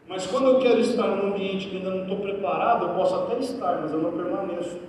Mas 0.09 0.25
quando 0.25 0.47
eu 0.47 0.59
quero 0.59 0.79
estar 0.79 1.03
num 1.03 1.27
ambiente 1.27 1.67
que 1.67 1.77
ainda 1.77 1.91
não 1.91 2.01
estou 2.01 2.17
preparado, 2.17 2.85
eu 2.85 2.89
posso 2.95 3.15
até 3.15 3.37
estar, 3.37 3.79
mas 3.81 3.93
eu 3.93 3.99
não 3.99 4.11
permaneço. 4.11 4.79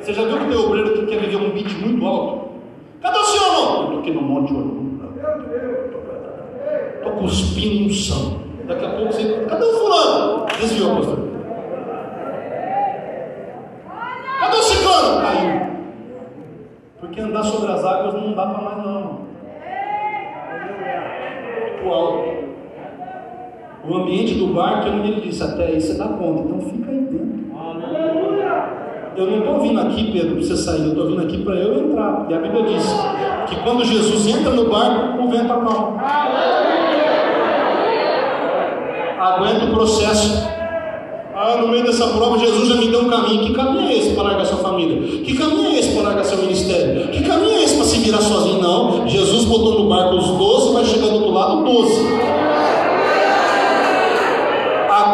Você 0.00 0.14
já 0.14 0.24
viu 0.24 0.38
que 0.38 0.46
tem 0.46 0.56
obreiro 0.56 0.94
que 0.94 1.06
quer 1.06 1.20
viver 1.20 1.36
um 1.36 1.50
beat 1.50 1.70
muito 1.74 2.06
alto? 2.06 2.48
Cadê 3.02 3.18
o 3.18 3.24
senhor, 3.24 3.52
não? 3.52 3.92
Eu 3.92 3.98
aqui 3.98 4.10
no 4.10 4.22
monte 4.22 4.54
olhando. 4.54 4.80
Estou 6.96 7.12
cuspindo 7.12 7.84
um 7.84 7.90
são. 7.90 8.40
Daqui 8.66 8.86
a 8.86 8.90
pouco 8.90 9.12
você. 9.12 9.44
Cadê 9.46 9.64
o 9.64 9.72
fulano? 9.74 10.46
Desviou, 10.58 10.96
pastor. 10.96 11.18
Cadê 14.40 14.56
o 14.56 14.62
ciclano? 14.62 15.20
Caiu. 15.20 15.70
Porque 17.00 17.20
andar 17.22 17.42
sobre 17.42 17.72
as 17.72 17.84
águas 17.84 18.14
não 18.14 18.34
dá 18.34 18.46
para 18.46 18.62
mais 18.62 18.86
não. 18.86 19.20
Muito 21.62 21.92
alto. 21.92 22.30
O 23.82 23.94
barco 24.52 24.88
é 24.88 24.90
onde 24.92 25.10
ele 25.10 25.20
disse, 25.20 25.42
até 25.42 25.66
aí 25.66 25.80
você 25.80 25.94
dá 25.94 26.06
conta, 26.06 26.42
então 26.42 26.60
fica 26.60 26.90
aí 26.90 26.98
dentro. 26.98 27.40
Eu 29.16 29.26
não 29.26 29.38
estou 29.40 29.60
vindo 29.60 29.80
aqui, 29.80 30.12
Pedro, 30.12 30.36
para 30.36 30.42
você 30.42 30.56
sair, 30.56 30.82
eu 30.82 30.88
estou 30.88 31.08
vindo 31.08 31.20
aqui 31.20 31.38
para 31.38 31.54
eu 31.56 31.88
entrar. 31.88 32.26
E 32.28 32.34
a 32.34 32.38
Bíblia 32.38 32.62
diz 32.62 32.86
que 33.48 33.56
quando 33.56 33.84
Jesus 33.84 34.26
entra 34.26 34.52
no 34.52 34.70
barco, 34.70 35.22
o 35.22 35.28
vento 35.28 35.52
acalma. 35.52 36.00
Aguenta 39.18 39.64
o 39.66 39.70
processo. 39.72 40.48
Ah, 41.34 41.56
no 41.56 41.68
meio 41.68 41.84
dessa 41.84 42.06
prova, 42.08 42.38
Jesus 42.38 42.68
já 42.68 42.76
me 42.76 42.88
deu 42.88 43.00
um 43.00 43.08
caminho. 43.08 43.46
Que 43.46 43.54
caminho 43.54 43.88
é 43.88 43.98
esse 43.98 44.14
para 44.14 44.24
largar 44.24 44.44
sua 44.44 44.58
família? 44.58 45.22
Que 45.22 45.34
caminho 45.36 45.68
é 45.68 45.78
esse 45.78 45.94
para 45.94 46.02
largar 46.02 46.24
seu 46.24 46.38
ministério? 46.38 47.08
Que 47.08 47.22
caminho 47.22 47.58
é 47.58 47.64
esse 47.64 47.76
para 47.76 47.84
se 47.84 47.98
virar 47.98 48.20
sozinho? 48.20 48.62
Não. 48.62 49.08
Jesus 49.08 49.44
botou 49.46 49.80
no 49.80 49.88
barco 49.88 50.16
os 50.16 50.26
doze, 50.26 50.72
vai 50.72 50.84
chegando 50.84 51.18
do 51.18 51.30
lado, 51.30 51.64
doze. 51.64 52.06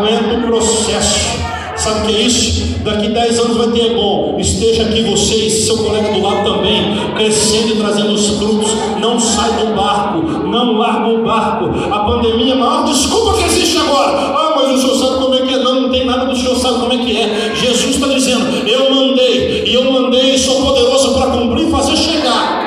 Aguenta 0.06 0.34
o 0.34 0.42
processo. 0.42 1.36
Sabe 1.74 1.98
o 1.98 2.06
que 2.06 2.14
é 2.14 2.20
isso? 2.22 2.78
Daqui 2.84 3.08
10 3.08 3.38
anos 3.40 3.56
vai 3.56 3.68
ter 3.72 3.92
bom. 3.96 4.36
Esteja 4.38 4.84
aqui 4.84 5.02
você 5.02 5.34
e 5.34 5.50
seu 5.50 5.78
colega 5.78 6.12
do 6.12 6.22
lado 6.22 6.48
também, 6.48 7.12
crescendo 7.16 7.74
e 7.74 7.76
trazendo 7.76 8.12
os 8.12 8.28
frutos. 8.38 8.70
Não 9.00 9.18
sai 9.18 9.52
do 9.54 9.74
barco, 9.74 10.18
não 10.46 10.78
larga 10.78 11.08
o 11.08 11.24
barco. 11.24 11.64
A 11.92 11.98
pandemia 12.04 12.52
é 12.52 12.56
a 12.56 12.60
maior 12.60 12.84
desculpa 12.84 13.36
que 13.36 13.44
existe 13.46 13.78
agora. 13.78 14.16
Ah, 14.16 14.52
mas 14.54 14.76
o 14.76 14.78
senhor 14.78 14.94
sabe 14.94 15.24
como 15.24 15.34
é 15.34 15.40
que 15.40 15.54
é? 15.54 15.58
Não, 15.58 15.80
não 15.82 15.90
tem 15.90 16.06
nada 16.06 16.24
do 16.24 16.36
senhor 16.36 16.56
sabe 16.56 16.78
como 16.78 16.92
é 16.92 16.98
que 16.98 17.16
é. 17.16 17.52
Jesus 17.56 17.96
está 17.96 18.06
dizendo: 18.06 18.46
Eu 18.64 18.94
mandei, 18.94 19.64
e 19.66 19.74
eu 19.74 19.90
mandei 19.90 20.38
sou 20.38 20.62
poderoso 20.62 21.14
para 21.14 21.32
cumprir 21.32 21.66
e 21.66 21.70
fazer 21.72 21.96
chegar. 21.96 22.66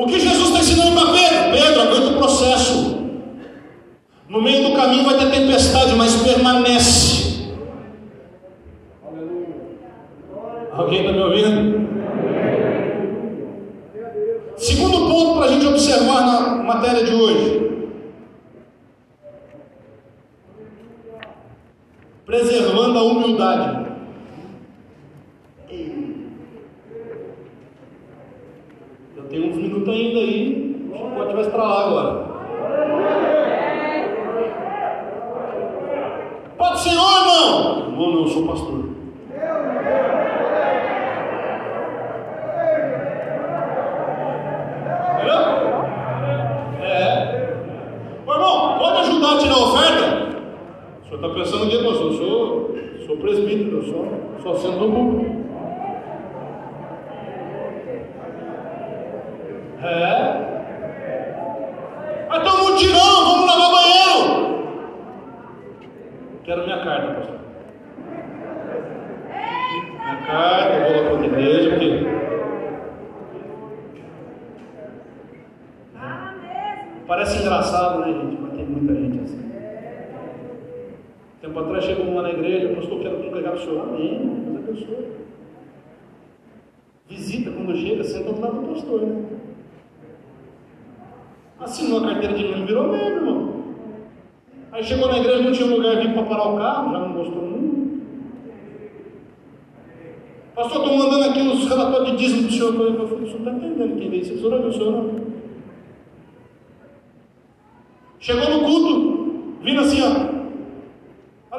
O 0.00 0.06
que 0.06 0.18
Jesus 0.18 0.48
está 0.48 0.60
ensinando 0.60 0.92
para 0.92 1.12
Pedro? 1.12 1.50
Pedro, 1.52 1.82
aguenta 1.82 2.06
o 2.06 2.16
processo. 2.16 2.96
No 4.30 4.40
meio 4.40 4.70
do 4.70 4.74
caminho 4.74 5.04
vai 5.04 5.18
ter 5.18 5.30
tempestade, 5.30 5.92
mas 5.94 6.14
permanece. 6.14 6.29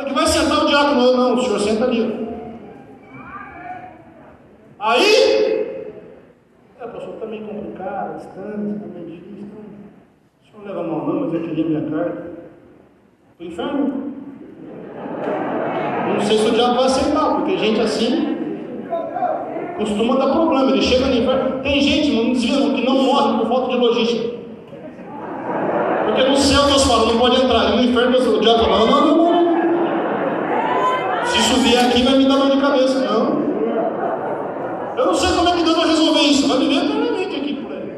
que 0.06 0.14
vai 0.14 0.28
sentar 0.28 0.64
o 0.64 0.68
diácono? 0.68 1.02
Não, 1.02 1.18
não, 1.18 1.36
o 1.36 1.42
senhor 1.42 1.60
senta 1.60 1.86
ali. 1.86 2.30
Aí, 4.80 5.94
é, 6.80 6.88
pastor, 6.88 7.14
está 7.14 7.26
meio 7.28 7.44
complicado, 7.46 8.18
distância, 8.18 8.76
está 8.76 8.88
meio 8.88 9.06
difícil. 9.06 9.46
Então, 9.46 9.62
o 10.42 10.64
senhor 10.64 10.76
leva 10.76 10.88
mal, 10.88 11.08
não, 11.08 11.22
mas 11.22 11.34
eu 11.34 11.42
queria 11.42 11.66
minha 11.66 11.90
carta. 11.92 12.32
Para 13.38 13.46
o 13.46 13.48
inferno. 13.48 14.14
Não 16.14 16.22
sei 16.22 16.38
se 16.38 16.48
o 16.48 16.52
diabo 16.52 16.76
vai 16.76 16.86
aceitar, 16.86 17.36
porque 17.36 17.58
gente 17.58 17.80
assim 17.80 18.38
costuma 19.78 20.16
dar 20.16 20.34
problema. 20.34 20.72
Ele 20.72 20.82
chega 20.82 21.06
no 21.06 21.14
inferno. 21.14 21.62
Tem 21.62 21.82
gente, 21.82 22.12
não 22.12 22.32
desvia, 22.34 22.74
que 22.74 22.86
não 22.86 23.04
morre 23.04 23.38
por 23.40 23.48
falta 23.48 23.72
de 23.72 23.78
logística. 23.78 24.32
Porque 26.06 26.24
no 26.24 26.38
céu 26.38 26.64
Deus 26.66 26.84
fala, 26.84 27.06
não 27.06 27.20
pode 27.20 27.44
entrar. 27.44 27.72
E 27.72 27.76
no 27.78 27.84
inferno 27.84 28.12
Deus, 28.12 28.28
o 28.28 28.40
diabo 28.40 28.64
fala, 28.64 28.86
não, 28.86 29.08
não, 29.08 29.18
não 29.18 29.31
vier 31.72 31.86
aqui 31.86 32.04
vai 32.04 32.18
me 32.18 32.26
dar 32.26 32.36
dor 32.36 32.52
de 32.52 32.58
cabeça, 32.58 33.00
não. 33.00 33.52
Eu 34.98 35.06
não 35.06 35.16
sei 35.16 35.30
como 35.32 35.50
é 35.50 35.54
que 35.54 35.64
Deus 35.64 35.78
vai 35.78 35.88
resolver 35.88 36.22
isso. 36.22 36.48
Vai 36.48 36.60
viver 36.60 36.76
eternamente 36.76 37.36
aqui 37.36 37.54
por 37.54 37.72
aí. 37.72 37.94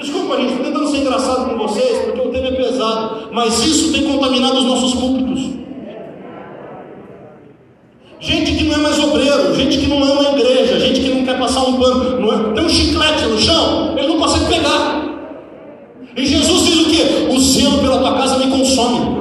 Desculpa, 0.00 0.36
gente, 0.36 0.52
estou 0.52 0.64
tentando 0.64 0.88
ser 0.88 0.98
engraçado 0.98 1.50
com 1.50 1.58
vocês, 1.58 1.98
porque 1.98 2.20
o 2.20 2.30
tema 2.30 2.48
é 2.48 2.52
pesado. 2.52 3.28
Mas 3.32 3.58
isso 3.66 3.92
tem 3.92 4.04
contaminado 4.04 4.58
os 4.58 4.64
nossos 4.64 4.94
púlpitos. 4.94 5.60
Gente 8.20 8.54
que 8.54 8.64
não 8.64 8.74
é 8.74 8.78
mais 8.78 8.98
obreiro, 8.98 9.54
gente 9.54 9.78
que 9.78 9.86
não 9.86 9.98
é 9.98 10.12
ama 10.12 10.28
a 10.28 10.32
igreja, 10.38 10.78
gente 10.78 11.00
que 11.00 11.08
não 11.08 11.24
quer 11.24 11.38
passar 11.38 11.62
um 11.62 11.80
pano, 11.80 12.20
não 12.20 12.32
é? 12.32 12.52
tem 12.52 12.64
um 12.64 12.68
chiclete 12.68 13.24
no 13.24 13.38
chão, 13.38 13.94
ele 13.96 14.08
não 14.08 14.18
consegue 14.18 14.44
pegar. 14.44 15.00
E 16.14 16.26
Jesus 16.26 16.69
pela 17.80 17.98
tua 17.98 18.14
casa 18.14 18.38
me 18.38 18.50
consome. 18.50 19.20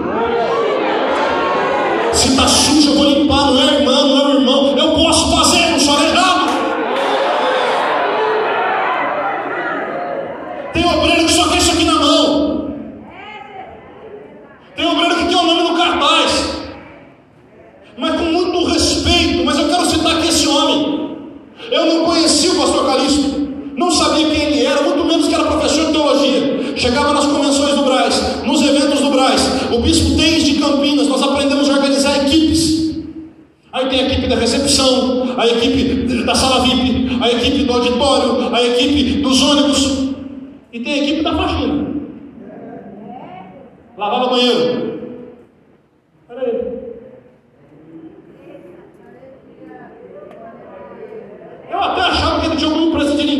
Se 2.13 2.29
está 2.29 2.47
sujo, 2.47 2.89
eu 2.91 2.95
vou 2.95 3.05
lhe 3.05 3.18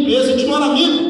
empresa 0.09 0.35
de 0.35 0.45
um 0.45 0.55
amigo. 0.55 1.08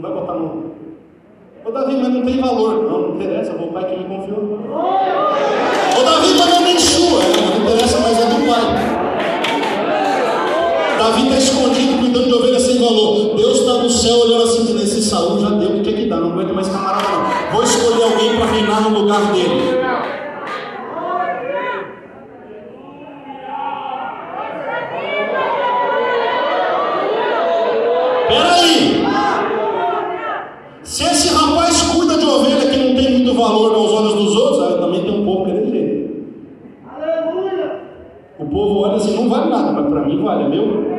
Não 0.00 0.08
vai 0.08 0.18
botar 0.18 0.32
no. 0.32 0.72
Ô 1.62 1.70
Davi, 1.70 1.96
mas 1.96 2.08
não 2.08 2.24
tem 2.24 2.40
valor. 2.40 2.84
Não, 2.84 3.00
não 3.02 3.14
interessa, 3.16 3.52
o 3.52 3.70
pai 3.70 3.84
que 3.84 3.98
me 3.98 4.04
confiou. 4.04 4.58
Ô 5.98 6.02
Davi, 6.02 6.40
é 6.40 6.60
nem 6.60 6.78
sua. 6.78 7.20
Não 7.20 7.62
interessa, 7.62 8.00
mas 8.00 8.18
é 8.18 8.24
do 8.24 8.46
pai. 8.46 8.62
Davi 10.98 11.22
está 11.24 11.36
escondido, 11.36 11.98
cuidando 11.98 12.26
de 12.28 12.34
ovelha 12.34 12.60
sem 12.60 12.78
valor. 12.78 13.36
Deus 13.36 13.60
está 13.60 13.74
no 13.74 13.90
céu 13.90 14.20
olhando 14.20 14.44
assim, 14.44 14.60
dizendo: 14.62 14.82
esse 14.82 15.02
Saúl 15.02 15.38
já 15.38 15.50
deu 15.50 15.68
o 15.68 15.82
que 15.82 15.90
é 15.90 15.92
que 15.92 16.06
dá, 16.06 16.16
não 16.16 16.32
aguento 16.32 16.54
mais 16.54 16.68
camarada, 16.68 17.06
não. 17.06 17.52
Vou 17.52 17.62
escolher 17.62 18.02
alguém 18.02 18.36
para 18.36 18.46
reinar 18.46 18.80
no 18.80 19.00
lugar 19.00 19.20
dele. 19.32 19.80
Peraí! 28.28 29.00
Se 30.90 31.04
esse 31.04 31.32
rapaz 31.32 31.82
cuida 31.92 32.18
de 32.18 32.26
ovelha 32.26 32.68
que 32.68 32.76
não 32.76 32.96
tem 32.96 33.12
muito 33.12 33.32
valor 33.34 33.72
nos 33.72 33.92
olhos 33.92 34.14
dos 34.14 34.36
outros, 34.36 34.60
ah, 34.60 34.78
também 34.80 35.02
tem 35.02 35.20
um 35.20 35.24
pouco 35.24 35.44
que 35.44 35.50
ele 35.52 35.70
jeito. 35.70 36.26
O 38.40 38.46
povo 38.46 38.80
olha 38.80 38.96
assim, 38.96 39.14
não 39.14 39.28
vale 39.28 39.50
nada, 39.50 39.70
mas 39.70 39.88
para 39.88 40.00
mim 40.00 40.20
vale, 40.20 40.44
é 40.44 40.48
meu? 40.48 40.90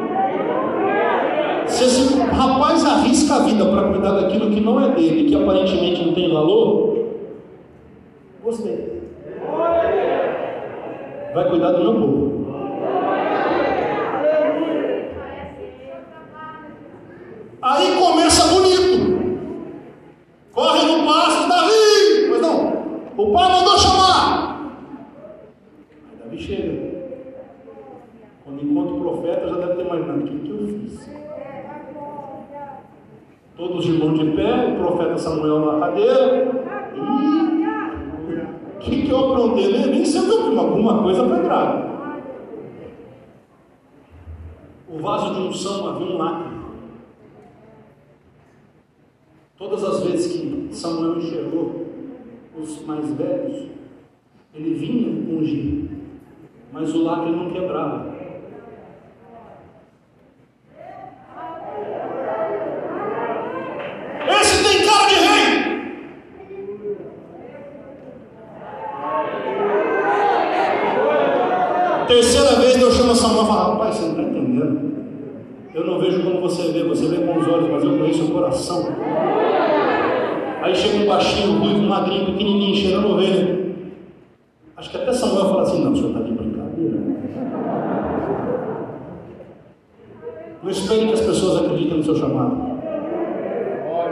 Se 1.67 1.83
esse 1.83 2.19
rapaz 2.19 2.85
arrisca 2.85 3.35
a 3.35 3.39
vida 3.39 3.65
para 3.65 3.89
cuidar 3.89 4.11
daquilo 4.13 4.49
que 4.49 4.61
não 4.61 4.79
é 4.81 4.89
dele, 4.91 5.29
que 5.29 5.35
aparentemente 5.35 6.05
não 6.05 6.13
tem 6.13 6.31
valor, 6.31 6.97
gostei. 8.41 9.01
Vai 11.35 11.49
cuidar 11.49 11.71
do 11.73 11.83
meu 11.83 11.93
povo. 11.93 12.31
Aí 17.61 17.95
começa 17.99 18.47
bonito. 18.47 19.21
Corre 20.53 20.85
no 20.85 21.05
passo, 21.05 21.47
Davi! 21.47 22.29
Mas 22.29 22.41
não, 22.41 22.73
o 23.15 23.31
pai 23.31 23.51
mandou 23.51 23.77
chamar. 23.77 24.75
Aí 26.11 26.17
Davi 26.21 26.37
chega. 26.37 26.91
Quando 28.43 28.61
encontra 28.61 28.93
o 28.93 28.99
profeta, 28.99 29.47
já 29.47 29.55
deve 29.55 29.75
ter 29.75 29.85
imaginado 29.85 30.19
o 30.19 30.23
que, 30.23 30.39
que 30.39 30.49
eu 30.49 30.67
fiz. 30.67 31.09
Todos 33.55 33.85
os 33.85 33.93
irmãos 33.93 34.19
de 34.19 34.31
pé, 34.35 34.73
o 34.73 34.75
profeta 34.75 35.17
Samuel 35.17 35.59
na 35.59 35.79
cadeira. 35.79 36.51
o 38.75 38.79
que, 38.79 39.03
que 39.03 39.09
eu 39.09 39.19
aprontei? 39.19 39.71
Nem, 39.71 39.87
nem 39.87 40.05
sei 40.05 40.21
o 40.21 40.25
que 40.25 40.31
eu 40.31 40.59
alguma 40.59 41.01
coisa 41.01 41.27
foi 41.27 41.43
grave. 41.43 41.91
O 44.89 44.99
vaso 44.99 45.33
de 45.33 45.39
unção 45.41 45.87
havia 45.87 46.07
um 46.07 46.17
lacre. 46.17 46.61
Todas 49.61 49.83
as 49.83 50.03
vezes 50.03 50.33
que 50.33 50.75
Samuel 50.75 51.19
enxergou 51.19 51.85
os 52.57 52.83
mais 52.83 53.13
velhos, 53.13 53.67
ele 54.55 54.73
vinha 54.73 55.37
ungir, 55.37 55.87
mas 56.73 56.91
o 56.95 57.03
lacre 57.03 57.29
não 57.29 57.51
quebrava. 57.51 58.11
Terceira 72.11 72.55
vez 72.59 72.75
Deus 72.75 72.93
chama 72.93 73.15
Samuel 73.15 73.43
e 73.43 73.47
fala, 73.47 73.73
rapaz, 73.73 73.95
você 73.95 74.01
não 74.01 74.11
está 74.11 74.21
entendendo. 74.23 74.91
Eu 75.73 75.87
não 75.87 75.99
vejo 75.99 76.21
como 76.23 76.41
você 76.41 76.69
vê, 76.71 76.83
você 76.83 77.07
vê 77.07 77.25
com 77.25 77.39
os 77.39 77.47
olhos, 77.47 77.69
mas 77.71 77.83
eu 77.83 77.97
conheço 77.97 78.25
o 78.25 78.31
coração. 78.31 78.85
Aí 80.61 80.75
chega 80.75 81.03
um 81.03 81.07
baixinho, 81.07 81.59
ruivo, 81.59 81.81
magrinho, 81.83 82.25
pequenininho, 82.25 82.75
cheirando 82.75 83.11
ovelha. 83.11 83.73
Acho 84.75 84.89
que 84.89 84.97
até 84.97 85.13
Samuel 85.13 85.45
fala 85.45 85.61
assim, 85.61 85.83
não, 85.83 85.93
o 85.93 85.95
senhor 85.95 86.09
está 86.09 86.21
de 86.21 86.31
brincadeira. 86.33 86.97
Não 90.61 90.69
espere 90.69 91.07
que 91.07 91.13
as 91.13 91.21
pessoas 91.21 91.63
acreditem 91.63 91.97
no 91.97 92.03
seu 92.03 92.15
chamado. 92.15 92.71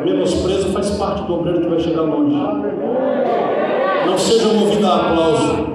Menosprezo 0.06 0.70
faz 0.70 0.92
parte 0.92 1.24
do 1.24 1.34
obreiro 1.34 1.62
que 1.62 1.68
vai 1.68 1.80
chegar 1.80 2.04
longe. 2.04 2.34
Não 4.06 4.18
seja 4.18 4.48
movido 4.54 4.88
a 4.88 4.96
aplauso 4.96 5.69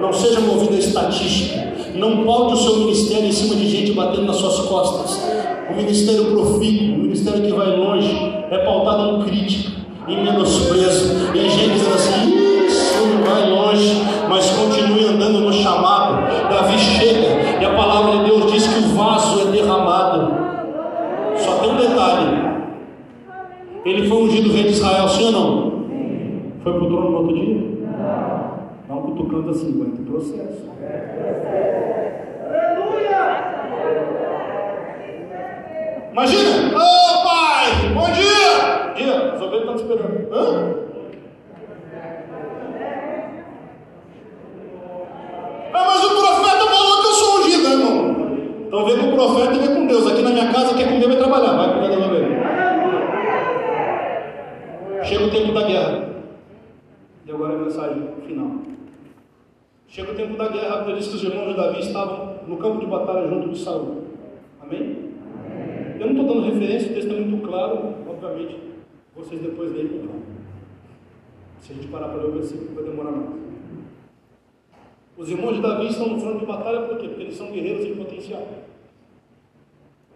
não 0.00 0.12
seja 0.12 0.40
movido 0.40 0.74
a 0.74 0.78
estatística, 0.78 1.72
não 1.94 2.24
paute 2.24 2.54
o 2.54 2.56
seu 2.56 2.76
ministério 2.78 3.26
em 3.26 3.32
cima 3.32 3.54
de 3.54 3.68
gente 3.68 3.92
batendo 3.92 4.22
nas 4.22 4.36
suas 4.36 4.60
costas. 4.60 5.28
O 5.70 5.76
ministério 5.76 6.32
profícuo, 6.32 6.94
o 6.94 6.98
ministério 6.98 7.42
que 7.42 7.52
vai 7.52 7.76
longe, 7.76 8.10
é 8.50 8.58
pautado 8.64 9.16
em 9.16 9.22
crítica, 9.24 9.72
em 10.08 10.24
menosprezo, 10.24 11.30
em 11.34 11.48
gente 11.48 11.74
dizendo 11.74 11.94
assim: 11.94 12.66
isso 12.66 13.06
não 13.06 13.24
vai 13.24 13.48
longe, 13.48 14.02
mas 14.28 14.50
continue 14.50 15.04
andando 15.04 15.40
no 15.40 15.52
chamado. 15.52 16.22
Davi 16.48 16.78
chega 16.78 17.60
e 17.60 17.64
a 17.64 17.74
palavra 17.74 18.18
de 18.18 18.24
Deus 18.24 18.52
diz 18.52 18.66
que 18.66 18.78
o 18.80 18.96
vaso 18.96 19.48
é 19.48 19.50
derramado. 19.52 20.34
Só 21.36 21.58
tem 21.58 21.70
um 21.70 21.76
detalhe: 21.76 22.50
ele 23.84 24.08
foi 24.08 24.22
ungido 24.22 24.52
rei 24.52 24.64
de 24.64 24.70
Israel, 24.70 25.08
sim 25.08 25.26
ou 25.26 25.32
não? 25.32 25.70
Foi 26.62 26.72
para 26.72 26.84
o 26.84 26.86
trono 26.86 27.10
no 27.10 27.18
outro 27.18 27.34
dia? 27.34 27.70
Não 29.50 29.54
cutucando 29.54 29.54
a 29.54 29.54
50, 29.54 30.02
processo. 30.10 30.70
Imagina! 36.12 36.76
Ô 36.76 36.80
oh, 36.80 37.24
pai, 37.24 37.66
bom 37.94 38.10
dia! 38.12 38.94
Dia, 38.94 39.34
os 39.34 39.42
ovelhas 39.42 39.60
estão 39.60 39.74
te 39.74 39.82
esperando. 39.82 40.32
Hã? 40.32 40.74
Ah, 45.72 45.84
mas 45.86 46.04
o 46.04 46.10
profeta 46.10 46.66
falou 46.66 47.00
que 47.00 47.06
eu 47.06 47.12
sou 47.12 47.38
ungido, 47.40 47.62
né, 47.62 47.70
irmão? 47.70 47.96
Então 48.66 48.84
vem 48.86 48.98
com 48.98 49.06
o 49.06 49.12
profeta 49.14 49.54
e 49.54 49.58
vem 49.58 49.74
com 49.74 49.86
Deus. 49.86 50.06
Aqui 50.06 50.22
na 50.22 50.30
minha 50.30 50.52
casa, 50.52 50.76
quer 50.76 50.88
comer, 50.88 51.06
vai 51.06 51.16
trabalhar. 51.16 51.52
Vai 51.52 51.72
cuidar 51.72 51.96
da 51.96 52.06
ovelha. 52.06 52.40
Chega 55.04 55.24
o 55.24 55.30
tempo 55.30 55.52
da 55.52 55.62
guerra. 55.62 56.10
E 57.26 57.30
agora 57.30 57.54
a 57.54 57.58
mensagem 57.58 58.08
final. 58.26 58.70
Chega 59.90 60.12
o 60.12 60.14
tempo 60.14 60.36
da 60.36 60.46
guerra, 60.46 60.74
a 60.74 60.78
Bíblia 60.78 60.98
diz 60.98 61.08
que 61.08 61.16
os 61.16 61.24
irmãos 61.24 61.48
de 61.48 61.56
Davi 61.56 61.80
estavam 61.80 62.36
no 62.46 62.56
campo 62.58 62.78
de 62.78 62.86
batalha 62.86 63.26
junto 63.26 63.48
de 63.48 63.58
Saul. 63.58 64.04
Amém? 64.62 64.80
Amém. 64.80 65.96
Eu 65.98 66.06
não 66.06 66.22
estou 66.22 66.26
dando 66.28 66.46
referência, 66.46 66.92
o 66.92 66.94
texto 66.94 67.12
é 67.12 67.20
muito 67.20 67.44
claro, 67.44 67.94
obviamente, 68.08 68.56
vocês 69.30 69.42
depois 69.42 69.72
leem 69.72 69.88
com. 69.88 70.22
Se 71.60 71.72
a 71.72 71.74
gente 71.76 71.86
parar 71.86 72.08
para 72.08 72.22
ler 72.22 72.30
o 72.30 72.32
versículo, 72.32 72.74
vai 72.74 72.82
demorar 72.82 73.12
mais. 73.12 73.40
Os 75.16 75.28
irmãos 75.30 75.54
de 75.54 75.62
Davi 75.62 75.86
estão 75.86 76.08
no 76.08 76.20
front 76.20 76.40
de 76.40 76.46
batalha 76.46 76.88
por 76.88 76.98
quê? 76.98 77.06
Porque 77.06 77.22
eles 77.22 77.36
são 77.36 77.52
guerreiros 77.52 77.86
em 77.86 77.94
potencial. 77.94 78.48